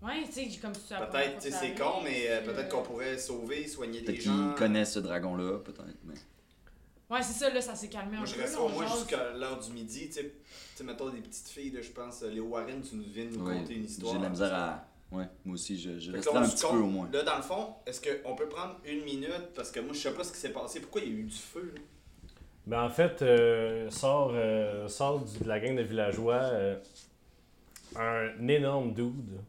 Ouais, 0.01 0.23
tu 0.25 0.31
sais, 0.49 0.59
comme 0.61 0.71
tu 0.71 0.93
as 0.93 1.05
Peut-être, 1.05 1.39
tu 1.41 1.51
sais, 1.51 1.57
c'est 1.57 1.73
con, 1.77 2.01
mais 2.03 2.29
euh, 2.29 2.41
peut-être 2.41 2.69
qu'on 2.69 2.83
pourrait 2.83 3.17
sauver, 3.17 3.67
soigner 3.67 3.99
des 3.99 4.05
Peut-être 4.13 4.21
gens. 4.21 4.47
qu'ils 4.47 4.55
connaissent 4.55 4.93
ce 4.93 4.99
dragon-là, 4.99 5.59
peut-être. 5.59 5.97
Mais... 6.05 6.13
Ouais, 7.09 7.21
c'est 7.21 7.33
ça, 7.33 7.49
là, 7.49 7.59
ça 7.59 7.75
s'est 7.75 7.89
calmé 7.89 8.13
Moi, 8.15 8.21
un 8.21 8.25
je 8.25 8.35
peu. 8.35 8.41
reste 8.41 8.53
là, 8.53 8.61
au 8.61 8.65
on 8.67 8.69
moins 8.69 8.87
jase. 8.87 8.97
jusqu'à 8.99 9.31
l'heure 9.33 9.59
du 9.59 9.71
midi. 9.71 10.07
Tu 10.07 10.13
sais, 10.13 10.23
tu 10.23 10.31
sais, 10.75 10.83
mettons 10.85 11.09
des 11.09 11.19
petites 11.19 11.49
filles, 11.49 11.71
là, 11.71 11.81
je 11.81 11.89
pense, 11.89 12.21
euh, 12.23 12.29
Léo 12.29 12.45
Warren, 12.45 12.81
tu 12.81 12.95
nous 12.95 13.03
viens 13.11 13.25
de 13.25 13.31
nous 13.31 13.45
Oui, 13.45 13.55
conter 13.57 13.73
une 13.75 13.85
histoire. 13.85 14.13
J'ai 14.13 14.19
de 14.19 14.23
la 14.23 14.29
misère 14.29 14.53
à. 14.53 14.85
Ouais, 15.11 15.25
moi 15.43 15.55
aussi, 15.55 15.77
je, 15.79 15.97
je 15.99 16.11
reste 16.11 16.29
un 16.33 16.47
petit 16.47 16.61
peu 16.61 16.77
au 16.77 16.85
moins. 16.85 17.09
Là, 17.11 17.23
dans 17.23 17.35
le 17.37 17.41
fond, 17.41 17.73
est-ce 17.85 17.99
qu'on 17.99 18.35
peut 18.35 18.47
prendre 18.47 18.75
une 18.85 19.03
minute? 19.03 19.49
Parce 19.55 19.71
que 19.71 19.79
moi, 19.79 19.91
je 19.93 19.99
sais 19.99 20.13
pas 20.13 20.23
ce 20.23 20.31
qui 20.31 20.37
s'est 20.37 20.53
passé. 20.53 20.79
Pourquoi 20.81 21.01
il 21.01 21.07
y 21.11 21.15
a 21.15 21.19
eu 21.19 21.23
du 21.23 21.35
feu? 21.35 21.73
là? 21.75 21.81
Ben, 22.67 22.83
en 22.83 22.89
fait, 22.91 23.21
euh, 23.23 23.89
sort, 23.89 24.31
euh, 24.35 24.87
sort 24.87 25.21
du- 25.25 25.39
de 25.39 25.47
la 25.47 25.59
gang 25.59 25.75
de 25.75 25.81
villageois 25.81 26.35
euh, 26.35 26.75
un 27.95 28.47
énorme 28.47 28.93
dude. 28.93 29.39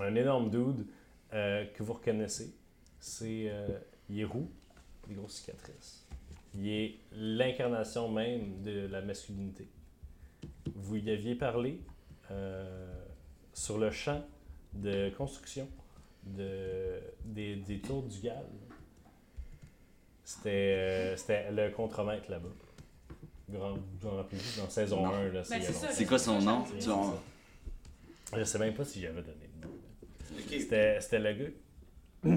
Un 0.00 0.14
énorme 0.14 0.50
dude 0.50 0.86
euh, 1.32 1.64
que 1.74 1.82
vous 1.82 1.94
reconnaissez. 1.94 2.54
C'est. 3.00 3.46
euh, 3.48 3.66
il 4.08 4.20
est 4.20 4.24
roux, 4.24 4.50
des 5.08 5.14
grosses 5.14 5.34
cicatrices. 5.34 6.06
Il 6.54 6.68
est 6.68 6.94
l'incarnation 7.12 8.08
même 8.10 8.62
de 8.62 8.86
la 8.86 9.02
masculinité. 9.02 9.68
Vous 10.74 10.96
y 10.96 11.10
aviez 11.10 11.34
parlé 11.34 11.80
euh, 12.30 12.94
sur 13.52 13.78
le 13.78 13.90
champ 13.90 14.24
de 14.74 15.10
construction 15.10 15.68
de, 16.24 17.00
des, 17.24 17.56
des 17.56 17.80
tours 17.80 18.02
du 18.04 18.20
Galles. 18.20 18.44
C'était 20.24 20.50
euh, 20.76 21.16
c'était 21.16 21.50
le 21.52 21.70
contremaître 21.70 22.30
là-bas. 22.30 22.48
Grand, 23.48 23.74
vous 24.00 24.08
en 24.08 24.16
rappelez-vous, 24.16 24.60
dans 24.60 24.68
saison 24.68 25.06
Non. 25.06 25.14
1, 25.14 25.24
là, 25.28 25.42
Ben, 25.48 25.62
c'est 25.62 25.72
ça, 25.72 26.04
quoi 26.04 26.18
son 26.18 26.40
nom? 26.40 26.64
C'est 26.66 26.74
Tu 26.74 26.80
C'est 26.82 26.90
en- 26.90 27.12
ça. 27.12 27.22
Je 28.36 28.42
sais 28.44 28.58
même 28.58 28.74
pas 28.74 28.84
si 28.84 29.00
j'avais 29.00 29.22
donné 29.22 29.45
C'était 30.48 31.18
le 31.18 31.32
gars 31.32 32.36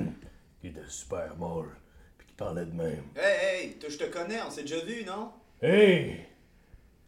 qui 0.61 0.67
était 0.67 0.79
super 0.87 1.35
molle, 1.37 1.69
puis 2.17 2.27
qui 2.27 2.33
parlait 2.33 2.65
de 2.65 2.73
même. 2.73 3.03
Hey, 3.15 3.65
hey, 3.65 3.73
toi, 3.73 3.89
je 3.89 3.97
te 3.97 4.03
connais, 4.05 4.39
on 4.45 4.51
s'est 4.51 4.61
déjà 4.63 4.79
vu, 4.83 5.03
non? 5.05 5.31
Hey! 5.61 6.25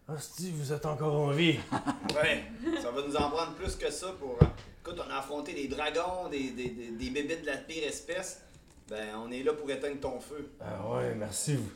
Hostie, 0.07 0.51
vous 0.51 0.71
êtes 0.73 0.85
encore 0.85 1.13
en 1.15 1.31
vie! 1.31 1.57
Ouais, 2.15 2.43
ça 2.81 2.91
va 2.91 3.01
nous 3.07 3.15
en 3.15 3.29
prendre 3.29 3.53
plus 3.53 3.75
que 3.77 3.89
ça 3.89 4.11
pour. 4.19 4.37
euh, 4.41 4.45
Écoute, 4.81 4.99
on 5.05 5.09
a 5.09 5.19
affronté 5.19 5.53
des 5.53 5.67
dragons, 5.69 6.27
des, 6.29 6.49
des, 6.51 6.69
des, 6.69 6.89
des 6.91 7.09
bébés 7.09 7.37
de 7.37 7.45
la 7.45 7.55
pire 7.57 7.83
espèce. 7.87 8.41
Ben, 8.89 9.15
on 9.15 9.31
est 9.31 9.43
là 9.43 9.53
pour 9.53 9.69
éteindre 9.71 9.99
ton 10.01 10.19
feu. 10.19 10.51
Ah 10.59 10.89
ouais, 10.95 11.15
merci. 11.15 11.55
Vous. 11.55 11.71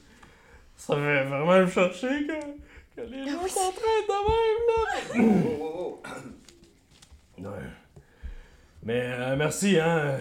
Ça 0.75 0.95
fait 0.95 1.23
vraiment 1.23 1.59
me 1.61 1.67
chercher 1.67 2.27
que, 2.27 2.97
que 3.01 3.01
les 3.07 3.29
gens 3.29 3.47
s'entraident 3.47 4.09
de 4.09 5.15
même, 5.15 5.23
là! 5.23 5.53
Oh, 5.57 5.57
oh, 5.61 6.01
oh. 6.07 7.41
Ouais. 7.41 7.69
Mais 8.85 9.01
euh, 9.01 9.35
merci, 9.35 9.79
hein. 9.79 10.19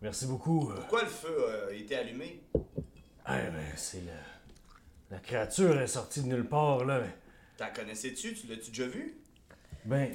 Merci 0.00 0.26
beaucoup. 0.26 0.70
euh. 0.70 0.74
Pourquoi 0.76 1.02
le 1.02 1.08
feu 1.08 1.36
a 1.68 1.72
été 1.72 1.96
allumé? 1.96 2.40
Ah, 3.24 3.38
ben, 3.38 3.52
c'est 3.76 4.00
le... 4.02 4.12
La 5.10 5.18
créature 5.18 5.80
est 5.80 5.86
sortie 5.86 6.22
de 6.22 6.28
nulle 6.28 6.46
part, 6.48 6.84
là. 6.84 7.00
mais- 7.00 7.14
T'en 7.56 7.72
connaissais-tu? 7.74 8.34
Tu 8.34 8.46
l'as-tu 8.46 8.70
déjà 8.70 8.86
vu? 8.86 9.14
Ben, 9.84 10.10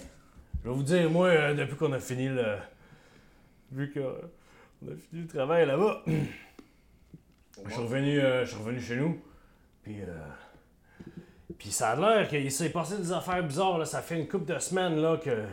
je 0.64 0.70
vais 0.70 0.76
vous 0.76 0.84
dire, 0.84 1.10
moi, 1.10 1.28
euh, 1.28 1.54
depuis 1.54 1.76
qu'on 1.76 1.94
a 1.94 2.00
fini 2.00 2.28
le. 2.28 2.58
Vu 3.72 3.92
qu'on 3.94 4.90
a 4.92 4.96
fini 5.10 5.22
le 5.22 5.28
travail 5.28 5.66
là-bas, 5.66 6.04
je 6.08 7.72
suis 7.72 7.82
revenu, 7.82 8.20
euh, 8.20 8.46
je 8.46 8.50
suis 8.52 8.60
revenu 8.60 8.82
chez 8.82 8.96
nous. 8.98 9.22
Puis, 9.84 10.02
euh, 10.02 11.14
puis 11.58 11.72
ça 11.72 11.92
a 11.92 11.96
l'air 11.96 12.28
qu'il 12.28 12.52
s'est 12.52 12.72
passé 12.72 12.98
des 12.98 13.12
affaires 13.12 13.44
bizarres, 13.44 13.78
là. 13.78 13.86
Ça 13.86 14.02
fait 14.02 14.20
une 14.20 14.28
couple 14.28 14.54
de 14.54 14.60
semaines, 14.60 14.96
là, 15.02 15.18
que 15.18 15.46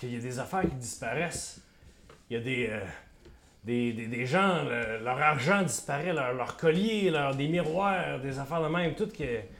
qu'il 0.00 0.14
y 0.14 0.16
a 0.16 0.20
des 0.20 0.38
affaires 0.38 0.62
qui 0.62 0.74
disparaissent. 0.76 1.60
Il 2.28 2.34
y 2.34 2.36
a 2.36 2.40
des. 2.42 2.66
euh, 2.70 2.84
des, 3.62 3.92
des, 3.92 4.06
des 4.06 4.24
gens, 4.24 4.64
le- 4.64 5.04
leur 5.04 5.18
argent 5.20 5.62
disparaît, 5.62 6.14
leur, 6.14 6.32
leur 6.32 6.56
collier, 6.56 7.10
leur, 7.10 7.36
des 7.36 7.46
miroirs, 7.46 8.18
des 8.20 8.38
affaires 8.38 8.62
de 8.62 8.68
même, 8.68 8.94
tout 8.94 9.08
qui 9.08 9.22
est- 9.24 9.50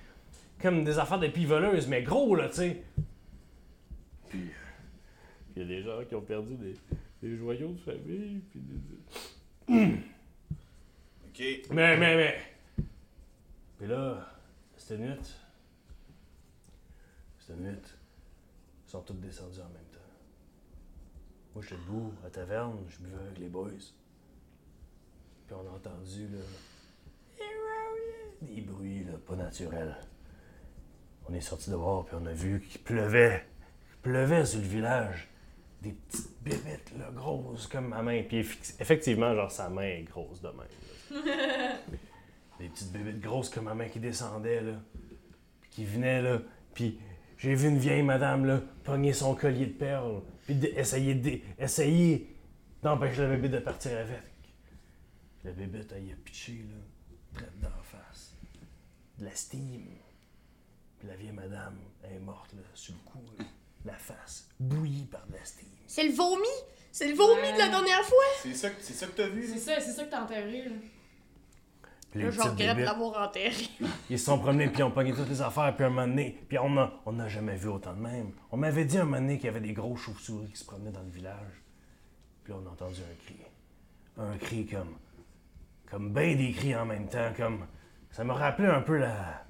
comme 0.59 0.85
des 0.85 0.98
affaires 0.98 1.18
de 1.18 1.29
filles 1.29 1.44
voleuses, 1.44 1.87
mais 1.87 2.03
gros, 2.03 2.35
là, 2.35 2.48
tu 2.48 2.55
sais. 2.57 2.83
Puis, 4.31 4.40
euh, 4.40 5.55
il 5.55 5.62
y 5.62 5.64
a 5.66 5.68
des 5.68 5.83
gens 5.83 6.03
qui 6.09 6.14
ont 6.14 6.22
perdu 6.22 6.55
des, 6.55 6.74
des 7.22 7.37
joyaux 7.37 7.72
de 7.72 7.79
famille, 7.81 8.40
puis 8.50 8.61
des... 8.61 9.98
Ok. 11.29 11.70
Mais, 11.70 11.96
mais, 11.98 12.16
mais... 12.16 12.38
Puis 13.79 13.87
là, 13.87 14.26
cette 14.79 14.98
nuit, 14.98 15.11
cette 17.38 17.59
nuit, 17.59 17.70
ils 18.87 18.90
sont 18.90 19.00
tous 19.03 19.12
descendus 19.14 19.61
en 19.61 19.64
même 19.64 19.85
temps. 19.89 19.89
Moi, 21.61 21.66
j'étais 21.68 21.83
debout 21.83 22.14
à 22.23 22.25
la 22.25 22.31
taverne, 22.31 22.79
je 22.88 23.05
buvais 23.05 23.23
avec 23.23 23.38
les 23.38 23.49
boys. 23.49 23.68
Puis 25.46 25.55
on 25.55 25.70
a 25.70 25.77
entendu, 25.77 26.27
là, 26.29 27.46
des 28.40 28.62
bruits, 28.62 29.05
là, 29.05 29.12
pas 29.27 29.37
naturels. 29.37 29.94
on 31.29 31.35
est 31.35 31.42
sorti 31.42 31.68
dehors, 31.68 32.07
puis 32.07 32.16
on 32.18 32.25
a 32.25 32.33
vu 32.33 32.62
qu'il 32.62 32.81
pleuvait. 32.81 33.44
Il 33.90 33.96
pleuvait 33.99 34.46
sur 34.46 34.59
le 34.61 34.68
village. 34.68 35.29
Des 35.83 35.92
petites 35.92 36.42
bébites, 36.42 36.92
là, 36.99 37.11
grosses 37.14 37.66
comme 37.66 37.88
ma 37.88 38.01
main. 38.01 38.23
Puis 38.27 38.38
effectivement, 38.38 39.35
genre, 39.35 39.51
sa 39.51 39.68
main 39.68 39.83
est 39.83 40.05
grosse 40.05 40.40
de 40.40 40.49
même. 40.49 41.23
Des 42.59 42.70
petites 42.70 42.90
bébites 42.90 43.20
grosses 43.20 43.51
comme 43.51 43.64
ma 43.64 43.75
main 43.75 43.88
qui 43.90 44.01
descendaient, 44.01 44.62
là. 44.62 44.81
Puis 45.61 45.70
qui 45.70 45.85
venaient, 45.85 46.23
là. 46.23 46.38
Puis 46.73 46.99
j'ai 47.37 47.55
vu 47.55 47.68
une 47.68 47.77
vieille 47.77 48.03
madame, 48.03 48.46
là, 48.46 48.62
pogner 48.83 49.12
son 49.12 49.35
collier 49.35 49.66
de 49.66 49.73
perles. 49.73 50.23
Puis 50.46 50.55
de- 50.55 50.66
essayer, 50.68 51.14
de- 51.14 51.40
essayer 51.59 52.35
d'empêcher 52.83 53.22
la 53.22 53.29
bébite 53.29 53.53
de 53.53 53.59
partir 53.59 53.96
avec. 53.98 54.22
La 55.44 55.53
bébite, 55.53 55.92
elle 55.96 56.07
y 56.07 56.12
a 56.12 56.16
pitché, 56.16 56.53
là, 56.68 56.76
prête 57.35 57.61
d'en 57.61 57.83
face. 57.83 58.35
De 59.18 59.24
la 59.24 59.35
steam. 59.35 59.87
Puis 60.98 61.09
la 61.09 61.16
vieille 61.16 61.33
madame, 61.33 61.79
elle 62.03 62.16
est 62.16 62.20
morte, 62.20 62.53
là, 62.55 62.62
sur 62.74 62.94
le 62.94 63.00
cou, 63.11 63.22
là. 63.38 63.44
La 63.87 63.96
face, 63.96 64.46
bouillie 64.59 65.07
par 65.07 65.26
de 65.26 65.33
la 65.33 65.44
steam. 65.44 65.68
C'est 65.87 66.05
le 66.05 66.12
vomi! 66.12 66.46
C'est 66.92 67.09
le 67.09 67.14
vomi 67.14 67.50
de 67.53 67.59
la 67.59 67.68
dernière 67.68 68.05
fois! 68.05 68.24
C'est 68.42 68.55
ça, 68.55 68.68
que- 68.68 68.83
c'est 68.83 68.92
ça 68.92 69.07
que 69.07 69.12
t'as 69.12 69.29
vu? 69.29 69.46
C'est 69.46 69.55
là? 69.55 69.81
ça, 69.81 69.87
c'est 69.87 69.92
ça 69.92 70.05
que 70.05 70.11
t'as 70.11 70.22
enterré, 70.24 70.64
là. 70.64 70.70
Puis 72.11 72.20
les 72.20 72.25
Là, 72.27 72.31
je 72.33 72.40
regrette 72.40 72.77
bébites, 72.77 72.85
l'avoir 72.85 73.29
enterré. 73.29 73.55
ils 74.11 74.18
se 74.18 74.25
sont 74.25 74.38
promenés, 74.38 74.66
puis 74.68 74.79
ils 74.81 74.83
ont 74.83 74.90
pogné 74.90 75.12
toutes 75.12 75.29
les 75.29 75.42
affaires, 75.42 75.75
puis 75.77 75.85
un 75.85 75.90
moment 75.90 76.09
donné, 76.09 76.38
puis 76.49 76.59
on 76.59 76.70
n'a 76.70 76.92
on 77.07 77.12
n'a 77.12 77.29
jamais 77.29 77.55
vu 77.57 77.68
autant 77.68 77.94
de 77.94 78.01
même. 78.01 78.33
On 78.51 78.57
m'avait 78.57 78.85
dit 78.85 78.99
un 78.99 79.05
moment 79.05 79.18
donné 79.20 79.37
qu'il 79.37 79.46
y 79.46 79.49
avait 79.49 79.61
des 79.61 79.73
gros 79.73 79.94
chauves-souris 79.96 80.51
qui 80.51 80.57
se 80.59 80.64
promenaient 80.64 80.90
dans 80.90 81.03
le 81.03 81.11
village. 81.11 81.62
Puis 82.42 82.53
là, 82.53 82.59
on 82.62 82.68
a 82.68 82.73
entendu 82.73 83.01
un 83.01 83.25
cri. 83.25 83.37
Un 84.18 84.37
cri 84.38 84.66
comme. 84.66 84.96
Comme 85.88 86.12
ben 86.12 86.37
des 86.37 86.53
cris 86.53 86.75
en 86.75 86.85
même 86.87 87.09
temps, 87.09 87.33
comme. 87.37 87.66
Ça 88.11 88.25
me 88.25 88.33
rappelait 88.33 88.68
un 88.68 88.81
peu 88.83 88.96
la. 88.96 89.44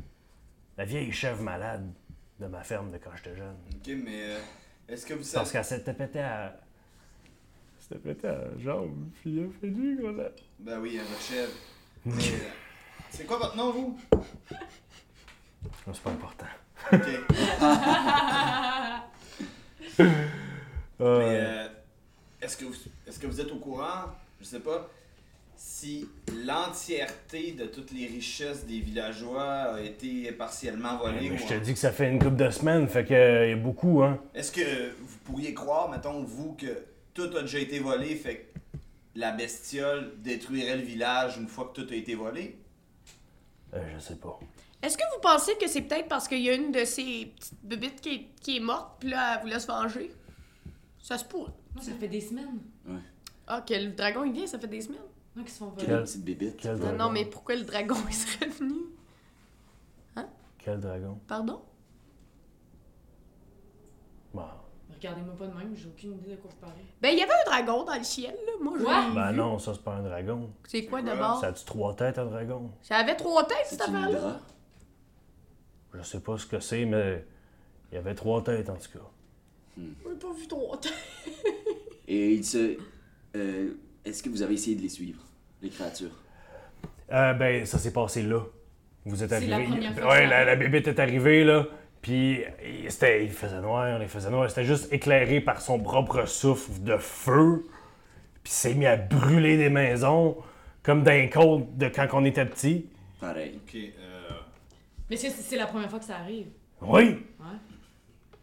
La 0.77 0.85
vieille 0.85 1.12
chèvre 1.12 1.42
malade 1.42 1.90
de 2.38 2.46
ma 2.46 2.62
ferme 2.62 2.90
de 2.90 2.96
quand 2.99 3.11
j'étais 3.16 3.37
jeune. 3.37 3.57
Ok, 3.75 3.90
mais 4.05 4.23
euh, 4.23 4.38
est-ce 4.88 5.05
que 5.07 5.12
vous 5.14 5.20
Parce 5.20 5.31
savez. 5.31 5.51
qu'elle 5.51 5.64
s'était 5.64 5.94
pété 5.94 6.20
à. 6.20 6.59
S'était 7.79 8.01
pété 8.01 8.29
à 8.29 8.33
la 8.33 8.59
jambe, 8.59 9.09
puis 9.20 9.31
il 9.31 9.44
a 9.44 9.49
fait 9.61 9.68
du 9.70 9.96
gros 9.96 10.12
là. 10.12 10.29
Ben 10.59 10.79
oui, 10.81 10.99
à 10.99 11.03
votre 11.03 11.20
chèvre. 11.20 11.51
Mais, 12.04 12.22
C'est 13.10 13.26
quoi 13.26 13.38
votre 13.38 13.56
nom, 13.56 13.72
vous? 13.72 13.98
C'est 15.92 16.02
pas 16.02 16.10
important. 16.10 16.46
Ok. 16.92 17.00
Euh, 21.00 21.18
Mais 21.18 21.38
euh, 21.40 21.66
est-ce 22.42 22.56
que, 22.58 22.66
vous, 22.66 22.74
est-ce 23.06 23.18
que 23.18 23.26
vous 23.26 23.40
êtes 23.40 23.50
au 23.50 23.56
courant, 23.56 24.04
je 24.38 24.44
sais 24.44 24.60
pas, 24.60 24.86
si 25.56 26.06
l'entièreté 26.44 27.52
de 27.52 27.64
toutes 27.64 27.90
les 27.92 28.06
richesses 28.06 28.66
des 28.66 28.80
villageois 28.80 29.44
a 29.74 29.80
été 29.80 30.30
partiellement 30.32 30.98
volée? 30.98 31.30
mais 31.30 31.38
je 31.38 31.46
te 31.46 31.54
dis 31.54 31.72
que 31.72 31.78
ça 31.78 31.90
fait 31.90 32.10
une 32.10 32.18
couple 32.18 32.36
de 32.36 32.50
semaines, 32.50 32.86
fait 32.86 33.04
que 33.06 33.14
euh, 33.14 33.48
y 33.48 33.52
a 33.52 33.56
beaucoup, 33.56 34.02
hein. 34.02 34.18
Est-ce 34.34 34.52
que 34.52 34.90
vous 35.00 35.16
pourriez 35.24 35.54
croire, 35.54 35.88
mettons, 35.90 36.22
vous, 36.22 36.52
que 36.52 36.84
tout 37.14 37.30
a 37.36 37.40
déjà 37.42 37.58
été 37.58 37.78
volé, 37.78 38.14
fait 38.14 38.36
que 38.36 38.49
la 39.14 39.33
bestiole 39.33 40.14
détruirait 40.23 40.77
le 40.77 40.83
village 40.83 41.37
une 41.38 41.49
fois 41.49 41.73
que 41.75 41.81
tout 41.81 41.92
a 41.92 41.96
été 41.96 42.14
volé? 42.14 42.59
Euh, 43.75 43.83
je 43.94 43.99
sais 44.01 44.16
pas. 44.16 44.38
Est-ce 44.83 44.96
que 44.96 45.03
vous 45.14 45.20
pensez 45.20 45.57
que 45.59 45.66
c'est 45.68 45.83
peut-être 45.83 46.09
parce 46.09 46.27
qu'il 46.27 46.40
y 46.40 46.49
a 46.51 46.55
une 46.55 46.73
de 46.73 46.85
ces 46.85 47.27
petites 47.37 47.62
bébites 47.64 48.01
qui 48.01 48.14
est, 48.14 48.27
qui 48.40 48.57
est 48.57 48.61
morte, 48.61 48.96
puis 49.01 49.11
là, 49.11 49.35
elle 49.37 49.42
voulait 49.42 49.61
se 49.61 49.66
venger? 49.66 50.11
Ça 50.99 51.18
se 51.18 51.25
pourrait. 51.25 51.53
Moi, 51.75 51.85
ça 51.85 51.92
fait 51.92 52.09
des 52.09 52.20
semaines. 52.20 52.61
Ah, 53.46 53.62
que 53.62 53.75
le 53.75 53.90
dragon, 53.92 54.25
il 54.25 54.33
vient, 54.33 54.46
ça 54.46 54.59
fait 54.59 54.66
des 54.68 54.81
semaines? 54.81 55.01
Moi, 55.37 55.44
qui 55.44 55.51
se 55.53 55.59
font 55.59 55.70
Quelle 55.73 56.03
petite 56.03 56.25
bébite. 56.25 56.57
Quel 56.57 56.73
Non, 56.77 56.79
dragon? 56.79 56.99
non, 56.99 57.11
mais 57.11 57.25
pourquoi 57.25 57.57
le 57.57 57.62
dragon, 57.62 57.96
il 58.09 58.14
serait 58.14 58.49
venu? 58.49 58.75
Quel 60.59 60.79
dragon? 60.79 61.18
Pardon? 61.27 61.62
Bon. 64.35 64.44
Regardez-moi 65.00 65.34
pas 65.36 65.46
de 65.46 65.54
même, 65.54 65.74
j'ai 65.74 65.86
aucune 65.88 66.12
idée 66.18 66.32
de 66.32 66.36
quoi 66.36 66.50
vous 66.50 66.56
parlez. 66.60 66.82
Ben, 67.00 67.08
il 67.08 67.18
y 67.18 67.22
avait 67.22 67.32
un 67.32 67.50
dragon 67.50 67.84
dans 67.84 67.94
le 67.96 68.02
ciel, 68.04 68.34
là. 68.46 68.52
Moi, 68.60 68.74
je 68.76 68.80
l'ai 68.82 69.14
Ben 69.14 69.30
vu. 69.32 69.36
non, 69.38 69.58
ça 69.58 69.72
c'est 69.74 69.82
pas 69.82 69.94
un 69.94 70.02
dragon. 70.02 70.50
C'est 70.68 70.84
quoi 70.84 71.00
d'abord? 71.00 71.40
Ça 71.40 71.46
a-tu 71.48 71.64
trois 71.64 71.94
têtes, 71.96 72.18
un 72.18 72.26
dragon? 72.26 72.70
Ça 72.82 72.96
avait 72.96 73.16
trois 73.16 73.46
têtes, 73.46 73.64
cette 73.66 73.80
affaire-là? 73.80 74.40
Je 75.94 76.02
sais 76.02 76.20
pas 76.20 76.36
ce 76.38 76.46
que 76.46 76.60
c'est, 76.60 76.84
mais 76.84 77.24
il 77.90 77.94
y 77.94 77.98
avait 77.98 78.14
trois 78.14 78.42
têtes 78.44 78.68
en 78.68 78.76
tout 78.76 78.98
cas. 78.98 79.04
J'ai 79.78 80.14
pas 80.16 80.32
vu 80.32 80.46
trois 80.46 80.78
têtes. 80.78 80.92
Et 82.06 82.34
il 82.34 82.44
se. 82.44 82.76
euh, 83.36 83.70
Est-ce 84.04 84.22
que 84.22 84.28
vous 84.28 84.42
avez 84.42 84.54
essayé 84.54 84.76
de 84.76 84.82
les 84.82 84.88
suivre, 84.88 85.22
les 85.62 85.70
créatures? 85.70 86.10
Euh, 87.12 87.32
ben, 87.34 87.64
ça 87.66 87.78
s'est 87.78 87.92
passé 87.92 88.22
là. 88.22 88.40
Vous 89.06 89.22
êtes 89.22 89.30
C'est 89.30 89.36
arrivé. 89.36 89.50
la 89.56 89.64
première 89.64 89.94
fois 89.98 90.08
ouais, 90.10 90.26
la, 90.26 90.44
la 90.44 90.56
bébête 90.56 90.86
est 90.88 91.00
arrivée 91.00 91.42
là. 91.44 91.66
Puis 92.02 92.42
il, 92.64 92.90
c'était, 92.90 93.24
il 93.24 93.30
faisait 93.30 93.60
noir, 93.60 94.00
il 94.00 94.08
faisait 94.08 94.30
noir. 94.30 94.48
C'était 94.48 94.64
juste 94.64 94.92
éclairé 94.92 95.40
par 95.40 95.60
son 95.60 95.78
propre 95.78 96.26
souffle 96.26 96.82
de 96.82 96.96
feu. 96.96 97.64
Puis 98.42 98.52
il 98.52 98.56
s'est 98.56 98.74
mis 98.74 98.86
à 98.86 98.96
brûler 98.96 99.56
des 99.56 99.68
maisons, 99.68 100.36
comme 100.82 101.02
d'un 101.02 101.28
côte 101.28 101.76
de 101.76 101.88
quand 101.88 102.06
on 102.12 102.24
était 102.24 102.46
petit. 102.46 102.86
Pareil. 103.20 103.60
Ok, 103.66 103.74
euh. 103.76 104.30
Mais 105.10 105.16
c'est 105.16 105.30
c'est 105.30 105.56
la 105.56 105.66
première 105.66 105.90
fois 105.90 105.98
que 105.98 106.06
ça 106.06 106.16
arrive. 106.16 106.46
Oui. 106.80 107.02
Ouais. 107.38 107.58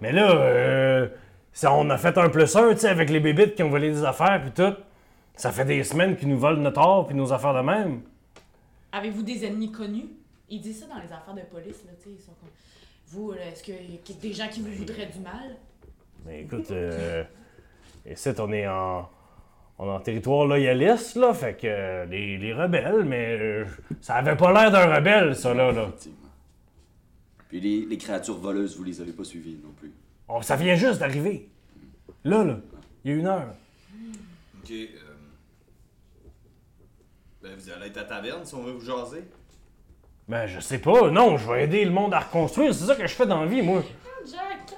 Mais 0.02 0.12
là, 0.12 0.32
euh, 0.32 1.08
ça, 1.52 1.74
on 1.74 1.90
a 1.90 1.98
fait 1.98 2.16
un 2.18 2.30
plus 2.30 2.56
un, 2.56 2.74
tu 2.74 2.82
sais, 2.82 2.90
avec 2.90 3.10
les 3.10 3.20
bébites 3.20 3.56
qui 3.56 3.64
ont 3.64 3.70
volé 3.70 3.90
des 3.90 4.04
affaires, 4.04 4.40
puis 4.42 4.52
tout. 4.52 4.76
Ça 5.36 5.52
fait 5.52 5.66
des 5.66 5.84
semaines 5.84 6.16
qu'ils 6.16 6.30
nous 6.30 6.38
volent 6.38 6.62
notre 6.62 6.82
or, 6.82 7.08
puis 7.08 7.16
nos 7.16 7.34
affaires 7.34 7.54
de 7.54 7.62
même. 7.62 8.02
Avez-vous 8.92 9.24
des 9.24 9.46
ennemis 9.46 9.72
connus? 9.72 10.10
Ils 10.50 10.62
disent 10.62 10.82
ça 10.82 10.86
dans 10.88 11.02
les 11.02 11.12
affaires 11.12 11.34
de 11.34 11.42
police, 11.42 11.84
là, 11.86 11.92
tu 11.98 12.10
sais. 12.10 12.16
Ils 12.16 12.22
sont 12.22 12.34
comme. 12.34 12.50
Vous, 13.08 13.34
est-ce 13.34 13.64
qu'il 13.64 13.76
y 13.76 13.98
a 13.98 14.22
des 14.22 14.34
gens 14.34 14.48
qui 14.50 14.62
vous 14.62 14.72
voudraient 14.74 15.08
du 15.08 15.20
mal? 15.20 15.56
Mais 16.26 16.42
écoute, 16.44 16.70
euh, 16.72 17.24
ici, 18.10 18.30
on 18.38 18.52
est 18.52 18.68
en, 18.68 19.10
on 19.80 19.86
est 19.86 19.92
en 19.96 20.00
territoire 20.02 20.46
loyaliste, 20.46 21.16
là, 21.16 21.34
fait 21.34 21.56
que 21.56 21.68
euh, 21.68 22.06
les, 22.06 22.38
les 22.38 22.54
rebelles, 22.54 23.06
mais 23.06 23.38
euh, 23.40 23.66
ça 24.02 24.16
avait 24.16 24.36
pas 24.36 24.52
l'air 24.52 24.72
d'un 24.72 24.94
rebelle, 24.94 25.36
ça, 25.36 25.54
là. 25.54 25.72
là. 25.72 25.84
Effectivement. 25.84 26.18
Puis 27.48 27.62
les, 27.62 27.86
les 27.86 27.98
créatures 27.98 28.38
voleuses, 28.40 28.76
vous 28.78 28.84
les 28.84 29.00
avez 29.00 29.14
pas 29.14 29.24
suivies 29.24 29.58
non 29.64 29.72
plus. 29.72 29.94
On- 30.28 30.42
ça 30.42 30.58
vient 30.58 30.76
juste 30.76 31.00
d'arriver. 31.00 31.48
Là, 32.26 32.44
là, 32.44 32.60
il 33.06 33.12
y 33.12 33.14
a 33.14 33.18
une 33.18 33.28
heure. 33.28 33.54
Ok, 34.62 34.72
euh. 34.72 34.86
Ben, 37.42 37.56
vous 37.56 37.70
allez 37.70 37.86
être 37.88 37.98
à 37.98 38.02
la 38.02 38.06
taverne 38.08 38.44
si 38.46 38.54
on 38.56 38.64
veut 38.64 38.74
vous 38.74 38.86
jaser. 38.86 39.24
Ben, 40.28 40.46
je 40.46 40.60
sais 40.60 40.80
pas, 40.80 41.10
non, 41.10 41.38
je 41.38 41.50
vais 41.50 41.64
aider 41.64 41.86
le 41.86 41.92
monde 41.92 42.14
à 42.14 42.20
reconstruire, 42.20 42.74
c'est 42.74 42.86
ça 42.86 42.96
que 42.96 43.08
je 43.08 43.14
fais 43.14 43.26
dans 43.26 43.42
la 43.42 43.48
vie, 43.48 43.62
moi. 43.62 43.82
Jack! 44.26 44.74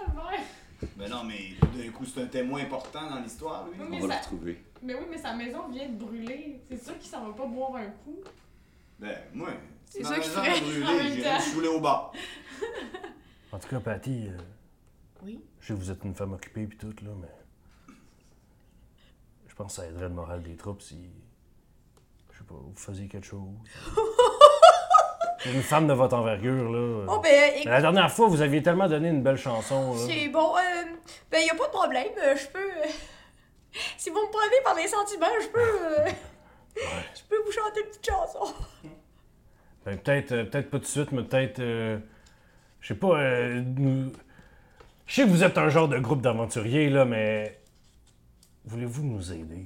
Ben 0.95 1.09
non, 1.09 1.23
mais 1.23 1.55
d'un 1.83 1.91
coup, 1.91 2.05
c'est 2.05 2.21
un 2.21 2.27
témoin 2.27 2.61
important 2.61 3.09
dans 3.09 3.19
l'histoire, 3.19 3.65
lui. 3.67 3.73
Oui, 3.79 3.85
On 3.87 3.89
mais 3.89 3.99
va 3.99 4.05
le 4.07 4.11
ça- 4.13 4.19
retrouver. 4.19 4.63
Mais 4.81 4.93
oui, 4.93 5.05
mais 5.09 5.17
sa 5.17 5.33
maison 5.33 5.67
vient 5.69 5.89
de 5.89 5.95
brûler. 5.95 6.61
C'est 6.69 6.81
sûr 6.83 6.97
qu'il 6.97 7.09
s'en 7.09 7.25
va 7.25 7.33
pas 7.33 7.45
boire 7.47 7.75
un 7.75 7.87
coup. 7.87 8.19
Ben, 8.99 9.17
moi, 9.33 9.49
C'est 9.85 10.03
ma 10.03 10.09
ça 10.09 10.19
qu'il 10.19 10.29
maison 10.31 10.41
ferait. 10.41 10.85
En 10.85 10.97
même 11.03 11.07
j'irai 11.13 11.23
temps. 11.23 11.35
me 11.35 11.41
saouler 11.41 11.67
au 11.67 11.79
bar. 11.79 12.13
En 13.51 13.57
tout 13.59 13.67
cas, 13.67 13.79
Patty, 13.79 14.27
euh, 14.27 14.37
Oui. 15.23 15.41
je 15.59 15.67
sais 15.67 15.73
que 15.73 15.79
vous 15.79 15.91
êtes 15.91 16.03
une 16.05 16.15
femme 16.15 16.33
occupée 16.33 16.67
puis 16.67 16.77
tout, 16.77 16.93
là, 17.03 17.11
mais. 17.19 17.95
Je 19.47 19.55
pense 19.55 19.75
que 19.75 19.81
ça 19.81 19.87
aiderait 19.89 20.07
le 20.09 20.13
moral 20.15 20.43
des 20.43 20.55
troupes 20.55 20.81
si. 20.81 21.09
Je 22.31 22.37
sais 22.37 22.43
pas, 22.45 22.55
vous 22.55 22.73
faisiez 22.75 23.07
quelque 23.07 23.25
chose. 23.27 23.47
une 25.45 25.61
femme 25.63 25.87
de 25.87 25.93
votre 25.93 26.15
envergure, 26.15 26.69
là. 26.71 27.05
Oh, 27.09 27.19
ben, 27.21 27.51
écoute, 27.55 27.65
la 27.65 27.81
dernière 27.81 28.11
fois, 28.11 28.27
vous 28.27 28.41
aviez 28.41 28.61
tellement 28.61 28.87
donné 28.87 29.09
une 29.09 29.21
belle 29.23 29.37
chanson, 29.37 29.95
c'est 29.95 30.27
bon. 30.29 30.55
Euh, 30.57 30.83
ben, 31.31 31.39
y 31.45 31.49
a 31.49 31.55
pas 31.55 31.65
de 31.67 31.71
problème. 31.71 32.07
euh, 32.23 32.35
Je 32.35 32.47
peux. 32.47 32.59
euh, 32.59 32.87
si 33.97 34.09
vous 34.09 34.17
me 34.19 34.31
prenez 34.31 34.61
par 34.63 34.75
les 34.75 34.87
sentiments, 34.87 35.27
je 35.41 35.47
peux. 35.47 35.59
euh, 35.59 36.09
Je 37.15 37.21
peux 37.29 37.37
vous 37.45 37.51
chanter 37.51 37.81
une 37.81 37.87
petite 37.87 38.05
chanson. 38.09 38.53
Ben, 39.85 39.97
peut-être, 39.97 40.31
euh, 40.33 40.43
peut-être 40.45 40.69
pas 40.69 40.77
tout 40.77 40.83
de 40.83 40.89
suite, 40.89 41.11
mais 41.11 41.23
peut-être. 41.23 41.59
euh, 41.59 41.97
je 42.81 42.87
sais 42.89 42.95
pas, 42.99 43.17
nous. 43.77 44.11
Je 45.05 45.15
sais 45.15 45.23
que 45.23 45.29
vous 45.29 45.43
êtes 45.43 45.57
un 45.57 45.69
genre 45.69 45.87
de 45.87 45.97
groupe 45.99 46.21
d'aventuriers, 46.21 46.89
là, 46.89 47.05
mais. 47.05 47.59
Voulez-vous 48.65 49.03
nous 49.03 49.31
aider? 49.33 49.65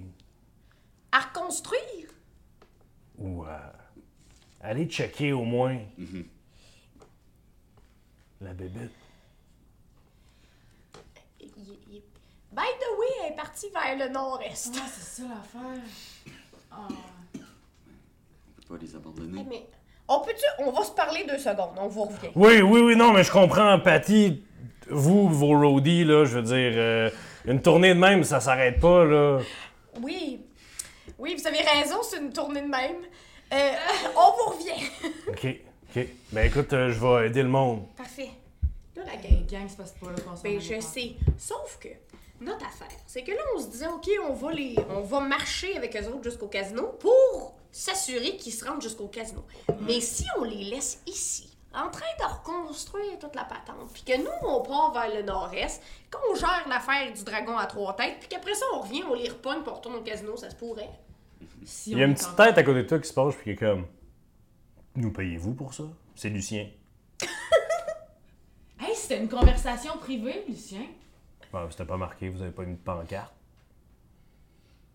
À 1.12 1.20
reconstruire? 1.20 2.08
Ou 3.18 3.44
à 3.44 3.74
aller 4.64 4.86
checker 4.88 5.32
au 5.34 5.44
moins 5.44 5.78
Mhm. 5.98 6.26
la 8.42 8.54
bébête? 8.54 8.92
By 12.52 12.62
the 12.80 13.00
way, 13.00 13.08
elle 13.26 13.34
est 13.34 13.36
partie 13.36 13.68
vers 13.70 13.98
le 14.08 14.14
nord-est. 14.14 14.76
Ah, 14.78 14.86
c'est 14.88 15.22
ça 15.24 15.28
l'affaire. 15.28 15.82
Ah. 16.72 16.88
On 16.88 17.38
peut 18.62 18.78
pas 18.78 18.78
les 18.80 18.96
abandonner. 18.96 19.44
mais 19.50 19.66
on 20.08 20.20
peut-tu. 20.20 20.46
On 20.60 20.72
va 20.72 20.84
se 20.84 20.92
parler 20.92 21.26
deux 21.28 21.40
secondes, 21.40 21.76
on 21.78 21.88
vous 21.88 22.04
revient. 22.04 22.30
Oui, 22.36 22.62
oui, 22.62 22.80
oui, 22.82 22.96
non, 22.96 23.12
mais 23.12 23.24
je 23.24 23.32
comprends, 23.32 23.80
Patty. 23.80 24.44
Vous, 24.90 25.30
vos 25.30 25.58
roadies, 25.60 26.04
là, 26.04 26.26
je 26.26 26.38
veux 26.38 26.44
dire, 26.44 26.74
euh, 26.76 27.10
une 27.46 27.62
tournée 27.62 27.96
de 27.96 28.00
même, 28.00 28.24
ça 28.24 28.40
s'arrête 28.40 28.80
pas, 28.80 29.04
là. 29.06 29.40
Oui. 30.02 30.46
Oui, 31.18 31.36
vous 31.36 31.48
avez 31.48 31.62
raison, 31.62 32.04
c'est 32.04 32.20
une 32.20 32.34
tournée 32.34 32.62
de 32.62 32.68
même. 32.68 32.98
Euh, 33.54 33.72
on 34.16 34.32
vous 34.32 34.58
revient. 34.58 34.86
OK, 35.28 35.48
OK. 35.96 36.08
Ben 36.32 36.48
écoute, 36.48 36.74
euh, 36.74 36.92
je 36.92 37.00
vais 37.00 37.28
aider 37.28 37.44
le 37.44 37.50
monde. 37.50 37.86
Parfait. 37.96 38.32
Là, 38.96 39.04
la 39.06 39.16
gang. 39.18 39.46
Gang, 39.48 39.68
c'est 39.68 39.78
pas 39.78 39.84
pas 39.84 40.12
là 40.12 40.18
qu'on 40.22 40.42
Ben, 40.42 40.60
je 40.60 40.74
pas. 40.76 40.82
sais. 40.82 41.14
Sauf 41.38 41.78
que 41.80 41.90
notre 42.42 42.66
affaire, 42.66 42.88
c'est 43.06 43.24
que 43.24 43.32
là, 43.32 43.42
on 43.56 43.60
se 43.60 43.68
disait, 43.68 43.88
OK, 43.88 44.10
on 44.28 44.34
va, 44.34 44.52
les, 44.52 44.76
on 44.90 45.02
va 45.02 45.20
marcher 45.20 45.78
avec 45.78 45.96
eux 45.96 46.08
autres 46.08 46.24
jusqu'au 46.24 46.48
casino 46.48 46.88
pour 47.00 47.54
s'assurer 47.72 48.38
qu'ils 48.38 48.54
se 48.54 48.66
rendent 48.66 48.82
jusqu'au 48.82 49.08
casino. 49.08 49.44
Mais 49.82 50.00
si 50.02 50.26
on 50.40 50.44
les 50.44 50.64
laisse 50.66 51.02
ici, 51.08 51.56
en 51.76 51.90
train 51.90 52.06
de 52.20 52.26
reconstruire 52.26 53.18
toute 53.20 53.36
la 53.36 53.46
patente, 53.46 53.92
puis 53.94 54.04
que 54.04 54.18
nous, 54.18 54.30
on 54.48 54.62
part 54.62 54.92
vers 54.94 55.14
le 55.14 55.24
nord-est, 55.24 55.82
qu'on 56.12 56.36
gère 56.36 56.66
l'affaire 56.68 57.12
du 57.14 57.24
dragon 57.24 57.58
à 57.58 57.66
trois 57.66 57.96
têtes, 57.96 58.18
puis 58.20 58.30
qu'après 58.30 58.54
ça, 58.54 58.66
on 58.76 58.80
revient, 58.82 59.04
on 59.10 59.14
les 59.16 59.30
repogne, 59.30 59.62
puis 59.62 59.72
on 59.72 59.76
retourne 59.76 59.96
au 59.96 60.02
casino, 60.02 60.38
ça 60.38 60.50
se 60.52 60.56
pourrait. 60.56 60.90
Si 61.66 61.92
Il 61.92 61.98
y 61.98 62.02
a 62.04 62.06
une 62.06 62.14
petite 62.14 62.36
tête 62.36 62.58
à 62.58 62.64
côté 62.64 62.84
de 62.84 62.88
toi 62.88 63.00
qui 63.00 63.08
se 63.08 63.14
penche, 63.14 63.36
puis 63.36 63.44
qui 63.44 63.50
est 63.52 63.56
comme. 63.56 63.86
Nous 64.96 65.12
payez-vous 65.12 65.54
pour 65.54 65.74
ça? 65.74 65.84
C'est 66.16 66.30
Lucien. 66.30 66.70
Hey, 68.80 68.94
c'était 68.96 69.22
une 69.22 69.30
conversation 69.30 69.98
privée, 69.98 70.44
Lucien. 70.48 70.86
Bon, 71.54 71.70
c'était 71.72 71.86
pas 71.86 71.96
marqué, 71.96 72.28
vous 72.28 72.42
avez 72.42 72.52
pas 72.52 72.64
une 72.64 72.78
pancarte? 72.78 73.34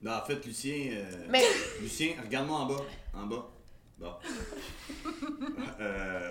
Non, 0.03 0.13
en 0.13 0.25
fait, 0.27 0.45
Lucien. 0.45 0.91
euh, 0.93 1.27
Mais 1.31 1.43
Lucien, 1.81 2.15
regarde-moi 2.23 2.59
en 2.59 2.67
bas. 2.67 2.83
En 3.15 3.27
bas. 3.27 3.51
Bon. 3.99 4.13
Euh, 5.81 6.31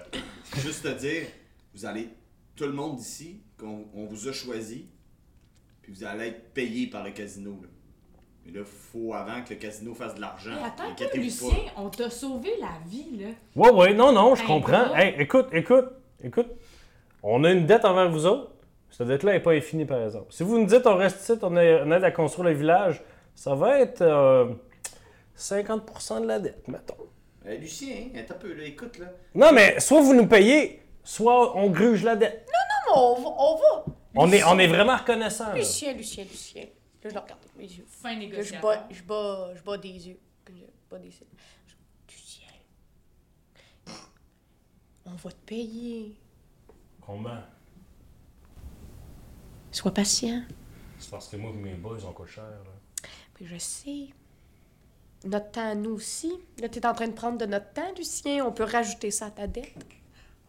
juste 0.58 0.84
te 0.84 1.00
dire, 1.00 1.28
vous 1.74 1.86
allez. 1.86 2.10
Tout 2.56 2.66
le 2.66 2.74
monde 2.74 3.00
ici, 3.00 3.42
qu'on 3.58 3.88
on 3.94 4.06
vous 4.06 4.28
a 4.28 4.34
choisi, 4.34 4.88
puis 5.82 5.94
vous 5.94 6.04
allez 6.04 6.28
être 6.28 6.54
payé 6.54 6.88
par 6.88 7.04
le 7.04 7.12
casino. 7.12 7.60
Là. 7.62 7.68
Mais 8.48 8.60
là, 8.60 8.66
faut 8.66 9.14
avant 9.14 9.44
que 9.44 9.54
le 9.54 9.60
casino 9.60 9.94
fasse 9.94 10.16
de 10.16 10.22
l'argent. 10.22 10.52
Attends 10.64 10.84
Lucien, 11.16 11.50
on 11.76 11.90
t'a 11.90 12.10
sauvé 12.10 12.52
la 12.62 12.70
vie, 12.88 13.18
là. 13.20 13.28
Ouais, 13.56 13.72
ouais, 13.72 13.94
non, 13.94 14.14
non, 14.14 14.36
je 14.36 14.42
Hey, 14.42 14.48
comprends. 14.48 14.96
Hey, 14.96 15.16
écoute, 15.20 15.48
écoute, 15.52 15.90
écoute. 16.24 16.48
On 17.24 17.44
a 17.44 17.52
une 17.52 17.66
dette 17.66 17.84
envers 17.84 18.10
vous 18.10 18.26
autres. 18.26 18.52
Cette 18.90 19.08
dette-là 19.08 19.34
n'est 19.34 19.42
pas 19.42 19.52
infinie, 19.52 19.86
par 19.86 20.02
exemple. 20.02 20.28
Si 20.30 20.44
vous 20.44 20.58
nous 20.58 20.66
dites 20.66 20.88
on 20.88 20.96
reste 20.96 21.22
ici, 21.22 21.34
on, 21.42 21.56
aide 21.58 22.04
à 22.04 22.12
construire 22.12 22.50
le 22.50 22.56
village, 22.56 23.02
ça 23.36 23.54
va 23.54 23.80
être 23.82 24.02
euh, 24.02 24.46
50% 25.38 26.22
de 26.22 26.28
la 26.28 26.40
dette, 26.40 26.68
mettons. 26.70 26.96
Euh, 27.46 27.58
Lucien, 27.58 27.96
hein, 28.16 28.20
attends 28.20 28.36
un 28.36 28.38
peu, 28.38 28.54
là, 28.54 28.64
écoute, 28.64 28.98
là. 28.98 29.08
Non, 29.36 29.52
mais 29.52 29.80
soit 29.82 30.00
vous 30.02 30.14
nous 30.14 30.28
payez, 30.28 30.82
soit 31.04 31.56
on 31.58 31.70
gruge 31.70 32.04
la 32.04 32.16
dette. 32.16 32.48
on 32.96 33.16
va. 33.16 33.30
On, 33.38 33.56
va. 33.56 33.86
On 34.16 34.32
est, 34.32 34.44
on 34.46 34.58
est 34.58 34.68
vraiment 34.68 34.96
reconnaissant. 34.96 35.50
là. 35.50 35.56
Lucien, 35.56 35.94
Lucien, 35.94 36.24
Lucien. 36.24 36.64
Là, 37.04 37.10
je 37.10 37.14
le 37.14 37.20
regarde 37.20 37.40
avec 37.42 37.56
mes 37.56 37.64
yeux. 37.66 37.86
Fin 37.88 38.16
Là, 38.20 38.42
je 38.42 38.56
bats, 38.62 38.88
je 38.92 39.04
bats, 39.04 39.52
je 39.56 39.62
bats 39.62 39.78
des 39.78 40.08
yeux. 40.10 40.20
Je 40.48 40.54
bats 40.90 41.00
des 41.00 41.12
cils. 41.12 41.28
Je- 41.68 42.14
Lucien. 42.14 42.48
On 45.06 45.12
va 45.16 45.32
te 45.32 45.36
payer. 45.46 46.16
Combien? 47.02 47.46
Sois 49.72 49.94
patient. 49.94 50.44
C'est 51.00 51.12
parce 51.12 51.28
que 51.30 51.38
moi 51.38 51.52
et 51.52 51.54
mes 51.54 51.76
boys, 51.76 52.00
on 52.06 52.12
coûte 52.14 52.28
cher. 52.30 52.44
là. 52.44 53.10
Mais 53.40 53.46
je 53.48 53.58
sais. 53.58 54.08
Notre 55.26 55.52
temps 55.52 55.70
à 55.72 55.76
nous 55.76 55.92
aussi. 55.92 56.32
Là, 56.60 56.70
t'es 56.70 56.86
en 56.86 56.94
train 56.94 57.08
de 57.08 57.14
prendre 57.14 57.38
de 57.38 57.46
notre 57.46 57.72
temps, 57.74 57.94
Lucien. 57.96 58.46
On 58.46 58.52
peut 58.52 58.64
rajouter 58.64 59.12
ça 59.12 59.28
à 59.28 59.32
ta 59.32 59.48
dette. 59.48 59.74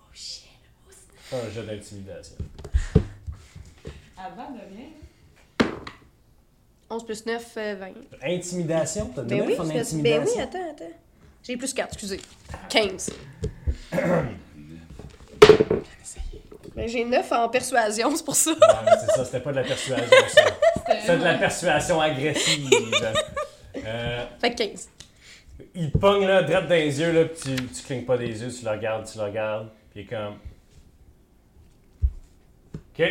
Oh, 0.01 0.05
chien. 0.13 0.49
Fais 0.89 1.41
un 1.41 1.51
jeu 1.51 1.65
d'intimidation. 1.67 2.37
Avant 4.17 4.51
de 4.51 4.61
rien. 4.61 4.89
11 6.91 7.05
plus 7.05 7.27
9, 7.27 7.45
euh, 7.57 7.75
20. 7.79 7.89
Intimidation? 8.23 9.11
T'as 9.15 9.23
Ben 9.23 9.43
oui, 9.47 9.57
ton 9.57 9.65
c'est- 9.65 9.73
ben 9.73 9.81
intimidation? 9.81 10.35
oui, 10.37 10.43
attends, 10.43 10.71
attends. 10.71 10.85
J'ai 11.43 11.57
plus 11.57 11.73
4, 11.75 11.89
excusez. 11.93 12.21
15. 12.69 13.11
ben, 16.75 16.89
j'ai 16.89 17.05
9 17.05 17.33
en 17.33 17.49
persuasion, 17.49 18.15
c'est 18.17 18.25
pour 18.25 18.35
ça. 18.37 18.53
Ouais, 18.53 18.57
mais 18.85 18.93
c'est 19.01 19.13
ça, 19.17 19.25
c'était 19.25 19.41
pas 19.41 19.51
de 19.51 19.57
la 19.57 19.65
persuasion, 19.65 20.05
ça. 20.29 20.43
C'était 21.01 21.19
de 21.19 21.25
la 21.25 21.35
persuasion 21.35 22.01
agressive. 22.01 22.71
Euh, 23.85 24.25
Fait 24.41 24.51
que 24.53 24.57
15. 24.57 24.89
il 25.75 25.91
pogne 25.93 26.27
là, 26.27 26.43
droite 26.43 26.65
dans 26.69 26.75
les 26.75 27.01
yeux, 27.01 27.13
là, 27.13 27.25
pis 27.27 27.41
tu, 27.41 27.57
tu 27.67 27.83
clignes 27.85 28.05
pas 28.05 28.17
des 28.17 28.43
yeux, 28.43 28.51
tu 28.51 28.65
le 28.65 28.71
regardes, 28.71 29.07
tu 29.11 29.19
le 29.19 29.25
regardes, 29.25 29.69
pis 29.93 30.01
il 30.01 30.03
est 30.03 30.07
comme. 30.07 30.39
Ok. 32.99 33.07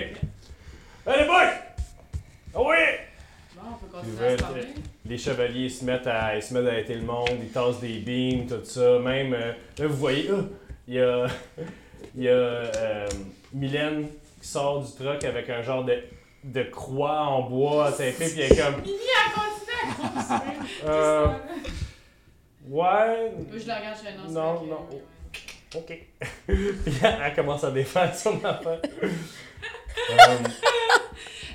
Allez, 1.05 1.25
boys! 1.25 1.53
Oh 2.53 2.67
oui! 2.69 2.75
Bon, 3.57 3.69
on 3.71 3.85
peut 3.85 3.91
continuer 3.91 4.27
à 4.27 4.37
se 4.37 4.43
parler. 4.43 4.67
les 5.05 5.17
chevaliers 5.17 5.69
se 5.69 5.83
mettent 5.83 6.07
à, 6.07 6.35
ils 6.35 6.43
se 6.43 6.53
mettent 6.53 6.89
à 6.89 6.93
le 6.93 7.01
monde, 7.01 7.29
ils 7.41 7.49
tassent 7.49 7.79
des 7.79 7.99
beams, 7.99 8.45
tout 8.47 8.63
ça. 8.63 8.99
Même, 8.99 9.33
euh, 9.33 9.51
là, 9.79 9.87
vous 9.87 9.95
voyez, 9.95 10.29
ah, 10.31 10.43
il 10.87 10.93
y 10.93 10.99
a, 10.99 11.27
il 12.15 12.23
y 12.23 12.29
a 12.29 12.31
euh, 12.31 13.07
Mylène 13.53 14.07
qui 14.41 14.47
sort 14.47 14.83
du 14.83 14.91
truck 14.93 15.23
avec 15.23 15.49
un 15.49 15.63
genre 15.63 15.83
de, 15.83 15.97
de 16.43 16.63
croix 16.63 17.21
en 17.21 17.49
bois 17.49 17.91
tapé, 17.91 18.13
puis 18.29 18.41
elle 18.41 18.53
est 18.53 18.55
comme. 18.55 18.81
Mimi 18.81 18.97
a 19.15 19.29
continué 19.33 19.73
à 19.73 20.35
construire. 20.35 20.53
Euh, 20.85 21.27
ouais. 22.69 23.31
Je 23.51 23.55
le 23.55 23.73
regarde, 23.73 23.97
je 23.97 24.07
fais 24.07 24.15
non. 24.15 24.29
Non, 24.29 24.65
non. 24.65 24.87
oui. 24.91 24.99
Ok. 25.75 25.97
elle, 26.47 27.35
commence 27.35 27.63
à 27.63 27.71
défendre 27.71 28.13
son 28.13 28.43
affaire. 28.43 28.81
Euh, 30.11 30.37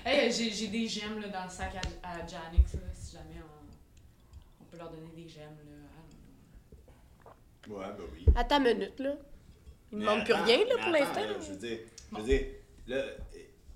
Hey, 0.05 0.33
j'ai 0.33 0.51
j'ai 0.51 0.69
des 0.69 0.89
gemmes 0.89 1.21
là, 1.21 1.29
dans 1.29 1.45
le 1.45 1.51
sac 1.51 1.75
à, 1.77 2.11
à 2.11 2.17
Janix, 2.27 2.75
là, 2.75 2.81
si 2.95 3.13
jamais 3.13 3.41
on, 3.41 4.63
on 4.63 4.65
peut 4.65 4.77
leur 4.77 4.91
donner 4.91 5.11
des 5.15 5.29
gemmes. 5.29 5.57
Là. 5.71 5.73
Ouais, 7.69 7.87
bah 7.97 8.05
oui. 8.13 8.25
À 8.35 8.43
ta 8.45 8.59
minute, 8.59 8.99
là. 8.99 9.15
Il 9.93 9.99
ne 9.99 10.05
manque 10.05 10.25
plus 10.25 10.35
rien, 10.35 10.59
là, 10.67 10.77
pour 10.83 10.91
l'instant. 10.91 11.21
Je 11.41 11.53
veux 11.53 11.57
dire, 11.57 11.79
je 12.11 12.17
veux 12.17 12.23
dire, 12.25 12.47
là, 12.89 13.05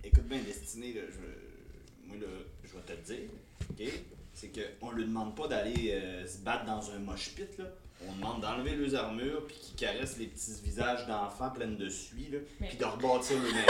écoute 0.03 0.25
bien, 0.25 0.39
Destiné, 0.41 0.95
là, 0.95 1.03
je, 1.09 2.09
moi, 2.09 2.17
là, 2.17 2.27
je 2.65 2.69
vais 2.77 2.83
te 2.83 2.93
le 2.93 3.03
dire, 3.03 3.31
ok? 3.71 4.03
C'est 4.35 4.51
qu'on 4.81 4.91
lui 4.91 5.05
demande 5.05 5.37
pas 5.37 5.47
d'aller 5.47 5.93
euh, 5.93 6.27
se 6.27 6.39
battre 6.39 6.65
dans 6.65 6.91
un 6.91 6.99
mosh 6.99 7.35
pit, 7.37 7.57
là. 7.59 7.67
On 8.09 8.13
demande 8.13 8.41
d'enlever 8.41 8.77
leurs 8.77 8.95
armures, 9.03 9.47
puis 9.47 9.57
qu'ils 9.57 9.75
caressent 9.87 10.17
les 10.19 10.27
petits 10.27 10.53
visages 10.63 11.07
d'enfants 11.07 11.51
pleins 11.51 11.67
de 11.67 11.89
suie, 11.89 12.29
là, 12.31 12.39
Mais- 12.61 12.69
puis 12.69 12.77
de 12.77 12.85
rebâtir 12.85 13.37
leur 13.37 13.53
maison. 13.53 13.67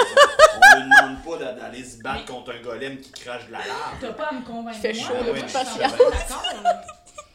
On 0.75 0.77
lui 0.77 0.85
demande 0.85 1.25
pas 1.25 1.45
d'a- 1.45 1.53
d'aller 1.53 1.85
se 1.85 2.03
battre 2.03 2.25
Mais- 2.27 2.35
contre 2.35 2.53
un 2.53 2.61
golem 2.63 2.99
qui 2.99 3.13
crache 3.13 3.47
de 3.47 3.53
la 3.53 3.59
lave. 3.59 3.69
T'as 4.01 4.13
pas 4.13 4.25
à 4.29 4.33
me 4.35 4.45
convaincre. 4.45 4.79
Il 4.79 4.81
fait 4.81 4.93
moi, 5.01 5.09
chaud, 5.09 5.15
là, 5.15 5.21
là, 5.21 5.33
moi, 5.33 5.43
pas. 5.53 6.83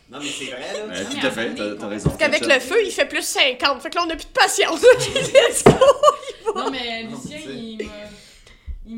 Non, 0.09 0.19
mais 0.19 0.27
c'est 0.29 0.45
vrai, 0.45 0.59
là. 0.59 0.85
Mais 0.89 1.05
tout 1.05 1.25
à 1.25 1.31
fait, 1.31 1.55
t'as 1.79 1.87
raison. 1.87 2.09
Parce 2.09 2.19
qu'avec 2.19 2.45
le 2.45 2.59
feu, 2.59 2.83
il 2.85 2.91
fait 2.91 3.05
plus 3.05 3.23
50. 3.23 3.81
Fait 3.81 3.89
que 3.89 3.95
là, 3.95 4.01
on 4.03 4.07
n'a 4.07 4.15
plus 4.17 4.25
de 4.25 4.31
patience. 4.31 4.81
Let's 5.15 5.63
go! 5.63 5.71
Non, 6.53 6.69
mais 6.69 7.03
Lucien, 7.03 7.39
il 7.47 7.60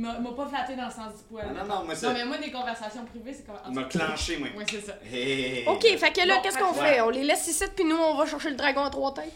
m'a. 0.04 0.32
Pas 0.32 0.48
flatté 0.48 0.76
dans 0.76 0.86
le 0.86 0.92
sens 0.92 1.14
du 1.18 1.24
poil. 1.30 1.46
Ah, 1.50 1.64
non, 1.64 1.76
non, 1.76 1.84
moi, 1.86 1.96
ça- 1.96 2.08
Non, 2.08 2.14
mais 2.14 2.26
moi, 2.26 2.38
des 2.38 2.52
conversations 2.52 3.06
privées, 3.06 3.34
c'est 3.34 3.46
comme. 3.46 3.56
Il 3.68 3.74
m'a 3.74 3.84
clenché, 3.84 4.38
moi. 4.38 4.48
Ouais, 4.58 4.66
c'est 4.70 4.82
ça. 4.82 4.94
Hey. 5.12 5.66
Ok, 5.68 5.82
fait 5.98 6.12
que 6.12 6.28
là, 6.28 6.36
Bon, 6.36 6.42
qu'est-ce 6.42 6.58
qu'on 6.58 6.74
que- 6.74 6.80
fait? 6.80 7.02
On 7.02 7.10
les 7.10 7.24
laisse 7.24 7.48
ici, 7.48 7.64
puis 7.76 7.86
nous, 7.86 7.96
on 7.98 8.16
va 8.16 8.26
chercher 8.26 8.50
le 8.50 8.56
dragon 8.56 8.84
à 8.84 8.90
trois 8.90 9.14
têtes. 9.14 9.32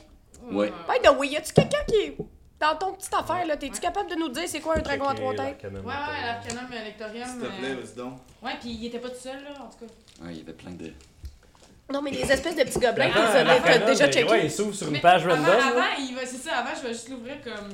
Ouais. 0.51 0.72
By 0.88 0.99
the 1.03 1.11
way, 1.18 1.28
y 1.30 1.38
a-tu 1.38 1.53
quelqu'un 1.53 1.84
qui 1.88 1.95
est 1.95 2.18
dans 2.59 2.76
ton 2.76 2.93
petite 2.93 3.13
affaire, 3.13 3.45
là? 3.45 3.57
T'es-tu 3.57 3.74
Ouais. 3.74 3.80
capable 3.80 4.09
de 4.09 4.15
nous 4.15 4.30
dire 4.30 4.43
c'est 4.47 4.59
quoi 4.61 4.78
un 4.78 4.82
dragon 4.82 5.07
à 5.07 5.13
trois 5.15 5.34
têtes? 5.36 5.63
Ouais, 5.63 5.70
ouais, 5.70 6.26
l'Arcanum 6.26 6.72
Electorium. 6.74 7.28
S'il 7.30 7.39
te 7.39 7.45
plaît, 7.45 7.70
euh, 7.72 7.76
vas-y 7.84 7.95
donc. 7.95 8.13
Ouais, 8.41 8.51
puis 8.59 8.70
il 8.72 8.86
était 8.88 8.99
pas 8.99 9.09
tout 9.09 9.20
seul, 9.22 9.43
là, 9.43 9.49
en 9.61 9.65
tout 9.70 9.86
cas. 9.86 10.26
Ouais, 10.26 10.32
il 10.32 10.38
y 10.39 10.41
avait 10.41 10.53
plein 10.53 10.72
de. 10.72 10.91
Non, 11.91 12.01
mais 12.01 12.11
les 12.11 12.30
espèces 12.30 12.55
de 12.55 12.63
petits 12.63 12.80
gobelins, 12.80 13.09
t'as 13.13 13.43
l'arcanum, 13.43 13.61
t'as 13.63 13.86
déjà 13.86 14.07
mais 14.07 14.11
checké. 14.13 14.30
Ouais, 14.32 14.45
il 14.45 14.51
s'ouvre 14.51 14.74
sur 14.76 14.88
une 14.93 14.99
page 14.99 15.26
avant, 15.26 15.36
random. 15.36 15.55
Avant, 15.70 15.82
il 15.99 16.15
va, 16.15 16.26
c'est 16.26 16.36
ça, 16.38 16.57
avant, 16.57 16.72
je 16.76 16.82
vais 16.88 16.93
juste 16.93 17.07
l'ouvrir 17.09 17.36
comme. 17.43 17.70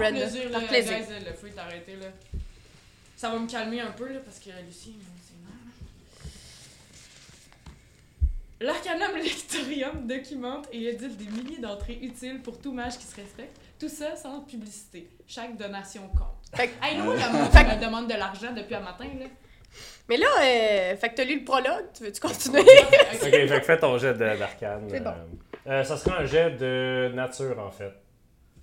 Par 0.00 0.10
plaisir, 0.10 0.50
par 0.50 0.60
là. 0.60 0.66
plaisir. 0.68 0.98
Guys, 0.98 1.24
le 1.26 1.32
feu 1.32 1.48
est 1.48 1.58
arrêté, 1.58 1.96
là. 1.96 2.06
Ça 3.16 3.30
va 3.30 3.38
me 3.38 3.48
calmer 3.48 3.80
un 3.80 3.90
peu, 3.92 4.12
là, 4.12 4.20
parce 4.24 4.38
que 4.38 4.50
Lucien, 4.66 4.92
c'est 5.22 5.34
marrant. 5.42 5.54
L'Arcanum 8.60 9.16
Lectorium 9.16 10.06
documente 10.06 10.68
et 10.72 10.84
édite 10.84 11.16
des 11.16 11.26
milliers 11.26 11.58
d'entrées 11.60 11.98
utiles 12.02 12.40
pour 12.42 12.58
tout 12.60 12.72
mage 12.72 12.98
qui 12.98 13.04
se 13.04 13.16
respecte. 13.16 13.56
Tout 13.78 13.88
ça 13.88 14.14
sans 14.16 14.40
publicité. 14.40 15.08
Chaque 15.26 15.56
donation 15.56 16.02
compte. 16.08 16.56
Fait 16.56 16.68
que- 16.68 16.84
Hey, 16.84 16.96
nous, 16.98 17.12
le 17.12 17.18
monde 17.32 17.50
Fait 17.52 17.64
me 17.64 17.84
demande 17.84 18.08
de 18.08 18.14
l'argent 18.14 18.52
depuis 18.52 18.74
un 18.74 18.80
matin, 18.80 19.06
là. 19.18 19.26
Mais 20.08 20.16
là, 20.16 20.26
euh, 20.40 20.96
fait 20.96 21.08
que 21.10 21.14
t'as 21.16 21.24
lu 21.24 21.38
le 21.40 21.44
prologue, 21.44 21.86
tu 21.96 22.04
veux-tu 22.04 22.20
continuer? 22.20 22.60
Ok, 23.14 23.20
fait 23.30 23.46
que 23.48 23.60
fais 23.60 23.78
ton 23.78 23.98
jet 23.98 24.14
de- 24.14 24.38
d'arcane. 24.38 24.86
C'est 24.90 25.00
bon. 25.00 25.10
Euh, 25.10 25.70
euh, 25.70 25.84
ça 25.84 25.96
sera 25.96 26.18
un 26.18 26.26
jet 26.26 26.50
de 26.52 27.10
nature, 27.14 27.58
en 27.58 27.70
fait. 27.70 27.92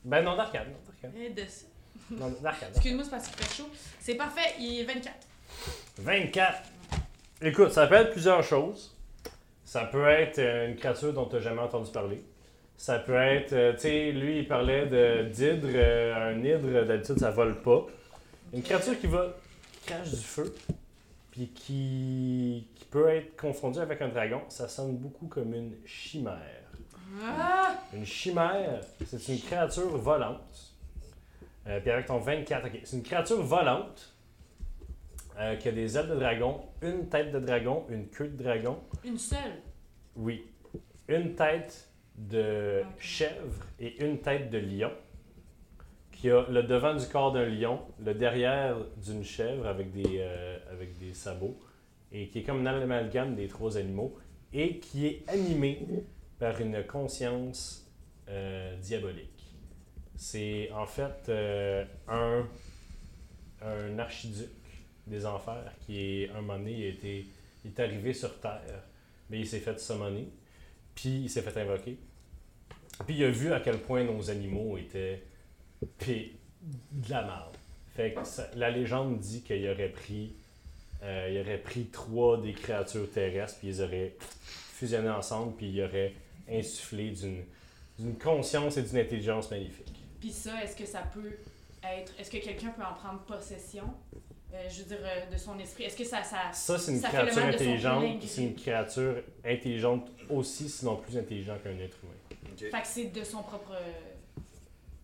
Ben 0.04 0.22
non, 0.24 0.36
d'arcane. 0.36 0.68
Et 1.16 1.30
de 1.30 1.44
ça. 1.48 1.66
Non, 2.12 2.30
d'arcane. 2.42 2.70
Excuse-moi, 2.74 3.04
c'est 3.04 3.12
parce 3.12 3.28
qu'il 3.28 3.44
fait 3.46 3.56
chaud. 3.56 3.70
C'est 4.00 4.16
parfait, 4.16 4.56
il 4.60 4.80
est 4.82 4.84
24. 4.84 5.16
24. 6.00 6.64
Écoute, 7.44 7.72
ça 7.72 7.88
peut 7.88 7.96
être 7.96 8.12
plusieurs 8.12 8.44
choses. 8.44 8.96
Ça 9.64 9.86
peut 9.86 10.08
être 10.08 10.40
euh, 10.40 10.68
une 10.68 10.76
créature 10.76 11.14
dont 11.14 11.26
tu 11.26 11.36
n'as 11.36 11.42
jamais 11.42 11.62
entendu 11.62 11.92
parler. 11.92 12.24
Ça 12.78 13.00
peut 13.00 13.16
être, 13.16 13.54
euh, 13.54 13.74
tu 13.74 13.80
sais, 13.82 14.12
lui, 14.12 14.40
il 14.40 14.48
parlait 14.48 14.88
de 14.88 15.30
d'hydre. 15.30 15.68
euh, 15.74 16.32
un 16.34 16.44
hydre, 16.44 16.84
d'habitude, 16.86 17.20
ça 17.20 17.32
vole 17.32 17.62
pas. 17.62 17.86
Une 18.54 18.64
créature 18.64 19.00
qui 19.00 19.08
va, 19.08 19.34
crache 19.86 20.10
du 20.10 20.18
feu, 20.18 20.54
puis 21.32 21.48
qui, 21.56 22.68
qui 22.76 22.86
peut 22.86 23.08
être 23.10 23.38
confondue 23.38 23.80
avec 23.80 24.02
un 24.02 24.10
dragon, 24.10 24.42
ça 24.50 24.68
sonne 24.68 24.98
beaucoup 24.98 25.28
comme 25.28 25.54
une 25.54 25.76
chimère. 25.86 26.71
Ah! 27.24 27.76
Une 27.94 28.06
chimère, 28.06 28.82
c'est 29.06 29.28
une 29.28 29.40
créature 29.40 29.98
volante 29.98 30.68
Euh, 31.68 31.80
puis 31.80 31.92
avec 31.92 32.08
ton 32.08 32.18
24, 32.18 32.68
ok. 32.68 32.80
C'est 32.84 32.98
une 32.98 33.04
créature 33.04 33.42
volante 33.44 34.16
euh, 35.38 35.56
qui 35.58 35.68
a 35.68 35.72
des 35.72 35.96
ailes 35.96 36.08
de 36.10 36.16
dragon, 36.16 36.62
une 36.82 37.08
tête 37.08 37.32
de 37.32 37.40
dragon, 37.40 37.86
une 37.90 38.08
queue 38.08 38.30
de 38.30 38.42
dragon. 38.44 38.80
Une 39.04 39.18
seule. 39.18 39.62
Oui. 40.16 40.44
Une 41.08 41.36
tête 41.36 41.88
de 42.16 42.82
chèvre 42.98 43.66
et 43.80 44.04
une 44.04 44.20
tête 44.20 44.50
de 44.50 44.58
lion. 44.58 44.92
Qui 46.12 46.32
a 46.32 46.46
le 46.50 46.64
devant 46.64 46.96
du 46.96 47.06
corps 47.08 47.32
d'un 47.32 47.46
lion, 47.46 47.82
le 48.04 48.14
derrière 48.14 48.78
d'une 48.98 49.24
chèvre 49.24 49.68
avec 49.68 49.92
des, 49.92 50.18
euh, 50.20 50.58
avec 50.72 50.98
des 50.98 51.14
sabots. 51.14 51.60
Et 52.12 52.28
qui 52.30 52.40
est 52.40 52.44
comme 52.44 52.66
un 52.66 52.82
amalgame 52.82 53.36
des 53.36 53.48
trois 53.48 53.78
animaux. 53.78 54.18
Et 54.52 54.80
qui 54.80 55.06
est 55.06 55.24
animé 55.30 55.86
par 56.42 56.60
une 56.60 56.84
conscience 56.88 57.88
euh, 58.28 58.76
diabolique. 58.78 59.46
C'est 60.16 60.72
en 60.72 60.88
fait 60.88 61.30
euh, 61.30 61.86
un, 62.08 62.48
un 63.62 64.00
archiduc 64.00 64.50
des 65.06 65.24
enfers 65.28 65.72
qui 65.86 66.00
est 66.00 66.30
un 66.32 66.42
moment 66.42 66.58
donné, 66.58 66.98
est 67.64 67.80
arrivé 67.80 68.12
sur 68.14 68.40
Terre, 68.40 68.84
mais 69.30 69.42
il 69.42 69.48
s'est 69.48 69.60
fait 69.60 69.80
summoner, 69.80 70.30
puis 70.96 71.22
il 71.22 71.30
s'est 71.30 71.44
fait 71.44 71.56
invoquer. 71.62 72.00
Puis 73.06 73.18
il 73.18 73.24
a 73.24 73.30
vu 73.30 73.54
à 73.54 73.60
quel 73.60 73.78
point 73.78 74.04
nos 74.04 74.32
animaux 74.32 74.80
étaient 74.80 75.22
de 75.82 77.10
la 77.10 77.22
merde. 77.22 77.56
Fait 77.96 78.16
que 78.16 78.58
la 78.58 78.72
légende 78.72 79.20
dit 79.20 79.44
qu'il 79.44 79.70
aurait 79.70 79.90
pris 79.90 80.34
euh, 81.04 81.30
il 81.32 81.40
aurait 81.40 81.60
pris 81.60 81.86
trois 81.86 82.42
des 82.42 82.54
créatures 82.54 83.10
terrestres, 83.12 83.60
puis 83.60 83.70
ils 83.70 83.82
auraient 83.82 84.16
fusionné 84.20 85.10
ensemble, 85.10 85.56
puis 85.56 85.70
il 85.70 85.84
aurait 85.84 86.14
insufflé 86.52 87.12
d'une 87.12 88.18
conscience 88.18 88.78
et 88.78 88.84
d'une 88.84 88.98
intelligence 88.98 89.50
magnifique. 89.52 89.94
Puis 90.20 90.32
ça, 90.32 90.64
est-ce 90.64 90.76
que 90.76 90.86
ça 90.86 91.02
peut 91.14 91.38
être. 91.84 92.14
Est-ce 92.20 92.30
que 92.30 92.38
quelqu'un 92.38 92.70
peut 92.70 92.84
en 92.84 92.94
prendre 92.94 93.20
possession 93.22 93.86
Euh, 94.54 94.70
Je 94.70 94.80
veux 94.84 94.88
dire, 94.90 95.00
euh, 95.02 95.32
de 95.32 95.38
son 95.38 95.58
esprit? 95.60 95.86
Est-ce 95.86 95.98
que 95.98 96.04
ça. 96.04 96.24
ça... 96.24 96.52
Ça, 96.52 96.78
c'est 96.78 96.92
une 96.92 97.00
Ça 97.00 97.10
fait 97.10 97.18
le 97.26 97.32
créature 97.32 97.42
mal 97.44 97.54
de 97.54 97.58
son 97.58 97.64
plein 97.64 97.68
intelligente, 97.68 98.24
c'est 98.28 98.44
une 98.44 98.56
créature 98.56 99.16
intelligente 99.46 100.12
aussi, 100.30 100.70
sinon 100.70 100.98
plus 100.98 101.18
intelligente 101.18 101.64
qu'un 101.64 101.72
être 101.80 101.98
humain. 102.04 102.52
Ok. 102.52 102.60
Fait 102.60 102.82
que 102.82 102.88
c'est 102.88 103.06
de 103.06 103.24
son 103.24 103.42
propre. 103.44 103.76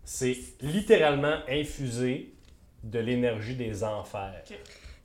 C'est 0.04 0.38
littéralement 0.62 1.40
infusé 1.50 2.34
de 2.84 3.00
l'énergie 3.00 3.56
des 3.56 3.84
enfers. 3.84 4.44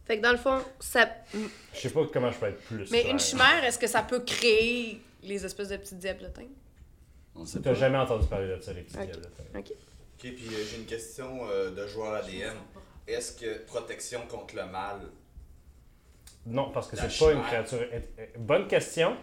Fait 0.05 0.19
que 0.19 0.23
dans 0.23 0.33
le 0.33 0.39
fond, 0.39 0.59
ça. 0.81 1.09
Je 1.73 1.79
sais 1.79 1.91
pas 1.91 2.05
comment 2.13 2.31
je 2.31 2.39
peux 2.39 2.47
être 2.47 2.63
plus. 2.63 2.91
Mais 2.91 3.01
clair. 3.03 3.13
une 3.13 3.19
chimère, 3.21 3.65
est-ce 3.65 3.79
que 3.79 3.87
ça 3.87 4.03
peut 4.03 4.21
créer 4.21 5.01
les 5.23 5.45
espèces 5.45 5.69
de 5.69 5.77
petits 5.77 5.95
diablotins? 5.97 6.49
On 7.35 7.45
sait 7.47 7.61
T'as 7.61 7.75
jamais 7.75 7.99
entendu 7.99 8.27
parler 8.27 8.49
de 8.57 8.61
ça, 8.61 8.73
les 8.73 8.83
petits 8.83 8.97
Ok. 8.99 9.05
diablotins. 9.05 9.45
Ok, 9.59 9.73
puis 10.19 10.35
euh, 10.53 10.65
j'ai 10.71 10.77
une 10.79 10.87
question 10.87 11.49
euh, 11.49 11.71
de 11.71 11.87
joueur 11.87 12.15
ADM. 12.15 12.57
Est-ce 13.07 13.33
que 13.41 13.65
protection 13.67 14.21
contre 14.29 14.55
le 14.57 14.67
mal, 14.67 15.01
Non, 16.47 16.71
parce 16.71 16.89
que 16.89 16.97
c'est 16.97 17.19
pas 17.19 17.33
une 17.33 17.43
créature. 17.43 17.79
int- 17.81 18.39
Bonne 18.39 18.69
question. 18.69 19.17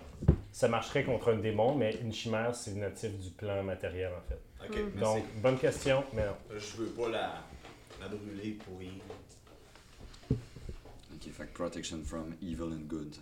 Ça 0.52 0.68
marcherait 0.68 1.04
contre 1.06 1.32
un 1.32 1.38
démon, 1.38 1.76
mais 1.76 1.96
une 2.02 2.12
chimère, 2.12 2.54
c'est 2.56 2.74
natif 2.74 3.12
du 3.20 3.30
plan 3.30 3.62
matériel, 3.64 4.12
en 4.14 4.22
fait. 4.28 4.40
ok, 4.68 4.76
Mm. 4.78 4.92
merci. 4.96 5.00
Donc, 5.22 5.24
bonne 5.42 5.58
question, 5.60 6.04
mais 6.14 6.26
non. 6.26 6.36
je 6.58 6.78
veux 6.78 6.88
pas 6.90 7.10
la, 7.10 7.44
la 8.02 8.08
brûler 8.10 8.58
pour 8.66 8.80
rien. 8.80 8.92
Ok, 10.32 11.32
fait 11.32 11.46
que 11.46 11.54
protection 11.54 12.04
from 12.04 12.34
evil 12.42 12.74
and 12.74 12.88
good. 12.88 13.16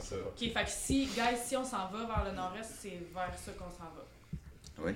Ça. 0.00 0.16
Ok, 0.26 0.38
fait 0.38 0.52
que 0.64 0.70
si, 0.70 1.06
guys, 1.06 1.36
si 1.42 1.56
on 1.56 1.64
s'en 1.64 1.88
va 1.88 2.04
vers 2.06 2.24
le 2.24 2.32
nord-est, 2.32 2.70
c'est 2.80 3.00
vers 3.14 3.36
ça 3.38 3.52
qu'on 3.52 3.70
s'en 3.70 3.84
va. 3.84 4.04
Oui. 4.78 4.92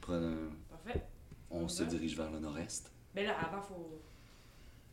Prenons- 0.00 0.50
Parfait. 0.70 1.02
On 1.50 1.66
se 1.68 1.82
dirige 1.84 2.16
vers 2.16 2.30
le 2.30 2.38
nord-est. 2.40 2.90
Mais 3.14 3.24
là, 3.24 3.36
avant, 3.40 3.62
faut. 3.62 4.00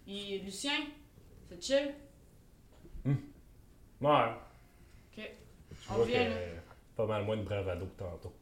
Et 0.07 0.39
Lucien, 0.39 0.85
c'est 1.49 1.61
chill? 1.63 1.93
Ouais. 3.05 4.33
Ok. 5.17 5.31
Je 5.71 5.93
On 5.93 6.03
vient, 6.03 6.29
là. 6.29 6.35
pas 6.95 7.05
mal 7.05 7.23
moins 7.25 7.37
de 7.37 7.43
bravado 7.43 7.85
que 7.85 7.99
tantôt. 7.99 8.33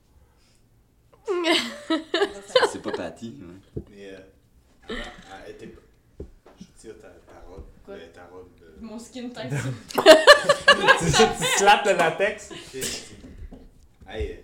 C'est 2.72 2.82
pas 2.82 2.92
Patty. 2.92 3.42
hein. 3.44 3.82
Mais 3.90 4.10
euh, 4.14 4.20
elle 5.46 5.52
était 5.52 5.74
Je 6.60 6.66
tire 6.78 7.00
ta, 7.00 7.08
ta 7.10 7.40
robe. 7.48 7.64
Quoi? 7.86 7.94
euh, 7.96 8.08
ta 8.14 8.26
robe. 8.26 8.50
Mon 8.84 9.00
skin 9.00 9.30
tête. 9.30 9.50
tu, 9.94 11.06
tu 11.06 11.58
slappes 11.58 11.86
le 11.86 11.94
latex. 11.94 12.52
Hey, 14.06 14.32
euh, 14.32 14.36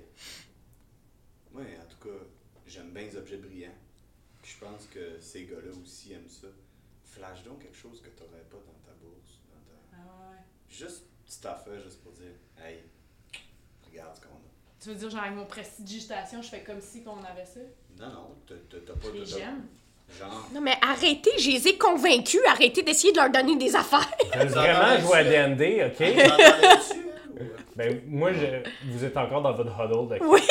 moi, 1.52 1.64
en 1.64 1.86
tout 1.90 2.08
cas, 2.08 2.16
j'aime 2.66 2.92
bien 2.92 3.04
les 3.04 3.18
objets 3.18 3.36
brillants. 3.38 3.76
Puis 4.42 4.54
je 4.54 4.66
pense 4.66 4.86
que 4.88 5.20
ces 5.20 5.44
gars-là 5.46 5.72
aussi 5.84 6.14
aiment 6.14 6.30
ça. 6.30 6.48
Flash 7.04 7.44
donc 7.44 7.62
quelque 7.64 7.76
chose 7.78 8.02
que 8.02 8.08
t'aurais 8.10 8.46
pas 8.50 8.58
dans 8.58 8.80
ta 8.86 8.94
bourse. 9.02 9.42
Dans 9.52 9.60
ta... 9.60 9.78
Ah 9.94 10.32
ouais. 10.32 10.38
Juste 10.70 11.04
petite 11.26 11.46
affaire, 11.46 11.82
juste 11.82 12.02
pour 12.02 12.14
dire, 12.14 12.32
hey, 12.64 12.80
regarde 13.92 14.16
ce 14.16 14.22
qu'on 14.22 14.30
a. 14.30 14.50
Tu 14.80 14.88
veux 14.90 14.96
dire, 14.96 15.10
genre, 15.10 15.24
avec 15.24 15.36
mon 15.36 15.46
prestidigitation, 15.48 16.42
je 16.42 16.48
fais 16.50 16.64
comme 16.64 16.80
si 16.80 17.04
qu'on 17.04 17.22
avait 17.26 17.46
ça? 17.46 17.60
Non, 17.98 18.10
non, 18.10 18.36
t'as 18.48 18.56
pas 18.56 19.12
Les 19.14 19.20
t'as- 19.20 19.26
j'aime. 19.26 19.68
Genre. 20.18 20.48
Non, 20.54 20.62
mais 20.62 20.76
arrêtez, 20.82 21.32
je 21.38 21.50
les 21.52 21.68
ai 21.68 21.78
convaincus. 21.78 22.42
Arrêtez 22.48 22.82
d'essayer 22.84 23.14
de 23.14 23.18
leur 23.18 23.30
donner 23.30 23.56
des 23.56 23.76
affaires. 23.76 24.10
Vraiment 24.36 25.00
jouer 25.00 25.18
à 25.20 25.24
D&D, 25.24 25.92
OK? 25.92 26.02
Hein, 26.02 26.78
Ben, 27.76 28.02
moi, 28.08 28.32
je, 28.34 28.46
vous 28.92 29.06
êtes 29.06 29.16
encore 29.16 29.42
dans 29.42 29.54
votre 29.54 29.72
huddle 29.72 30.20
de 30.20 30.26
Oui. 30.26 30.42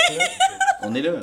On 0.82 0.94
est 0.94 1.02
là. 1.02 1.12
Vous 1.12 1.20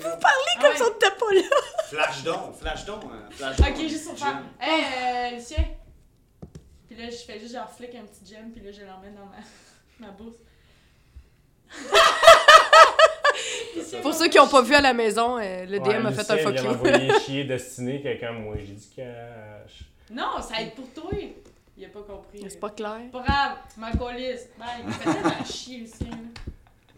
Comme 0.00 0.18
Ah 0.24 0.74
si 0.74 0.82
on 0.82 0.86
n'était 0.92 1.10
pas 1.10 1.32
là. 1.34 1.42
Flash 1.88 2.22
donc, 2.24 2.54
flash 2.58 2.84
donc, 2.86 3.04
hein, 3.04 3.28
flash 3.30 3.56
donc. 3.56 3.68
Ok, 3.68 3.88
juste 3.88 4.08
pour 4.08 4.18
faire. 4.18 4.42
Hey, 4.60 4.84
euh, 5.32 5.36
Lucien! 5.36 5.64
Puis 6.88 6.96
là, 6.96 7.10
je 7.10 7.16
fais 7.16 7.38
juste 7.38 7.54
genre 7.54 7.70
flick 7.70 7.94
un 7.94 8.04
petit 8.06 8.32
gem, 8.32 8.50
puis 8.52 8.64
là, 8.64 8.72
je 8.72 8.80
l'emmène 8.80 9.14
dans 9.14 9.26
ma, 9.26 9.36
ma 10.06 10.12
bourse. 10.12 10.36
Pour 14.02 14.14
ceux 14.14 14.28
qui 14.28 14.38
n'ont 14.38 14.48
pas 14.48 14.62
vu 14.62 14.74
à 14.74 14.80
la 14.80 14.92
maison, 14.94 15.38
euh, 15.38 15.64
le 15.66 15.78
Ouais, 15.80 15.98
DM 15.98 16.06
a 16.06 16.12
fait 16.12 16.30
un 16.30 16.36
fuck 16.38 16.56
you. 16.56 16.64
m'envoyer 16.64 17.10
chier 17.26 17.44
Destiné, 17.44 18.00
quelqu'un, 18.00 18.32
moi, 18.32 18.54
j'ai 18.58 18.72
du 18.74 18.86
cash. 18.94 19.82
Non, 20.10 20.40
ça 20.40 20.60
aide 20.62 20.74
pour 20.74 20.88
toi! 20.92 21.10
Il 21.78 21.84
a 21.84 21.88
pas 21.88 22.00
compris. 22.00 22.42
C'est 22.48 22.58
pas 22.60 22.70
clair. 22.70 22.96
Pas 23.12 23.22
grave, 23.22 23.52
tu 23.74 23.80
m'en 23.80 23.90
colisse. 23.92 24.48
Bye. 24.58 24.66
Il 24.86 24.92
fait 24.94 25.12
tellement 25.12 25.44
chier, 25.44 25.78
Lucien. 25.78 26.06
là. 26.08 26.16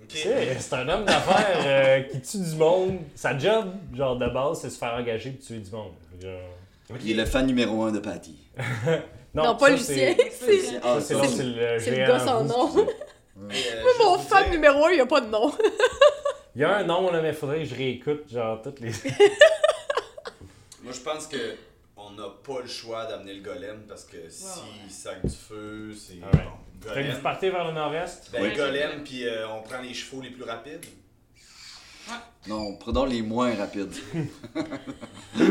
Ok. 0.02 0.08
Tu 0.08 0.16
sais, 0.18 0.56
c'est 0.60 0.74
un 0.74 0.88
homme 0.88 1.04
d'affaires 1.04 1.62
euh, 1.66 2.00
qui 2.02 2.20
tue 2.20 2.38
du 2.38 2.54
monde. 2.56 2.98
Sa 3.16 3.36
job, 3.36 3.72
genre, 3.94 4.16
de 4.16 4.28
base, 4.28 4.60
c'est 4.60 4.70
se 4.70 4.78
faire 4.78 4.94
engager 4.94 5.30
pour 5.32 5.44
tuer 5.44 5.58
du 5.58 5.70
monde. 5.72 5.92
Genre... 6.22 6.40
Il 7.04 7.10
est 7.10 7.14
le 7.14 7.24
fan 7.26 7.44
numéro 7.46 7.82
un 7.84 7.92
de 7.92 7.98
Patty. 7.98 8.36
Non, 9.34 9.56
pas 9.56 9.66
ça, 9.66 9.72
Lucien. 9.72 10.14
c'est- 10.30 10.80
Ah, 10.82 10.96
c'est 11.00 11.14
le 11.14 11.90
le 11.90 11.96
gars 12.06 12.18
sans 12.18 12.42
nom. 12.44 12.70
Euh, 12.78 13.50
juste 13.50 13.76
Mon 14.02 14.16
vous 14.16 14.22
fan 14.22 14.44
dire- 14.44 14.52
numéro 14.52 14.84
1, 14.86 14.90
il 14.92 14.94
n'y 14.94 15.00
a 15.00 15.06
pas 15.06 15.20
de 15.20 15.26
nom. 15.28 15.52
Il 16.58 16.62
y 16.62 16.64
a 16.64 16.78
un 16.78 16.82
nom, 16.82 17.12
là, 17.12 17.22
mais 17.22 17.32
faudrait 17.32 17.60
que 17.60 17.66
je 17.66 17.74
réécoute, 17.76 18.28
genre, 18.32 18.60
toutes 18.60 18.80
les. 18.80 18.90
Moi, 20.82 20.92
je 20.92 20.98
pense 20.98 21.28
que 21.28 21.54
on 21.96 22.10
n'a 22.10 22.24
pas 22.44 22.62
le 22.62 22.66
choix 22.66 23.06
d'amener 23.06 23.34
le 23.34 23.42
golem 23.42 23.82
parce 23.88 24.02
que 24.02 24.16
si 24.28 24.42
ouais. 24.44 24.90
sac 24.90 25.24
du 25.24 25.32
feu, 25.32 25.92
c'est 25.96 26.14
Ah 26.20 26.36
ouais. 26.36 26.42
bon. 26.82 26.90
Fait 26.92 27.04
que 27.04 27.12
vous 27.12 27.22
partez 27.22 27.50
vers 27.50 27.64
le 27.64 27.72
nord-est? 27.74 28.30
Ben, 28.32 28.42
Ouais. 28.42 28.56
golem, 28.56 29.04
puis 29.04 29.24
euh, 29.24 29.46
on 29.50 29.62
prend 29.62 29.80
les 29.80 29.94
chevaux 29.94 30.20
les 30.20 30.30
plus 30.30 30.42
rapides. 30.42 30.84
Non, 32.48 32.74
prenons 32.74 33.04
les 33.04 33.22
moins 33.22 33.54
rapides. 33.54 33.94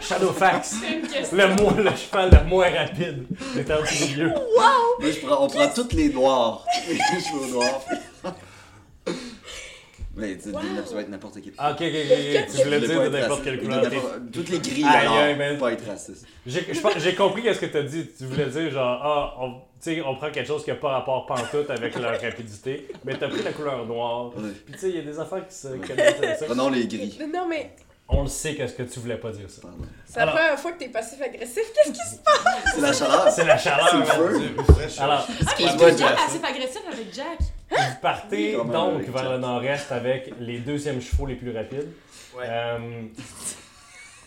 Shadowfax. 0.00 0.76
C'est. 0.80 1.32
Le, 1.36 1.48
moins, 1.56 1.74
le 1.74 1.90
cheval 1.96 2.30
le 2.30 2.44
moins 2.48 2.70
rapide. 2.70 3.26
Il 3.54 3.60
est 3.62 3.70
en 3.72 3.80
dessous 3.80 4.04
du 4.06 4.12
milieu. 4.12 4.28
Moi, 4.28 5.10
je 5.10 5.26
prends- 5.26 5.44
on 5.44 5.48
prend 5.48 5.68
toutes 5.74 5.92
les 5.94 6.10
noirs. 6.10 6.64
Les 6.88 6.96
chevaux 7.20 7.46
noirs. 7.46 7.80
Mais 10.20 10.36
tu 10.36 10.42
sais, 10.42 10.50
Wow. 10.50 10.60
ça 10.84 10.94
va 10.94 11.00
être 11.00 11.08
n'importe 11.08 11.38
quel. 11.42 11.52
Ah, 11.58 11.72
ok, 11.72 11.76
ok, 11.80 11.86
ok. 11.86 12.46
Tu 12.50 12.58
Je 12.58 12.62
voulais 12.64 12.80
dire 12.80 13.02
de 13.02 13.08
n'importe 13.18 13.42
quelle 13.44 13.60
couleur. 13.60 13.82
Toutes 14.32 14.48
les 14.50 14.58
grilles, 14.58 14.84
alors, 14.84 15.36
mais- 15.36 15.56
pas 15.56 15.72
être 15.72 15.86
raciste. 15.86 16.26
J'ai 16.46 17.14
compris 17.14 17.42
qu'est-ce 17.42 17.60
que 17.60 17.66
t'as 17.66 17.82
dit. 17.82 18.06
Tu 18.16 18.24
voulais 18.26 18.46
dire 18.46 18.70
genre, 18.70 19.00
ah, 19.02 19.34
on, 19.40 19.50
tu 19.52 19.60
sais, 19.80 20.02
on 20.02 20.14
prend 20.16 20.30
quelque 20.30 20.46
chose 20.46 20.62
qui 20.64 20.70
n'a 20.70 20.76
pas 20.76 20.90
rapport 20.90 21.26
pantoute 21.26 21.70
avec 21.70 21.98
leur 21.98 22.20
rapidité, 22.20 22.88
mais 23.04 23.14
t'as 23.18 23.28
pris 23.28 23.42
la 23.42 23.52
couleur 23.52 23.86
noire. 23.86 24.26
Ouais. 24.36 24.50
Puis 24.66 24.74
tu 24.74 24.78
sais, 24.80 24.88
il 24.90 24.96
y 24.96 24.98
a 24.98 25.02
des 25.02 25.18
affaires 25.18 25.46
qui 25.46 25.54
se 25.54 25.68
connectent 25.68 26.22
avec 26.22 26.36
ça. 26.38 26.46
Prenons 26.46 26.68
les 26.70 26.86
gris. 26.86 27.18
Non, 27.32 27.46
mais 27.48 27.70
On 28.12 28.22
le 28.22 28.28
sait 28.28 28.54
qu'est-ce 28.56 28.74
que 28.74 28.82
tu 28.82 28.98
voulais 28.98 29.16
pas 29.16 29.30
dire 29.30 29.48
ça. 29.48 29.62
Pardon. 29.62 29.78
c'est 30.04 30.18
la 30.18 30.26
première 30.26 30.58
fois 30.58 30.72
que 30.72 30.78
t'es 30.80 30.88
passif-agressif. 30.88 31.62
Qu'est-ce 31.74 31.92
qui 31.92 32.08
se 32.08 32.16
passe? 32.18 32.74
C'est 32.74 32.80
la 32.80 32.92
chaleur. 32.92 33.30
C'est 33.30 33.44
la 33.44 33.56
chaleur, 33.58 33.88
C'est 33.90 34.12
feu. 34.12 35.02
Alors, 35.02 35.26
Ah, 35.46 35.54
mais 35.58 35.66
je 35.68 35.76
déjà 35.92 36.08
passif 36.10 36.44
agressif 36.44 36.82
avec 36.92 37.14
Jack. 37.14 37.38
vous 37.70 38.00
partez 38.02 38.52
donc 38.56 39.02
vers 39.02 39.16
Jack? 39.22 39.30
le 39.32 39.38
nord-est 39.38 39.92
avec 39.92 40.32
les 40.40 40.58
deuxièmes 40.58 41.00
chevaux 41.00 41.26
les 41.26 41.36
plus 41.36 41.56
rapides. 41.56 41.92
Ouais. 42.36 42.46
Euh, 42.48 42.78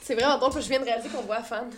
C'est 0.02 0.16
vraiment 0.16 0.38
drôle, 0.38 0.54
que 0.54 0.62
je 0.62 0.70
viens 0.70 0.80
de 0.80 0.86
réaliser 0.86 1.10
qu'on 1.10 1.22
voit 1.24 1.38
la 1.38 1.44
fan. 1.44 1.70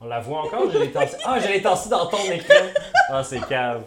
on 0.00 0.06
la 0.06 0.20
voit 0.20 0.40
encore, 0.44 0.70
je 0.70 0.78
l'ai 0.78 0.90
tassé. 0.90 1.16
Ah, 1.24 1.38
je 1.38 1.48
l'ai 1.48 1.60
tassé 1.60 1.90
dans 1.90 2.06
ton 2.06 2.22
écran. 2.30 2.54
Ah, 3.10 3.22
c'est 3.22 3.40
cave. 3.46 3.82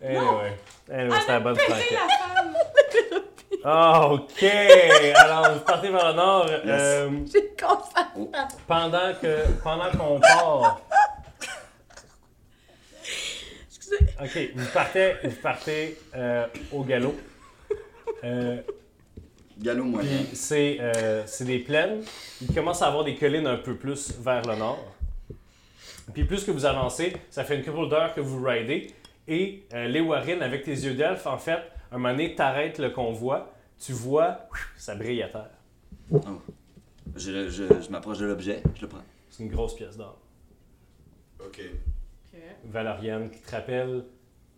Anyway. 0.00 0.56
Anyway, 0.92 1.20
c'était 1.20 1.32
la 1.32 1.40
bonne 1.40 1.56
femme! 1.56 1.76
Ah, 3.64 4.08
ok! 4.12 4.42
Alors, 5.14 5.52
vous 5.54 5.60
partez 5.60 5.88
vers 5.90 6.08
le 6.08 6.14
nord. 6.14 6.46
euh, 6.48 7.10
J'ai 7.32 7.48
confiance. 7.60 8.52
pendant 8.66 9.12
que 9.20 9.46
pendant 9.62 9.90
qu'on 9.92 10.20
part. 10.20 10.80
Excusez. 13.68 13.98
Ok, 14.20 14.50
vous 14.56 14.66
partez, 14.72 15.12
vous 15.24 15.36
partez 15.42 15.98
euh, 16.14 16.46
au 16.72 16.82
galop. 16.82 17.14
Euh, 18.24 18.58
Galop 19.58 19.84
moyen. 19.84 20.08
Puis 20.28 20.36
c'est 20.36 20.76
euh, 20.80 21.22
c'est 21.26 21.44
des 21.44 21.58
plaines. 21.60 22.02
Il 22.42 22.54
commence 22.54 22.82
à 22.82 22.88
avoir 22.88 23.04
des 23.04 23.14
collines 23.16 23.46
un 23.46 23.56
peu 23.56 23.74
plus 23.74 24.12
vers 24.20 24.42
le 24.42 24.56
nord. 24.56 24.84
Puis 26.12 26.24
plus 26.24 26.44
que 26.44 26.50
vous 26.50 26.66
avancez, 26.66 27.16
ça 27.30 27.42
fait 27.44 27.56
une 27.56 27.64
couple 27.64 27.88
d'heures 27.88 28.14
que 28.14 28.20
vous 28.20 28.42
ridez. 28.44 28.88
Et 29.28 29.64
euh, 29.74 29.86
les 29.88 30.00
Warren, 30.00 30.42
avec 30.42 30.62
tes 30.64 30.70
yeux 30.72 30.94
d'elfe, 30.94 31.26
en 31.26 31.38
fait, 31.38 31.58
un 31.92 31.98
moment 31.98 32.10
donné, 32.10 32.34
t'arrêtes 32.34 32.78
le 32.78 32.90
convoi. 32.90 33.52
Tu 33.78 33.92
vois, 33.92 34.48
ça 34.76 34.94
brille 34.94 35.22
à 35.22 35.28
terre. 35.28 35.50
Je, 37.14 37.48
je, 37.48 37.64
je 37.80 37.90
m'approche 37.90 38.18
de 38.18 38.26
l'objet, 38.26 38.62
je 38.74 38.82
le 38.82 38.88
prends. 38.88 39.04
C'est 39.30 39.42
une 39.42 39.50
grosse 39.50 39.74
pièce 39.74 39.96
d'or. 39.96 40.18
Ok. 41.40 41.60
Ok. 42.32 42.40
Valoriane, 42.64 43.30
qui 43.30 43.40
te 43.40 43.50
rappelle 43.50 44.04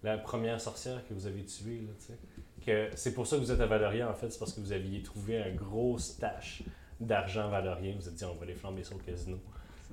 la 0.03 0.19
première 0.19 0.61
sorcière 0.61 1.07
que 1.09 1.15
vous 1.15 1.27
avez 1.27 1.45
tuée. 1.45 1.81
Là, 1.81 1.93
tu 1.99 2.07
sais. 2.07 2.19
que 2.65 2.97
c'est 2.97 3.13
pour 3.15 3.27
ça 3.27 3.37
que 3.37 3.43
vous 3.43 3.53
êtes 3.53 3.61
à 3.61 3.67
Valoria, 3.67 4.09
en 4.09 4.15
fait, 4.15 4.31
c'est 4.31 4.39
parce 4.39 4.53
que 4.53 4.61
vous 4.61 4.73
aviez 4.73 5.03
trouvé 5.03 5.39
un 5.43 5.53
gros 5.55 5.99
stash 5.99 6.63
d'argent 7.01 7.49
valorien. 7.49 7.93
Vous 7.93 8.03
vous 8.03 8.09
êtes 8.09 8.15
dit, 8.15 8.25
on 8.25 8.35
va 8.35 8.47
les 8.47 8.55
flamber 8.55 8.85
sur 8.85 8.97
le 8.97 9.03
casino. 9.03 9.39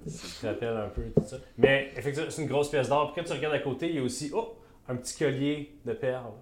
Ça 0.07 0.27
te 0.41 0.53
rappelle 0.53 0.77
un 0.77 0.89
peu 0.89 1.03
tout 1.15 1.27
ça. 1.27 1.37
Mais 1.57 1.91
effectivement, 1.95 2.29
c'est 2.29 2.41
une 2.41 2.47
grosse 2.47 2.69
pièce 2.69 2.89
d'or. 2.89 3.11
Puis 3.11 3.21
quand 3.21 3.27
tu 3.27 3.33
regardes 3.35 3.55
à 3.55 3.59
côté, 3.59 3.89
il 3.89 3.95
y 3.95 3.99
a 3.99 4.03
aussi 4.03 4.31
oh, 4.33 4.55
un 4.87 4.95
petit 4.95 5.17
collier 5.17 5.75
de 5.85 5.93
perles. 5.93 6.33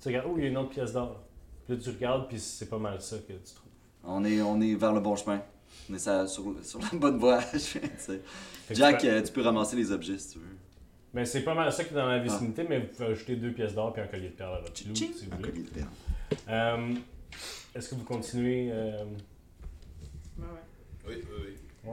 Tu 0.00 0.08
regardes, 0.08 0.26
oh, 0.30 0.34
il 0.38 0.44
y 0.44 0.46
a 0.46 0.50
une 0.50 0.56
autre 0.56 0.70
pièce 0.70 0.92
d'or. 0.92 1.20
Puis 1.66 1.76
là, 1.76 1.82
tu 1.82 1.90
regardes, 1.90 2.28
puis 2.28 2.38
c'est 2.38 2.68
pas 2.68 2.78
mal 2.78 3.00
ça 3.00 3.16
que 3.18 3.32
tu 3.32 3.54
trouves. 3.54 3.70
On 4.04 4.24
est, 4.24 4.40
on 4.40 4.60
est 4.60 4.74
vers 4.74 4.92
le 4.92 5.00
bon 5.00 5.14
chemin. 5.16 5.42
On 5.90 5.94
est 5.94 5.98
ça- 5.98 6.26
sur, 6.26 6.54
sur 6.62 6.80
la 6.80 6.88
bonne 6.98 7.18
voie. 7.18 7.40
Jack, 8.70 8.98
tu 9.00 9.08
euh, 9.08 9.22
tu 9.22 9.32
peux 9.32 9.42
ramasser 9.42 9.76
les 9.76 9.92
objets 9.92 10.18
si 10.18 10.32
tu 10.34 10.38
veux. 10.38 10.56
Ben, 11.12 11.24
c'est 11.26 11.42
pas 11.42 11.54
mal 11.54 11.72
ça 11.72 11.82
qui 11.84 11.92
est 11.92 11.96
dans 11.96 12.06
la 12.06 12.20
vicinité, 12.20 12.64
mais 12.68 12.78
vous 12.80 12.86
pouvez 12.86 13.06
ajouter 13.08 13.36
deux 13.36 13.50
pièces 13.52 13.74
d'or 13.74 13.92
puis 13.92 14.00
un 14.02 14.06
collier 14.06 14.28
de 14.28 14.34
perles 14.34 14.54
à 14.56 14.60
votre 14.60 14.88
loup, 14.88 14.94
si 14.94 15.06
vous 15.08 15.32
Un 15.32 15.36
voulez. 15.36 15.50
collier 15.50 15.64
de 15.64 15.70
perles. 15.70 15.88
Euh, 16.48 16.94
Est-ce 17.74 17.88
que 17.90 17.94
vous 17.96 18.04
continuez 18.04 18.70
euh, 18.72 19.04
Ouais, 20.38 20.44
ouais. 20.44 21.08
Oui, 21.08 21.14
oui, 21.44 21.54
oui. 21.84 21.90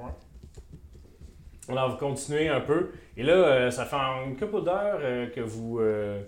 Alors, 1.69 1.91
vous 1.91 1.97
continuez 1.97 2.47
un 2.47 2.61
peu. 2.61 2.91
Et 3.17 3.23
là, 3.23 3.33
euh, 3.33 3.71
ça 3.71 3.85
fait 3.85 3.95
une 3.97 4.37
couple 4.37 4.63
d'heures 4.63 4.99
euh, 5.01 5.27
que 5.27 5.41
vous 5.41 5.79
euh, 5.79 6.21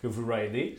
que 0.00 0.06
vous 0.06 0.26
ridez. 0.30 0.76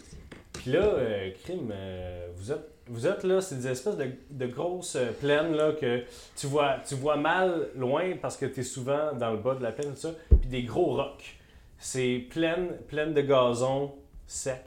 Puis 0.65 0.73
là, 0.73 0.81
euh, 0.81 1.29
Crime, 1.43 1.69
euh, 1.71 2.27
vous 2.35 2.51
êtes 2.51 2.71
vous 2.87 3.05
êtes 3.05 3.23
là, 3.23 3.39
c'est 3.39 3.57
des 3.57 3.67
espèces 3.67 3.97
de, 3.97 4.09
de 4.31 4.47
grosses 4.47 4.95
euh, 4.95 5.11
plaines 5.11 5.53
là 5.53 5.73
que 5.73 6.03
tu 6.35 6.47
vois 6.47 6.77
tu 6.83 6.95
vois 6.95 7.17
mal 7.17 7.69
loin 7.75 8.13
parce 8.19 8.35
que 8.35 8.47
tu 8.47 8.61
es 8.61 8.63
souvent 8.63 9.13
dans 9.13 9.29
le 9.29 9.37
bas 9.37 9.53
de 9.53 9.61
la 9.61 9.71
plaine 9.71 9.91
tout 9.91 9.99
ça, 9.99 10.15
puis 10.27 10.49
des 10.49 10.63
gros 10.63 10.95
rocs. 10.95 11.37
C'est 11.77 12.25
pleine 12.31 12.77
pleine 12.87 13.13
de 13.13 13.21
gazon 13.21 13.93
sec, 14.25 14.63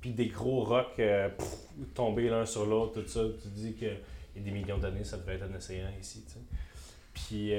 puis 0.00 0.10
des 0.10 0.26
gros 0.26 0.64
rocs 0.64 1.00
tombés 1.94 2.28
l'un 2.28 2.44
sur 2.44 2.66
l'autre 2.66 3.00
tout 3.00 3.08
ça. 3.08 3.20
Tu 3.40 3.46
dis 3.50 3.74
que 3.74 3.86
il 4.34 4.42
y 4.42 4.48
a 4.48 4.50
des 4.50 4.50
millions 4.50 4.78
d'années, 4.78 5.04
ça 5.04 5.16
devait 5.16 5.36
être 5.36 5.44
un 5.44 5.54
océan 5.54 5.86
ici, 6.00 6.24
tu 6.26 6.32
sais. 6.32 6.40
Puis 7.14 7.52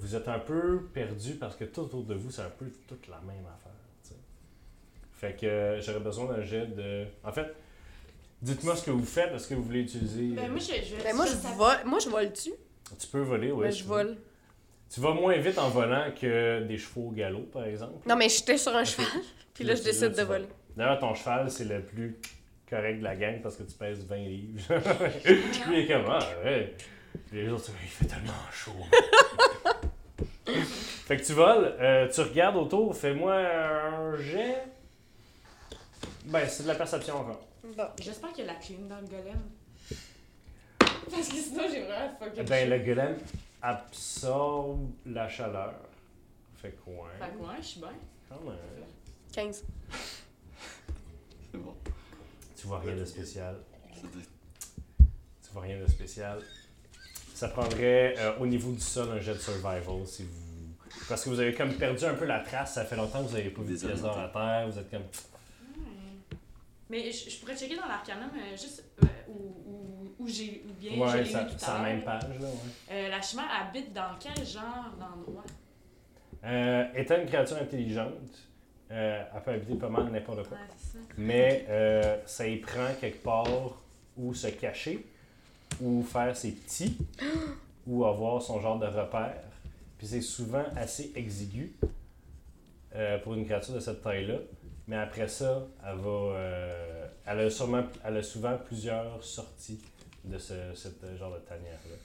vous 0.00 0.14
êtes 0.14 0.28
un 0.28 0.38
peu 0.38 0.82
perdu 0.92 1.36
parce 1.36 1.56
que 1.56 1.64
tout 1.64 1.80
autour 1.80 2.04
de 2.04 2.14
vous, 2.14 2.30
c'est 2.30 2.42
un 2.42 2.52
peu 2.58 2.66
toute 2.86 3.08
la 3.08 3.20
même 3.20 3.46
affaire. 3.46 3.61
Fait 5.22 5.34
que 5.40 5.46
euh, 5.46 5.80
j'aurais 5.80 6.00
besoin 6.00 6.26
d'un 6.26 6.42
jet 6.42 6.66
de. 6.66 7.04
En 7.22 7.30
fait, 7.30 7.46
dites-moi 8.42 8.74
ce 8.74 8.84
que 8.84 8.90
vous 8.90 9.04
faites. 9.04 9.32
Est-ce 9.32 9.46
que 9.46 9.54
vous 9.54 9.62
voulez 9.62 9.82
utiliser. 9.82 10.34
Ben, 10.34 10.50
moi, 10.50 10.58
je, 10.58 10.74
je, 10.84 11.00
Ben, 11.00 11.14
moi, 11.14 11.26
je 11.26 11.30
ça- 11.30 11.48
vole. 11.56 11.76
Moi, 11.86 12.00
je 12.00 12.08
vole 12.08 12.32
dessus. 12.32 12.52
Tu 12.98 13.06
peux 13.06 13.20
voler, 13.20 13.52
oui. 13.52 13.66
Ben, 13.66 13.70
je 13.70 13.84
vole. 13.84 14.16
Tu 14.92 14.98
vas 15.00 15.14
moins 15.14 15.36
vite 15.38 15.58
en 15.58 15.68
volant 15.68 16.10
que 16.20 16.64
des 16.64 16.76
chevaux 16.76 17.02
au 17.06 17.10
galop, 17.12 17.42
par 17.52 17.64
exemple. 17.64 18.06
Non, 18.08 18.16
mais 18.16 18.28
j'étais 18.28 18.58
sur 18.58 18.74
un 18.74 18.82
cheval. 18.84 19.06
Puis 19.54 19.62
Là, 19.62 19.74
là, 19.74 19.78
je 19.78 19.84
décide 19.84 20.02
là, 20.02 20.08
de 20.08 20.22
voler. 20.24 20.48
D'ailleurs, 20.76 20.98
ton 20.98 21.14
cheval, 21.14 21.48
c'est 21.52 21.66
le 21.66 21.82
plus 21.82 22.18
correct 22.68 22.98
de 22.98 23.04
la 23.04 23.14
gang 23.14 23.40
parce 23.40 23.56
que 23.56 23.62
tu 23.62 23.74
pèses 23.76 24.04
20 24.04 24.16
livres. 24.16 24.60
Lui, 25.24 25.38
il 25.70 25.78
est 25.78 25.86
comme, 25.86 26.04
ah, 26.08 26.18
ouais. 26.44 26.74
Puis 27.30 27.42
Les 27.44 27.48
autres, 27.48 27.70
il 27.80 27.88
fait 27.88 28.06
tellement 28.06 28.32
chaud. 28.52 28.72
fait 31.06 31.16
que 31.16 31.22
tu 31.24 31.32
voles, 31.32 31.76
euh, 31.80 32.08
tu 32.08 32.20
regardes 32.22 32.56
autour, 32.56 32.96
fais-moi 32.96 33.34
un 33.36 34.16
jet. 34.16 34.64
Ben, 36.24 36.48
c'est 36.48 36.62
de 36.62 36.68
la 36.68 36.74
perception 36.74 37.16
encore. 37.16 37.46
Bon. 37.76 37.86
J'espère 38.00 38.32
qu'il 38.32 38.44
y 38.44 38.48
a 38.48 38.52
la 38.52 38.58
clim 38.58 38.88
dans 38.88 39.00
le 39.00 39.06
golem. 39.06 39.40
Parce 41.10 41.28
que 41.28 41.34
sinon, 41.36 41.62
j'ai 41.70 41.82
vraiment 41.82 42.16
fucké. 42.18 42.42
Ben, 42.44 42.70
le 42.70 42.78
golem 42.78 43.18
absorbe 43.60 44.90
la 45.06 45.28
chaleur. 45.28 45.74
Fait 46.56 46.76
quoi? 46.84 47.08
Fait 47.18 47.30
que 47.32 47.38
ouais, 47.38 47.56
je 47.58 47.66
suis 47.66 47.80
bien. 47.80 47.92
Quand 48.28 48.40
même. 48.44 48.56
15. 49.32 49.64
C'est 51.52 51.58
bon. 51.58 51.74
Tu 52.56 52.66
vois 52.66 52.78
rien 52.80 52.96
de 52.96 53.04
spécial. 53.04 53.56
Tu 54.00 55.52
vois 55.52 55.62
rien 55.62 55.80
de 55.80 55.86
spécial. 55.90 56.38
Ça 57.34 57.48
prendrait 57.48 58.14
euh, 58.18 58.38
au 58.38 58.46
niveau 58.46 58.70
du 58.72 58.80
sol 58.80 59.10
un 59.10 59.20
jet 59.20 59.34
de 59.34 59.38
survival 59.38 60.06
si 60.06 60.22
vous. 60.22 60.30
Parce 61.08 61.24
que 61.24 61.30
vous 61.30 61.40
avez 61.40 61.54
comme 61.54 61.74
perdu 61.74 62.04
un 62.04 62.14
peu 62.14 62.24
la 62.24 62.40
trace, 62.40 62.74
ça 62.74 62.84
fait 62.84 62.94
longtemps 62.94 63.22
que 63.22 63.28
vous 63.28 63.36
n'avez 63.36 63.50
pas 63.50 63.62
vu 63.62 63.74
de 63.74 63.80
pièces 63.80 64.02
d'or 64.02 64.16
à 64.16 64.28
terre, 64.28 64.68
vous 64.70 64.78
êtes 64.78 64.90
comme. 64.90 65.02
Mais 66.92 67.10
je, 67.10 67.30
je 67.30 67.40
pourrais 67.40 67.56
checker 67.56 67.74
dans 67.76 67.86
l'arcanum 67.88 68.28
euh, 68.36 68.50
juste 68.54 68.84
euh, 69.02 69.06
où, 69.28 69.32
où, 69.66 70.14
où 70.18 70.28
j'ai 70.28 70.62
où 70.68 70.72
bien 70.78 70.92
Ouais, 71.00 71.22
l'ai 71.22 71.30
ça- 71.30 71.44
tout 71.46 71.64
à 71.70 71.78
la 71.78 71.82
même 71.84 72.02
page 72.04 72.22
là, 72.38 72.46
ouais. 72.46 72.54
Euh, 72.90 73.08
la 73.08 73.22
chimère 73.22 73.48
habite 73.50 73.94
dans 73.94 74.10
quel 74.20 74.46
genre 74.46 74.92
d'endroit? 75.00 75.42
Euh, 76.44 76.84
étant 76.94 77.16
une 77.18 77.26
créature 77.26 77.56
intelligente, 77.56 78.12
euh, 78.90 79.24
elle 79.34 79.42
peut 79.42 79.50
habiter 79.52 79.74
pas 79.76 79.88
mal 79.88 80.10
n'importe 80.10 80.46
quoi. 80.48 80.58
Ouais, 80.58 80.64
c'est 80.76 80.98
ça. 80.98 81.04
Mais 81.16 81.64
euh, 81.70 82.18
ça 82.26 82.46
y 82.46 82.58
prend 82.58 82.88
quelque 83.00 83.22
part 83.22 83.46
où 84.18 84.34
se 84.34 84.48
cacher, 84.48 85.06
ou 85.80 86.02
faire 86.02 86.36
ses 86.36 86.52
petits, 86.52 86.98
ou 87.86 88.04
avoir 88.04 88.42
son 88.42 88.60
genre 88.60 88.78
de 88.78 88.86
repère. 88.86 89.40
Puis 89.96 90.08
c'est 90.08 90.20
souvent 90.20 90.64
assez 90.76 91.10
exigu 91.16 91.72
euh, 92.94 93.18
pour 93.20 93.32
une 93.32 93.46
créature 93.46 93.72
de 93.74 93.80
cette 93.80 94.02
taille-là. 94.02 94.34
Mais 94.92 94.98
après 94.98 95.26
ça, 95.26 95.66
elle 95.88 95.96
va. 96.00 96.10
euh, 96.10 97.06
elle, 97.24 97.40
a 97.40 97.50
sûrement, 97.50 97.82
elle 98.04 98.18
a 98.18 98.22
souvent 98.22 98.58
plusieurs 98.58 99.24
sorties 99.24 99.80
de 100.22 100.36
ce 100.36 100.52
cette 100.74 101.16
genre 101.18 101.32
de 101.32 101.38
tanière-là. 101.38 101.96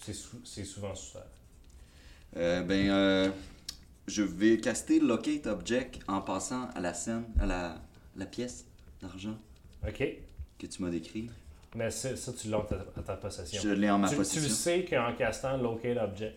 C'est 0.00 0.12
sou- 0.12 0.40
c'est 0.44 0.64
souvent 0.64 0.92
sous. 0.96 1.16
Euh, 2.36 2.62
ben, 2.64 2.90
euh, 2.90 3.30
je 4.08 4.24
vais 4.24 4.58
caster 4.58 4.98
Locate 4.98 5.46
Object 5.46 6.00
en 6.08 6.20
passant 6.20 6.68
à 6.74 6.80
la 6.80 6.92
scène, 6.92 7.22
à 7.40 7.46
la, 7.46 7.76
la 8.16 8.26
pièce 8.26 8.64
d'argent 9.00 9.36
OK? 9.86 10.02
que 10.58 10.66
tu 10.66 10.82
m'as 10.82 10.90
décrit. 10.90 11.30
Mais 11.76 11.88
ça, 11.92 12.10
tu 12.32 12.48
l'as 12.48 12.58
à 12.96 13.02
ta, 13.02 13.14
possession. 13.14 13.62
Je 13.62 13.68
l'ai 13.68 13.90
en 13.90 13.98
ma 13.98 14.08
tu, 14.08 14.14
tu 14.14 14.18
possession. 14.18 14.52
sais 14.52 14.84
qu'en 14.84 15.14
castant 15.14 15.56
Locate 15.56 15.98
Object, 15.98 16.36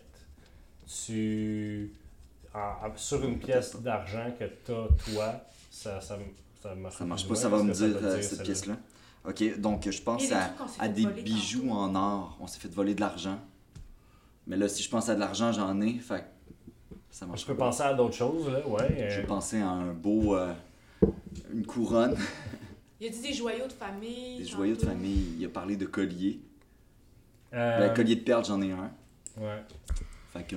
tu. 1.08 1.92
en- 2.54 2.96
sur 2.96 3.26
une 3.26 3.40
pièce 3.40 3.76
d'argent 3.78 4.32
que 4.38 4.44
t'as, 4.46 4.88
toi, 5.12 5.42
ça, 5.72 6.00
ça, 6.02 6.20
ça 6.62 6.76
marche 6.76 6.96
Ça 6.98 7.06
marche 7.06 7.28
pas, 7.28 7.34
ça 7.36 7.50
va 7.50 7.64
me 7.64 7.74
dire 7.74 7.96
euh, 8.04 8.16
dire 8.16 8.24
cette 8.24 8.44
pièce-là. 8.44 8.78
Ok, 9.28 9.60
donc 9.60 9.90
je 9.90 10.02
pense 10.02 10.32
à, 10.32 10.52
à 10.80 10.88
des 10.88 11.06
bijoux 11.08 11.62
tantôt. 11.68 11.74
en 11.74 11.96
or. 11.96 12.38
On 12.40 12.46
s'est 12.48 12.60
fait 12.60 12.68
voler 12.74 12.94
de 12.96 13.02
l'argent. 13.02 13.40
Mais 14.48 14.58
là, 14.58 14.68
si 14.68 14.84
je 14.84 14.90
pense 14.90 15.10
à 15.10 15.16
de 15.16 15.20
l'argent, 15.20 15.52
j'en 15.52 15.80
ai. 15.82 15.94
Fait 16.00 16.20
que 16.20 16.96
ça 17.12 17.26
marche 17.26 17.42
Je 17.42 17.46
peux 17.48 17.56
pas. 17.56 17.66
penser 17.66 17.84
à 17.84 17.94
d'autres 17.94 18.16
choses, 18.16 18.48
là, 18.50 18.68
ouais. 18.68 18.96
J'ai 19.10 19.22
euh, 19.24 19.26
pensé 19.26 19.60
à 19.62 19.70
un 19.70 19.94
beau. 19.94 20.36
euh, 20.36 20.54
une 21.54 21.66
couronne, 21.66 22.16
Il 23.00 23.08
a 23.08 23.10
dit 23.10 23.22
des 23.22 23.34
joyaux 23.34 23.68
de 23.68 23.74
famille. 23.74 24.38
des 24.40 24.46
joyaux 24.46 24.76
de 24.76 24.82
famille. 24.86 25.36
Il 25.40 25.46
a 25.46 25.50
parlé 25.50 25.76
de 25.78 25.86
collier. 25.86 26.40
euh, 27.54 27.80
Ben, 27.88 27.94
collier 27.94 28.16
de 28.16 28.22
perles, 28.22 28.46
j'en 28.46 28.62
ai 28.62 28.72
un. 28.72 28.92
ouais. 29.38 29.64
Fait 30.34 30.44
que. 30.48 30.56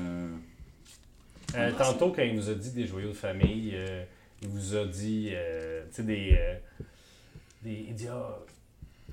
euh, 1.55 1.73
tantôt, 1.77 2.12
quand 2.12 2.23
il 2.23 2.37
vous 2.37 2.49
a 2.49 2.55
dit 2.55 2.71
des 2.73 2.87
joyaux 2.87 3.09
de 3.09 3.12
famille, 3.15 3.73
euh, 3.75 4.05
il 4.45 4.49
vous 4.51 4.76
a 4.76 4.84
dit, 4.84 5.30
euh, 5.32 5.84
tu 5.88 5.97
sais, 5.97 6.03
des, 6.03 6.36
euh, 6.38 6.55
des. 7.62 7.86
Il 7.88 7.95
dit, 7.95 8.09
ah, 8.09 8.38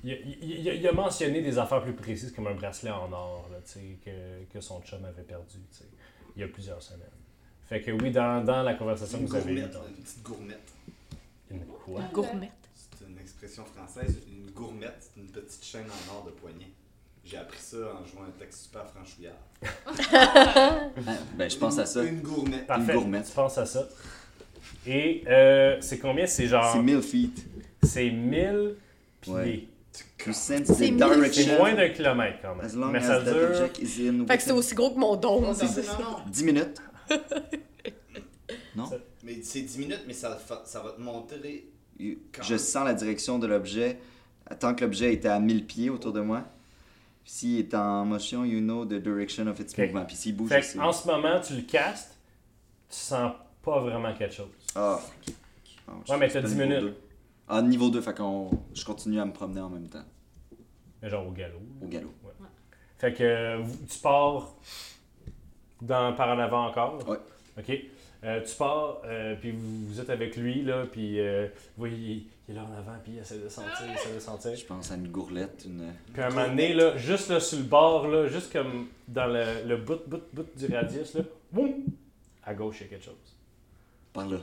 il, 0.04 0.12
a- 0.12 0.16
il- 0.18 0.60
il 0.60 0.68
a- 0.68 0.74
il 0.74 0.86
a 0.88 0.92
mentionné 0.92 1.42
des 1.42 1.58
affaires 1.58 1.82
plus 1.82 1.94
précises 1.94 2.32
comme 2.32 2.46
un 2.46 2.54
bracelet 2.54 2.90
en 2.90 3.10
or, 3.12 3.48
là, 3.50 3.58
tu 3.64 3.72
sais, 3.72 3.98
que, 4.04 4.44
que 4.52 4.60
son 4.60 4.80
chum 4.82 5.04
avait 5.04 5.22
perdu, 5.22 5.56
tu 5.70 5.78
sais, 5.78 5.84
il 6.36 6.40
y 6.40 6.44
a 6.44 6.48
plusieurs 6.48 6.82
semaines. 6.82 7.08
Fait 7.68 7.80
que 7.80 7.90
oui, 7.92 8.10
dans, 8.10 8.44
dans 8.44 8.62
la 8.62 8.74
conversation 8.74 9.18
que 9.18 9.22
Une 9.24 9.28
vous 9.28 9.36
avez 9.36 9.52
eue. 9.54 9.60
gourmette, 9.62 9.76
une 9.96 10.02
petite 10.04 10.22
gourmette. 10.22 10.72
Une 11.50 11.64
quoi? 11.66 12.00
Gourmet. 12.12 12.50
C'est 12.74 13.06
une 13.08 13.18
expression 13.18 13.64
française. 13.64 14.18
Une 14.28 14.50
gourmette, 14.50 14.96
c'est 15.14 15.20
une 15.20 15.28
petite 15.28 15.64
chaîne 15.64 15.86
en 15.86 16.14
or 16.16 16.24
de 16.24 16.30
poignet. 16.30 16.68
J'ai 17.24 17.36
appris 17.36 17.58
ça 17.60 17.76
en 17.76 18.04
jouant 18.04 18.24
un 18.26 18.30
texte 18.38 18.64
super 18.64 18.84
franchouillard. 18.90 19.36
ah, 20.12 20.88
ben, 21.36 21.48
je 21.48 21.56
pense 21.56 21.78
à 21.78 21.86
ça. 21.86 22.02
Une 22.02 22.20
gourmette. 22.20 22.66
Parfait, 22.66 22.94
gourmette. 22.94 23.26
tu 23.26 23.32
penses 23.32 23.58
à 23.58 23.64
ça? 23.66 23.88
Et 24.86 25.22
euh, 25.28 25.76
c'est 25.80 25.98
combien? 25.98 26.26
C'est 26.26 26.46
genre. 26.46 26.72
C'est 26.72 26.82
1000 26.82 27.02
feet. 27.02 27.44
C'est 27.82 28.10
1000 28.10 28.76
pieds. 29.20 29.32
Ouais. 29.32 29.68
C'est 30.32 30.70
moins 31.58 31.74
d'un 31.74 31.88
kilomètre 31.88 32.38
quand 32.42 32.52
as 32.60 32.62
même. 32.72 32.80
long 32.80 32.88
Mais 32.88 32.98
as 32.98 33.02
ça 33.02 33.20
that 33.20 33.32
dure. 33.32 33.50
object 33.50 33.78
is 33.80 34.08
in 34.08 34.26
Fait 34.26 34.36
que 34.36 34.42
c'est 34.42 34.52
aussi 34.52 34.74
gros 34.74 34.90
que 34.92 34.98
mon 34.98 35.16
don. 35.16 35.40
Non, 35.40 35.52
c'est 35.54 35.66
non, 35.66 35.72
ça. 35.72 35.98
non, 35.98 36.10
non. 36.10 36.16
10 36.30 36.44
minutes. 36.44 36.82
Mais 39.24 39.42
c'est 39.42 39.62
10 39.62 39.78
minutes, 39.78 40.02
mais 40.06 40.12
ça, 40.14 40.30
va 40.30 40.90
te 40.96 41.00
montrer. 41.00 41.66
Quand 42.32 42.42
Je 42.42 42.50
même. 42.50 42.58
sens 42.58 42.84
la 42.84 42.94
direction 42.94 43.38
de 43.38 43.46
l'objet 43.46 43.98
tant 44.58 44.74
que 44.74 44.84
l'objet 44.84 45.12
était 45.14 45.28
à 45.28 45.38
1000 45.40 45.66
pieds 45.66 45.90
autour 45.90 46.12
de 46.12 46.20
moi. 46.20 46.44
S'il 47.24 47.58
est 47.60 47.74
en 47.74 48.04
motion, 48.04 48.44
you 48.44 48.60
know 48.60 48.84
the 48.84 48.94
direction 48.94 49.46
of 49.46 49.58
its 49.60 49.72
Ok. 49.72 49.78
movement. 49.78 50.04
Puis 50.06 50.16
s'il 50.16 50.36
bouge, 50.36 50.48
Fait 50.50 50.78
en 50.78 50.92
ce 50.92 51.06
moment, 51.06 51.40
tu 51.40 51.54
le 51.54 51.62
castes, 51.62 52.16
tu 52.90 52.96
sens 52.96 53.32
pas 53.62 53.80
vraiment 53.80 54.12
quelque 54.14 54.34
chose. 54.34 54.48
Ah. 54.74 55.00
Ah, 55.88 55.92
je 56.06 56.12
Ouais, 56.12 56.18
mais 56.18 56.28
t'as 56.28 56.40
que 56.42 56.46
10 56.46 56.54
niveau 56.54 56.66
minutes. 56.66 56.80
deux. 56.80 56.96
Ah, 57.48 57.62
niveau 57.62 57.90
2, 57.90 58.00
fait 58.00 58.14
qu'on. 58.16 58.50
Je 58.74 58.84
continue 58.84 59.20
à 59.20 59.24
me 59.24 59.32
promener 59.32 59.60
en 59.60 59.68
même 59.68 59.88
temps, 59.88 60.04
Mais 61.02 61.08
genre 61.10 61.26
au 61.26 61.32
galop. 61.32 61.58
au 61.82 61.86
galop. 61.86 62.12
Fait 62.98 63.12
que 63.12 63.22
euh, 63.24 63.62
tu 63.88 63.98
pars 63.98 64.54
dans, 65.80 66.14
par 66.14 66.28
en 66.28 66.38
avant 66.38 66.66
encore? 66.68 67.06
Ouais. 67.08 67.18
OK. 67.58 67.78
Euh, 68.24 68.40
tu 68.44 68.54
pars, 68.54 69.00
euh, 69.04 69.34
puis 69.34 69.50
vous, 69.50 69.86
vous 69.88 70.00
êtes 70.00 70.08
avec 70.08 70.36
lui, 70.36 70.62
là, 70.62 70.86
puis 70.90 71.18
euh, 71.18 71.48
vous 71.76 71.88
voyez, 71.88 71.96
il, 71.96 72.26
il 72.48 72.52
est 72.52 72.54
là 72.54 72.62
en 72.64 72.78
avant, 72.78 72.96
puis 73.02 73.14
il 73.14 73.18
essaie 73.18 73.38
de 73.40 73.48
sentir, 73.48 73.72
il 73.88 73.94
essaie 73.94 74.14
de 74.14 74.20
sentir. 74.20 74.54
Je 74.54 74.64
pense 74.64 74.92
à 74.92 74.94
une 74.94 75.08
gourlette, 75.08 75.64
une. 75.66 75.92
Puis 76.12 76.22
à 76.22 76.28
un 76.28 76.30
moment 76.30 76.46
donné, 76.46 76.72
là, 76.72 76.96
juste 76.96 77.30
là, 77.30 77.40
sur 77.40 77.58
le 77.58 77.64
bord, 77.64 78.06
là, 78.06 78.28
juste 78.28 78.52
comme 78.52 78.86
dans 79.08 79.26
le, 79.26 79.66
le 79.66 79.76
bout, 79.76 79.98
bout, 80.06 80.22
bout 80.32 80.46
du 80.56 80.72
radius, 80.72 81.14
là, 81.14 81.22
boum, 81.50 81.72
à 82.44 82.54
gauche, 82.54 82.76
il 82.80 82.84
y 82.84 82.86
a 82.86 82.90
quelque 82.90 83.04
chose. 83.06 83.36
Par 84.12 84.28
là. 84.28 84.38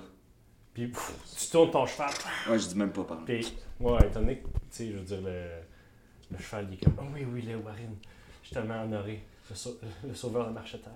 Puis 0.74 0.88
pff, 0.88 1.14
tu 1.40 1.48
tournes 1.52 1.72
ton 1.72 1.86
cheval, 1.86 2.10
Ouais, 2.50 2.60
je 2.60 2.68
dis 2.68 2.76
même 2.76 2.92
pas 2.92 3.04
par 3.04 3.18
là. 3.18 3.24
puis, 3.26 3.54
ouais, 3.80 3.98
étant 4.08 4.20
donné 4.22 4.38
que, 4.38 4.48
tu 4.48 4.52
sais, 4.70 4.88
je 4.92 4.98
veux 4.98 5.04
dire, 5.04 5.22
le, 5.22 5.44
le 6.32 6.38
cheval, 6.38 6.68
il 6.70 6.76
est 6.76 6.84
comme, 6.84 6.96
oh 7.00 7.06
oui, 7.14 7.26
oui, 7.32 7.42
le 7.42 7.58
Warren, 7.58 7.96
je 8.42 8.48
suis 8.48 8.54
tellement 8.56 8.84
honoré, 8.84 9.24
le, 9.50 9.56
sau- 9.56 9.78
le 10.08 10.14
sauveur 10.14 10.48
de 10.48 10.54
Marcheterre. 10.54 10.92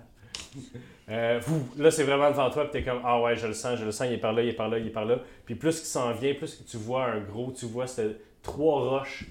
Euh, 1.10 1.38
là, 1.76 1.90
c'est 1.90 2.04
vraiment 2.04 2.30
devant 2.30 2.48
toi, 2.50 2.64
puis 2.64 2.72
t'es 2.80 2.82
comme, 2.82 3.02
ah 3.04 3.20
ouais, 3.20 3.36
je 3.36 3.46
le 3.46 3.52
sens, 3.52 3.78
je 3.78 3.84
le 3.84 3.92
sens, 3.92 4.06
il 4.06 4.14
est 4.14 4.18
par 4.18 4.32
là, 4.32 4.42
il 4.42 4.48
est 4.48 4.52
par 4.54 4.68
là, 4.70 4.78
il 4.78 4.86
est 4.86 4.90
par 4.90 5.04
là. 5.04 5.18
Puis 5.44 5.54
plus 5.54 5.76
qu'il 5.76 5.86
s'en 5.86 6.12
vient, 6.14 6.32
plus 6.32 6.54
que 6.56 6.62
tu 6.62 6.78
vois 6.78 7.04
un 7.04 7.20
gros, 7.20 7.52
tu 7.52 7.66
vois 7.66 7.86
ces 7.86 8.16
trois 8.42 8.80
roches 8.88 9.26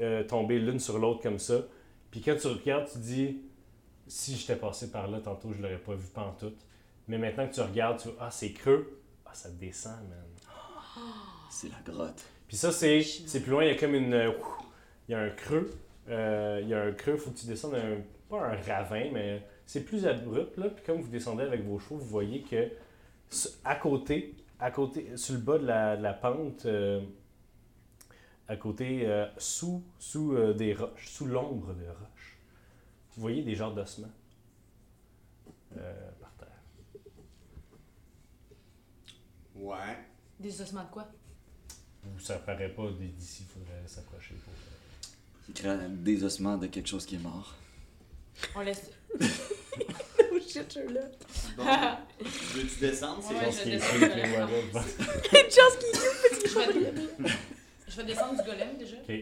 euh, 0.00 0.24
tomber 0.24 0.58
l'une 0.58 0.80
sur 0.80 0.98
l'autre 0.98 1.22
comme 1.22 1.38
ça. 1.38 1.56
Puis 2.10 2.22
quand 2.22 2.34
tu 2.40 2.46
regardes, 2.46 2.88
tu 2.90 2.96
dis, 2.98 3.42
si 4.06 4.34
j'étais 4.34 4.56
passé 4.56 4.90
par 4.90 5.08
là 5.08 5.20
tantôt, 5.20 5.52
je 5.52 5.60
l'aurais 5.60 5.76
pas 5.76 5.92
vu 5.94 6.06
pantoute. 6.08 6.58
Mais 7.06 7.18
maintenant 7.18 7.46
que 7.46 7.52
tu 7.54 7.60
regardes, 7.60 8.00
tu 8.00 8.08
vois, 8.08 8.16
ah, 8.20 8.30
c'est 8.30 8.52
creux, 8.52 8.99
ah, 9.30 9.34
ça 9.34 9.50
descend, 9.50 10.08
man. 10.08 10.24
C'est 11.50 11.68
la 11.68 11.80
grotte. 11.84 12.24
Puis 12.48 12.56
ça, 12.56 12.72
c'est 12.72 13.02
c'est 13.02 13.40
plus 13.40 13.52
loin, 13.52 13.64
il 13.64 13.68
y 13.68 13.76
a 13.76 13.78
comme 13.78 13.94
une. 13.94 14.12
euh, 14.12 14.30
ouf, 14.30 14.58
Il 15.08 15.12
y 15.12 15.14
a 15.14 15.20
un 15.20 15.30
creux. 15.30 15.70
Euh, 16.08 16.60
il 16.62 16.68
y 16.68 16.74
a 16.74 16.82
un 16.82 16.92
creux, 16.92 17.16
faut 17.16 17.30
que 17.30 17.38
tu 17.38 17.46
descendes 17.46 17.74
un. 17.74 17.98
Pas 18.28 18.44
un 18.46 18.56
ravin, 18.62 19.10
mais 19.12 19.44
c'est 19.66 19.84
plus 19.84 20.06
abrupt, 20.06 20.56
là. 20.56 20.68
Puis 20.70 20.84
comme 20.84 21.00
vous 21.00 21.08
descendez 21.08 21.42
avec 21.42 21.64
vos 21.64 21.78
chevaux, 21.78 21.96
vous 21.96 22.06
voyez 22.06 22.42
que 22.42 22.70
à 23.64 23.76
côté, 23.76 24.36
à 24.58 24.70
côté, 24.70 25.16
sur 25.16 25.34
le 25.34 25.40
bas 25.40 25.58
de 25.58 25.66
la, 25.66 25.96
de 25.96 26.02
la 26.02 26.12
pente, 26.12 26.66
euh, 26.66 27.00
à 28.48 28.56
côté, 28.56 29.06
euh, 29.06 29.26
sous, 29.38 29.82
sous 29.98 30.32
euh, 30.34 30.52
des 30.54 30.74
roches, 30.74 31.06
sous 31.08 31.26
l'ombre 31.26 31.72
des 31.74 31.88
roches, 31.88 32.38
vous 33.12 33.22
voyez 33.22 33.42
des 33.42 33.54
genres 33.54 33.74
d'ossements 33.74 34.10
euh, 35.76 36.10
par 36.20 36.32
terre. 36.34 36.48
Ouais. 39.60 39.98
Des 40.38 40.60
ossements 40.60 40.84
de 40.84 40.88
quoi? 40.90 41.06
Vous, 42.02 42.18
ça 42.18 42.36
paraît 42.36 42.70
pas 42.70 42.88
d'ici, 42.92 43.44
il 43.46 43.52
faudrait 43.52 43.86
s'approcher 43.86 44.34
pour. 44.34 44.52
Il 45.48 45.54
crée 45.54 45.76
des 45.88 46.24
ossements 46.24 46.56
de 46.56 46.66
quelque 46.66 46.88
chose 46.88 47.04
qui 47.04 47.16
est 47.16 47.18
mort. 47.18 47.54
On 48.54 48.60
laisse. 48.60 48.90
Oh 50.32 50.38
shit, 50.38 50.72
je 50.72 50.92
là. 50.94 51.00
Bon, 51.56 51.64
veux-tu 52.54 52.78
descendre? 52.80 53.20
C'est 53.20 53.34
Ouais, 53.34 53.50
je 53.50 53.62
qui 53.62 53.68
est 53.70 53.72
descends 53.72 53.98
les 53.98 54.08
la 54.32 54.38
Warren. 54.38 54.84
Just 55.32 55.78
qui 55.80 56.48
Je 56.48 56.58
vais... 56.58 56.92
je 57.88 57.96
vais 57.96 58.04
descendre 58.04 58.40
du 58.40 58.48
golem 58.48 58.76
déjà. 58.78 58.96
Ok. 58.98 59.14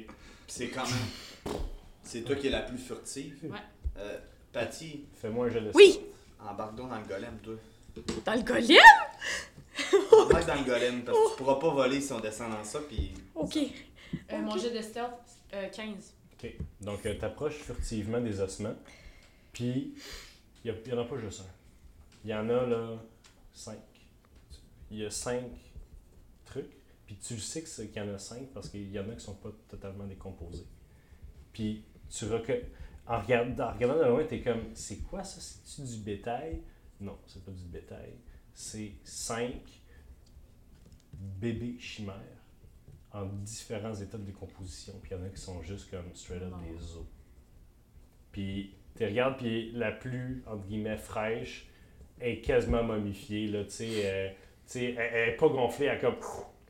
C'est 0.46 0.68
quand 0.68 0.84
même. 0.84 1.54
C'est 2.02 2.22
toi 2.22 2.36
qui 2.36 2.48
es 2.48 2.50
la 2.50 2.60
plus 2.62 2.76
furtive. 2.76 3.38
Ouais. 3.44 3.58
Euh, 3.96 4.18
Patty, 4.52 5.06
Fais-moi 5.16 5.46
un 5.46 5.50
jeu 5.50 5.60
de 5.62 5.70
Oui, 5.74 5.98
embarque 6.40 6.74
donc 6.74 6.90
dans 6.90 6.98
le 6.98 7.06
golem, 7.06 7.38
toi. 7.42 7.54
dans 8.26 8.34
le 8.34 8.42
golem? 8.42 8.78
Embarque 10.12 10.46
dans 10.46 10.54
le 10.54 10.64
golem, 10.64 11.04
parce 11.04 11.16
que 11.18 11.30
tu 11.30 11.36
pourras 11.38 11.56
pas 11.58 11.70
voler 11.70 12.00
si 12.00 12.12
on 12.12 12.20
descend 12.20 12.50
dans 12.52 12.64
ça, 12.64 12.80
puis. 12.80 13.12
Ok. 13.34 13.56
Euh, 14.32 14.38
Mon 14.42 14.56
jet 14.56 14.70
de 14.70 14.80
stealth, 14.82 15.12
euh, 15.54 15.68
15. 15.68 16.14
Ok. 16.32 16.54
Donc, 16.80 17.02
tu 17.02 17.18
t'approches 17.18 17.56
furtivement 17.56 18.20
des 18.20 18.40
ossements. 18.40 18.76
Puis, 19.52 19.94
il 20.64 20.74
n'y 20.86 20.92
en 20.92 20.98
a 20.98 21.04
pas 21.04 21.18
juste 21.18 21.40
un. 21.40 21.44
Il 22.24 22.30
y 22.30 22.34
en 22.34 22.48
a, 22.48 22.66
là, 22.66 22.96
cinq. 23.52 23.78
Il 24.90 24.98
y 24.98 25.04
a 25.04 25.10
cinq 25.10 25.44
trucs. 26.44 26.70
Puis, 27.06 27.16
tu 27.16 27.34
le 27.34 27.40
sais 27.40 27.62
que 27.62 27.68
c'est- 27.68 27.88
qu'il 27.88 28.02
y 28.02 28.04
en 28.06 28.12
a 28.14 28.18
cinq 28.18 28.48
parce 28.52 28.68
qu'il 28.68 28.90
y 28.90 28.98
en 28.98 29.08
a 29.08 29.14
qui 29.14 29.20
sont 29.24 29.34
pas 29.34 29.50
totalement 29.68 30.04
décomposés. 30.04 30.66
Puis, 31.52 31.84
tu 32.10 32.24
reconnais. 32.26 32.64
En, 33.06 33.14
en 33.16 33.20
regardant 33.20 33.74
de 33.98 34.04
loin, 34.04 34.24
tu 34.28 34.34
es 34.36 34.42
comme 34.42 34.62
c'est 34.74 34.98
quoi 34.98 35.24
ça? 35.24 35.40
C'est-tu 35.40 35.88
du 35.88 35.96
bétail? 36.02 36.60
Non, 37.00 37.16
c'est 37.26 37.42
pas 37.44 37.52
du 37.52 37.64
bétail. 37.64 38.12
C'est 38.60 38.90
cinq 39.04 39.54
bébés 41.12 41.76
chimères 41.78 42.42
en 43.12 43.24
différents 43.24 43.94
états 43.94 44.18
de 44.18 44.24
décomposition. 44.24 44.94
Puis 45.00 45.12
il 45.12 45.16
y 45.16 45.20
en 45.20 45.24
a 45.24 45.28
qui 45.28 45.40
sont 45.40 45.62
juste 45.62 45.88
comme 45.88 46.12
straight 46.12 46.42
up 46.42 46.52
des 46.68 46.74
os. 46.74 47.06
Puis 48.32 48.74
tu 48.96 49.04
regardes, 49.04 49.36
puis 49.36 49.70
la 49.70 49.92
plus, 49.92 50.42
entre 50.44 50.66
guillemets, 50.66 50.96
fraîche 50.96 51.68
est 52.20 52.40
quasiment 52.40 52.82
momifiée. 52.82 53.46
Là, 53.46 53.60
euh, 53.60 54.30
elle, 54.74 54.98
elle 54.98 55.36
pas 55.36 55.48
gonflée, 55.48 55.86
elle 55.86 56.00
comme, 56.00 56.16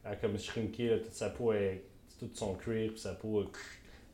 elle 0.05 0.20
comme 0.20 0.39
shrinké, 0.39 0.91
là, 0.91 0.99
toute 0.99 1.14
sa 1.14 1.30
peau, 1.30 1.55
est, 1.55 1.84
tout 2.18 2.28
son 2.34 2.55
cuir, 2.55 2.91
puis 2.91 3.01
sa 3.01 3.14
peau 3.14 3.41
euh, 3.41 3.51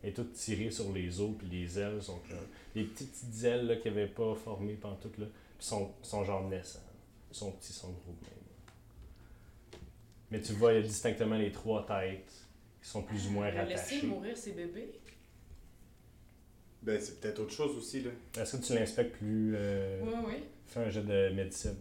est 0.04 0.12
toute 0.12 0.32
tirée 0.34 0.70
sur 0.70 0.92
les 0.92 1.20
os, 1.20 1.32
puis 1.36 1.48
les 1.48 1.76
ailes 1.76 2.00
sont 2.00 2.20
comme, 2.28 2.38
les 2.76 2.84
petites, 2.84 3.10
petites 3.10 3.44
ailes 3.44 3.80
qui 3.82 3.88
n'avaient 3.88 4.06
pas 4.06 4.36
formé 4.36 4.74
pantoute, 4.74 5.18
là, 5.18 5.26
puis 5.58 5.66
sont, 5.66 5.90
sont 6.02 6.22
genre 6.22 6.48
naissants. 6.48 6.78
Ils 7.34 7.36
sont 7.36 7.50
petits, 7.50 7.72
ils 7.72 7.74
sont 7.74 7.90
gros 7.90 8.12
même. 8.22 9.80
Mais 10.30 10.40
tu 10.40 10.52
vois, 10.52 10.72
il 10.72 10.76
y 10.76 10.78
a 10.78 10.82
distinctement 10.86 11.34
les 11.36 11.50
trois 11.50 11.84
têtes 11.84 12.32
qui 12.80 12.88
sont 12.88 13.02
plus 13.02 13.26
ou 13.26 13.30
moins 13.30 13.50
va 13.50 13.64
laisser 13.64 13.74
rattachées. 13.96 14.06
mourir 14.06 14.36
ces 14.36 14.52
bébés? 14.52 15.00
Ben, 16.80 17.00
c'est 17.00 17.20
peut-être 17.20 17.40
autre 17.40 17.52
chose 17.52 17.76
aussi, 17.76 18.02
là. 18.02 18.10
Est-ce 18.40 18.56
que 18.56 18.62
tu 18.64 18.74
l'inspectes 18.74 19.16
plus 19.16 19.54
euh, 19.56 20.00
Oui, 20.04 20.12
oui. 20.24 20.44
Fais 20.68 20.84
un 20.84 20.90
jet 20.90 21.02
de 21.02 21.30
médecine? 21.34 21.76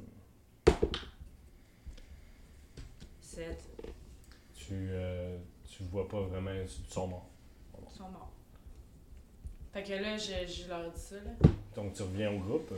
7. 3.21 3.63
Tu, 4.55 4.71
euh, 4.71 5.37
tu 5.69 5.83
vois 5.83 6.07
pas 6.07 6.21
vraiment, 6.21 6.51
ils 6.51 6.67
sont 6.91 7.07
morts. 7.07 7.29
Ils 7.91 7.95
sont 7.95 8.09
morts. 8.09 8.31
Fait 9.71 9.83
que 9.83 9.93
là, 9.93 10.17
je, 10.17 10.51
je 10.51 10.67
leur 10.67 10.89
dis 10.91 10.99
ça, 10.99 11.15
là. 11.17 11.31
Donc 11.75 11.93
tu 11.93 12.01
reviens 12.01 12.31
au 12.31 12.39
groupe? 12.39 12.71
Ouais. 12.71 12.77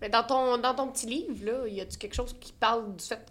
Mais 0.00 0.08
dans 0.10 0.24
ton, 0.24 0.58
dans 0.58 0.74
ton 0.74 0.88
petit 0.92 1.06
livre, 1.06 1.44
là, 1.44 1.66
y 1.68 1.80
a-tu 1.80 1.96
quelque 1.98 2.14
chose 2.14 2.34
qui 2.38 2.52
parle 2.52 2.94
du 2.96 3.04
fait 3.04 3.24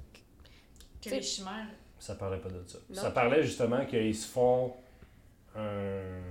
que. 1.02 1.10
Les 1.10 1.22
chimères. 1.22 1.68
Ça 2.00 2.16
parlait 2.16 2.40
pas 2.40 2.50
de 2.50 2.64
ça. 2.68 2.78
Non. 2.90 3.02
Ça 3.02 3.12
parlait 3.12 3.44
justement 3.44 3.86
qu'ils 3.86 4.16
se 4.16 4.28
font 4.28 4.74
un. 5.56 6.22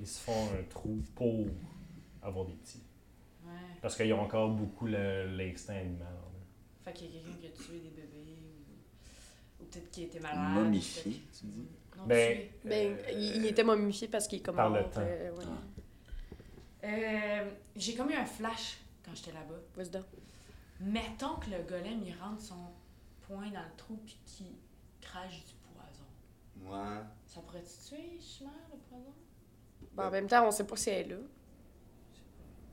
Ils 0.00 0.06
se 0.06 0.20
font 0.20 0.48
un 0.58 0.62
trou 0.68 0.98
pour 1.14 1.46
avoir 2.22 2.44
des 2.46 2.54
petits. 2.54 2.82
Ouais. 3.44 3.52
Parce 3.80 3.96
qu'ils 3.96 4.12
ont 4.12 4.20
encore 4.20 4.50
beaucoup 4.50 4.86
l'instinct 4.86 5.74
animal. 5.76 6.08
là. 6.08 6.28
Fait 6.84 6.92
qu'il 6.92 7.06
y 7.06 7.10
a 7.10 7.12
quelqu'un 7.20 7.38
qui 7.40 7.46
a 7.46 7.50
tué 7.50 7.78
des 7.78 7.90
bébés 7.90 8.36
ou, 8.40 9.62
ou 9.62 9.66
peut-être 9.66 9.90
qui 9.92 10.02
était 10.04 10.18
malade. 10.20 10.50
Momifié, 10.54 11.22
tu 11.38 11.46
dis? 11.46 11.66
Non, 11.96 12.06
Ben. 12.06 12.38
Ben, 12.64 12.96
euh, 12.96 13.10
il, 13.12 13.36
il 13.36 13.46
était 13.46 13.62
momifié 13.62 14.08
parce 14.08 14.26
qu'il 14.26 14.40
est 14.40 14.42
comme 14.42 14.56
par 14.56 14.70
le 14.70 14.82
temps. 14.84 15.00
euh, 15.00 15.30
ouais. 15.30 15.44
Ah. 15.46 16.86
Euh, 16.86 17.50
J'ai 17.76 17.94
comme 17.94 18.10
eu 18.10 18.14
un 18.14 18.26
flash 18.26 18.78
quand 19.12 19.16
j'étais 19.16 19.32
là-bas. 19.32 19.60
Vas-y 19.76 19.90
donc. 19.90 20.04
Mettons 20.80 21.36
que 21.36 21.50
le 21.50 21.62
golem, 21.62 22.02
il 22.04 22.14
rentre 22.18 22.40
son 22.42 22.72
poing 23.22 23.50
dans 23.50 23.60
le 23.62 23.76
trou 23.76 23.96
puis 24.04 24.18
qu'il 24.24 24.54
crache 25.00 25.44
du 25.44 25.54
poison. 25.54 26.72
Ouais. 26.72 27.00
Ça 27.26 27.40
pourrait-tu 27.42 27.88
tuer 27.88 28.18
chimères, 28.20 28.52
le 28.72 28.78
poison? 28.88 29.12
Bon, 29.92 30.02
en 30.04 30.10
même 30.10 30.26
temps, 30.26 30.46
on 30.46 30.50
sait 30.50 30.66
pas 30.66 30.76
si 30.76 30.90
elle 30.90 31.06
est 31.06 31.14
là. 31.14 31.20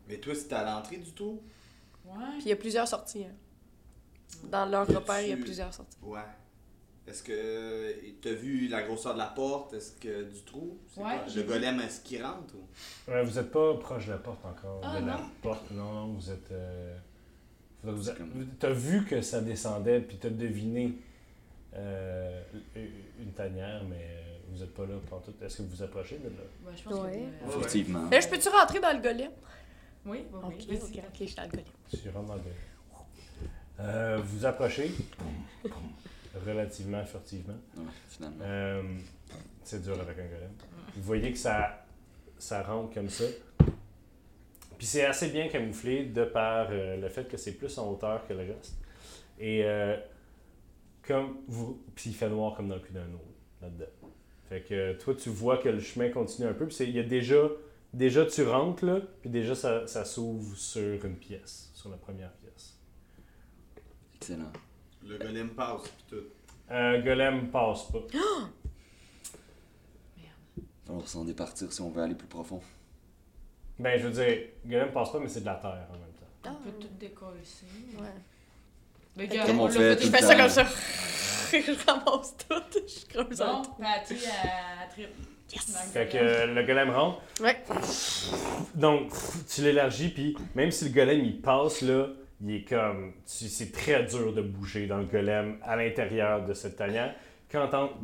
Mais 0.08 0.18
toi, 0.20 0.34
c'était 0.34 0.56
à 0.56 0.64
l'entrée 0.64 0.98
du 0.98 1.12
tour? 1.14 1.42
Ouais. 2.06 2.16
Puis 2.38 2.44
il 2.46 2.50
y 2.50 2.54
a 2.54 2.56
plusieurs 2.56 2.88
sorties. 2.88 3.26
hein. 3.26 3.36
Dans 4.46 4.66
leur 4.66 4.88
repère, 4.88 5.22
il 5.22 5.30
y 5.30 5.34
a 5.34 5.38
plusieurs 5.38 5.74
sorties. 5.74 5.98
Ouais. 6.02 6.22
Est-ce 7.10 7.24
que 7.24 7.32
euh, 7.34 7.92
t'as 8.22 8.34
vu 8.34 8.68
la 8.68 8.84
grosseur 8.84 9.14
de 9.14 9.18
la 9.20 9.26
porte? 9.28 9.74
Est-ce 9.74 9.94
que 9.94 10.24
du 10.32 10.42
trou? 10.44 10.78
Ouais, 10.98 11.04
quoi? 11.04 11.24
Le 11.36 11.44
golem, 11.44 11.80
est-ce 11.80 12.02
qu'il 12.02 12.24
rentre? 12.24 12.54
Ou... 12.56 13.12
Ouais, 13.12 13.24
vous 13.24 13.40
êtes 13.40 13.52
pas 13.52 13.74
proche 13.78 14.06
de 14.06 14.12
la 14.12 14.18
porte 14.20 14.46
encore. 14.46 14.80
Ah, 14.84 15.02
de 15.02 15.06
la 15.08 15.14
non? 15.14 15.24
porte, 15.42 15.72
non, 15.72 16.08
vous 16.14 16.30
êtes. 16.30 16.52
euh, 16.52 16.96
vous- 17.84 17.96
vous- 17.96 18.04
C'est 18.04 18.18
comme- 18.18 18.48
T'as 18.60 18.70
vu 18.72 19.06
que 19.06 19.22
ça 19.22 19.42
descendait, 19.42 20.02
puis 20.02 20.18
t'as 20.18 20.30
deviné 20.30 20.94
euh, 21.76 22.42
une 23.20 23.32
tanière, 23.34 23.84
mais 23.90 24.24
vous 24.50 24.60
n'êtes 24.60 24.74
pas 24.74 24.86
là 24.86 24.96
pour 25.08 25.22
tout. 25.22 25.34
Est-ce 25.42 25.58
que 25.58 25.62
vous 25.64 25.70
vous 25.78 25.84
approchez 25.84 26.18
de 26.20 26.26
là? 26.30 26.44
Ouais, 26.66 26.74
je 26.78 26.84
pense 26.84 26.94
Ouais. 26.94 27.12
que. 27.12 27.18
euh, 27.18 27.58
Effectivement. 27.60 28.10
Là, 28.10 28.20
je 28.20 28.28
peux-tu 28.28 28.50
rentrer 28.50 28.80
dans 28.80 28.94
le 28.96 29.02
golem? 29.02 29.32
Oui, 30.06 30.24
oui, 30.32 30.40
Ok, 30.44 30.54
oui. 30.70 30.80
je 30.80 31.26
suis 31.26 31.36
dans 31.36 31.44
le 31.44 31.50
golem. 31.50 31.66
Tu 31.90 32.10
rentres 32.10 32.28
dans 32.28 32.36
le 32.36 32.42
euh, 33.82 34.20
Vous 34.24 34.46
approchez? 34.46 34.92
Relativement 36.46 37.04
furtivement. 37.06 37.58
Ouais, 37.78 37.84
finalement. 38.08 38.44
Euh, 38.44 38.84
c'est 39.64 39.82
dur 39.82 40.00
avec 40.00 40.18
un 40.18 40.26
golem. 40.28 40.52
Vous 40.96 41.04
voyez 41.04 41.32
que 41.32 41.38
ça, 41.38 41.86
ça 42.38 42.64
rentre 42.64 42.94
comme 42.94 43.10
ça. 43.10 43.26
Puis 44.78 44.88
c'est 44.88 45.06
assez 45.06 45.30
bien 45.30 45.50
camouflé 45.50 46.06
de 46.06 46.24
par 46.24 46.68
euh, 46.72 46.98
le 46.98 47.10
fait 47.10 47.28
que 47.28 47.38
c'est 47.38 47.54
plus 47.54 47.78
en 47.78 47.92
hauteur 47.92 48.26
que 48.28 48.34
le 48.34 48.54
reste. 48.54 48.78
Et 49.38 49.64
euh, 49.64 49.98
comme 51.06 51.38
vous. 51.48 51.84
Puis 51.96 52.12
il 52.12 52.16
fait 52.16 52.30
noir 52.30 52.56
comme 52.56 52.70
dans 52.70 52.76
le 52.76 52.82
cul 52.82 52.94
d'un 52.94 53.14
autre 53.14 53.26
là-dedans. 53.62 53.92
Fait 54.48 54.62
que 54.62 54.94
toi, 54.94 55.14
tu 55.16 55.30
vois 55.30 55.58
que 55.58 55.70
le 55.70 55.80
chemin 55.80 56.10
continue 56.10 56.48
un 56.48 56.54
peu. 56.54 56.68
Puis 56.68 56.78
il 56.82 56.92
y 56.92 57.00
a 57.00 57.04
déjà. 57.04 57.50
Déjà, 57.92 58.24
tu 58.26 58.44
rentres 58.44 58.86
là. 58.86 59.00
Puis 59.22 59.32
déjà, 59.32 59.56
ça, 59.56 59.88
ça 59.88 60.06
s'ouvre 60.06 60.56
sur 60.56 61.04
une 61.04 61.16
pièce. 61.16 61.72
Sur 61.74 61.90
la 61.90 61.98
première 61.98 62.32
pièce. 62.34 62.78
Excellent. 64.16 64.52
Le 65.08 65.18
golem 65.18 65.50
passe, 65.50 65.84
pis 65.90 66.04
tout. 66.10 66.24
Euh, 66.72 67.02
golem 67.02 67.50
passe 67.50 67.84
pas. 67.92 68.00
Il 70.92 70.96
va 70.96 71.06
s'en 71.06 71.24
départir 71.24 71.72
si 71.72 71.82
on 71.82 71.90
veut 71.90 72.02
aller 72.02 72.16
plus 72.16 72.28
profond. 72.28 72.62
Ben, 73.78 74.00
je 74.00 74.08
veux 74.08 74.24
dire, 74.24 74.44
golem 74.66 74.92
passe 74.92 75.12
pas, 75.12 75.20
mais 75.20 75.28
c'est 75.30 75.42
de 75.42 75.46
la 75.46 75.56
terre 75.56 75.88
en 75.90 75.94
même 75.94 76.12
temps. 76.20 76.26
Ah, 76.46 76.50
On 76.52 76.64
peut 76.64 76.72
tout 76.80 76.88
décoller 77.00 77.42
ici. 77.44 77.66
ouais. 78.00 78.08
Mais 79.16 79.26
Ok. 79.26 79.32
gars, 79.34 79.46
Comme 79.46 79.60
on 79.60 79.68
l'a 79.68 79.72
fait 79.72 80.02
Je 80.02 80.10
fais 80.10 80.22
le 80.22 80.28
ça 80.28 80.34
temps. 80.36 80.40
comme 80.42 80.50
ça. 80.50 80.66
je 81.52 81.86
ramasse 81.86 82.36
tout. 82.38 82.62
Je 82.88 83.06
creuse 83.14 83.42
un 83.42 83.54
Bon, 83.54 83.62
trou. 83.62 83.82
Patty, 83.82 84.16
elle 84.16 84.90
trip. 84.92 85.10
Yes! 85.52 85.90
Fait 85.94 86.08
que 86.08 86.18
euh, 86.18 86.46
le 86.48 86.64
golem 86.64 86.92
rentre. 86.92 87.22
Ouais. 87.42 87.64
Donc, 88.76 89.12
tu 89.48 89.62
l'élargis, 89.64 90.10
puis 90.10 90.38
même 90.54 90.70
si 90.72 90.86
le 90.86 90.92
golem 90.92 91.24
il 91.26 91.42
passe 91.42 91.82
là, 91.82 92.08
il 92.42 92.56
est 92.56 92.64
comme. 92.64 93.14
C'est 93.26 93.72
très 93.72 94.04
dur 94.04 94.34
de 94.34 94.42
bouger 94.42 94.88
dans 94.88 94.98
le 95.00 95.06
golem 95.06 95.58
à 95.64 95.76
l'intérieur 95.76 96.46
de 96.46 96.54
cette 96.54 96.78
tanière. 96.78 97.14
Quand 97.52 97.68
t'entends. 97.68 97.98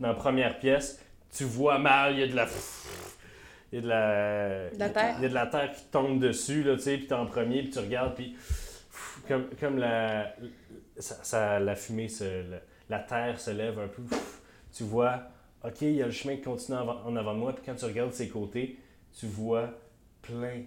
Dans 0.00 0.08
la 0.08 0.14
première 0.14 0.58
pièce, 0.58 1.00
tu 1.32 1.44
vois 1.44 1.78
mal, 1.78 2.14
il 2.14 2.20
y 2.20 2.22
a 2.24 2.26
de 2.26 2.34
la. 2.36 2.46
Il 3.72 3.76
y 3.76 3.78
a 3.78 3.80
de 3.82 3.88
la. 3.88 4.70
De 4.70 4.78
la 4.78 4.88
terre. 4.90 5.14
Il 5.18 5.22
y 5.22 5.26
a 5.26 5.28
de 5.28 5.34
la 5.34 5.46
terre 5.46 5.72
qui 5.72 5.84
tombe 5.90 6.18
dessus, 6.20 6.62
là, 6.64 6.74
tu 6.76 6.82
sais, 6.82 6.96
puis 6.98 7.06
t'es 7.06 7.14
en 7.14 7.26
premier, 7.26 7.62
puis 7.62 7.70
tu 7.70 7.78
regardes, 7.78 8.14
puis. 8.14 8.36
Comme, 9.28 9.46
comme 9.60 9.78
la. 9.78 10.34
ça- 10.98 11.22
ça- 11.22 11.60
la 11.60 11.76
fumée, 11.76 12.08
se, 12.08 12.24
la, 12.50 12.58
la 12.90 12.98
terre 12.98 13.38
se 13.40 13.50
lève 13.52 13.78
un 13.78 13.88
peu. 13.88 14.02
Tu 14.76 14.82
vois, 14.84 15.22
OK, 15.64 15.82
il 15.82 15.92
y 15.94 16.02
a 16.02 16.06
le 16.06 16.12
chemin 16.12 16.36
qui 16.36 16.42
continue 16.42 16.76
en 16.76 16.80
avant, 16.80 17.02
en 17.04 17.14
avant 17.16 17.34
de 17.34 17.38
moi, 17.38 17.52
puis 17.54 17.62
quand 17.64 17.74
tu 17.76 17.84
regardes 17.84 18.12
ses 18.12 18.28
côtés, 18.28 18.78
tu 19.18 19.26
vois 19.26 19.70
plein 20.22 20.62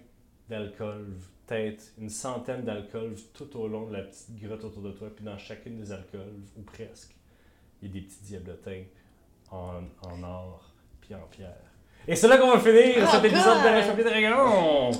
d'alcôves, 0.48 1.26
peut-être 1.46 1.84
une 1.98 2.08
centaine 2.08 2.62
d'alcôves 2.62 3.20
tout 3.34 3.56
au 3.58 3.68
long 3.68 3.86
de 3.86 3.92
la 3.94 4.02
petite 4.02 4.38
grotte 4.40 4.64
autour 4.64 4.82
de 4.82 4.90
toi, 4.92 5.08
puis 5.14 5.24
dans 5.24 5.38
chacune 5.38 5.78
des 5.78 5.92
alcôves, 5.92 6.20
ou 6.56 6.62
presque, 6.62 7.14
il 7.82 7.88
y 7.88 7.90
a 7.90 7.94
des 7.94 8.00
petits 8.02 8.22
diablotins 8.24 8.82
en, 9.50 9.82
en 10.02 10.22
or, 10.22 10.72
puis 11.00 11.14
en 11.14 11.26
pierre. 11.30 11.52
Et 12.08 12.14
c'est 12.14 12.28
là 12.28 12.38
qu'on 12.38 12.52
va 12.52 12.60
finir 12.60 12.96
Oh 13.02 13.06
cet 13.10 13.24
épisode 13.24 13.62
de! 13.62 13.76
Roche 13.76 13.86
Papier 13.88 14.04
Dragon! 14.04 14.90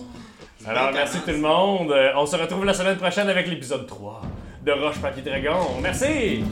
Alors, 0.66 0.92
merci 0.92 1.18
tout 1.20 1.30
le 1.30 1.38
monde. 1.38 1.92
Euh, 1.92 2.12
On 2.16 2.26
se 2.26 2.34
retrouve 2.34 2.64
la 2.64 2.74
semaine 2.74 2.96
prochaine 2.96 3.28
avec 3.28 3.46
l'épisode 3.46 3.86
3 3.86 4.22
de 4.64 4.72
Roche 4.72 5.00
Papier 5.00 5.22
Dragon. 5.22 5.80
Merci! 5.80 6.42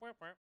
Point, 0.00 0.16
point. 0.20 0.47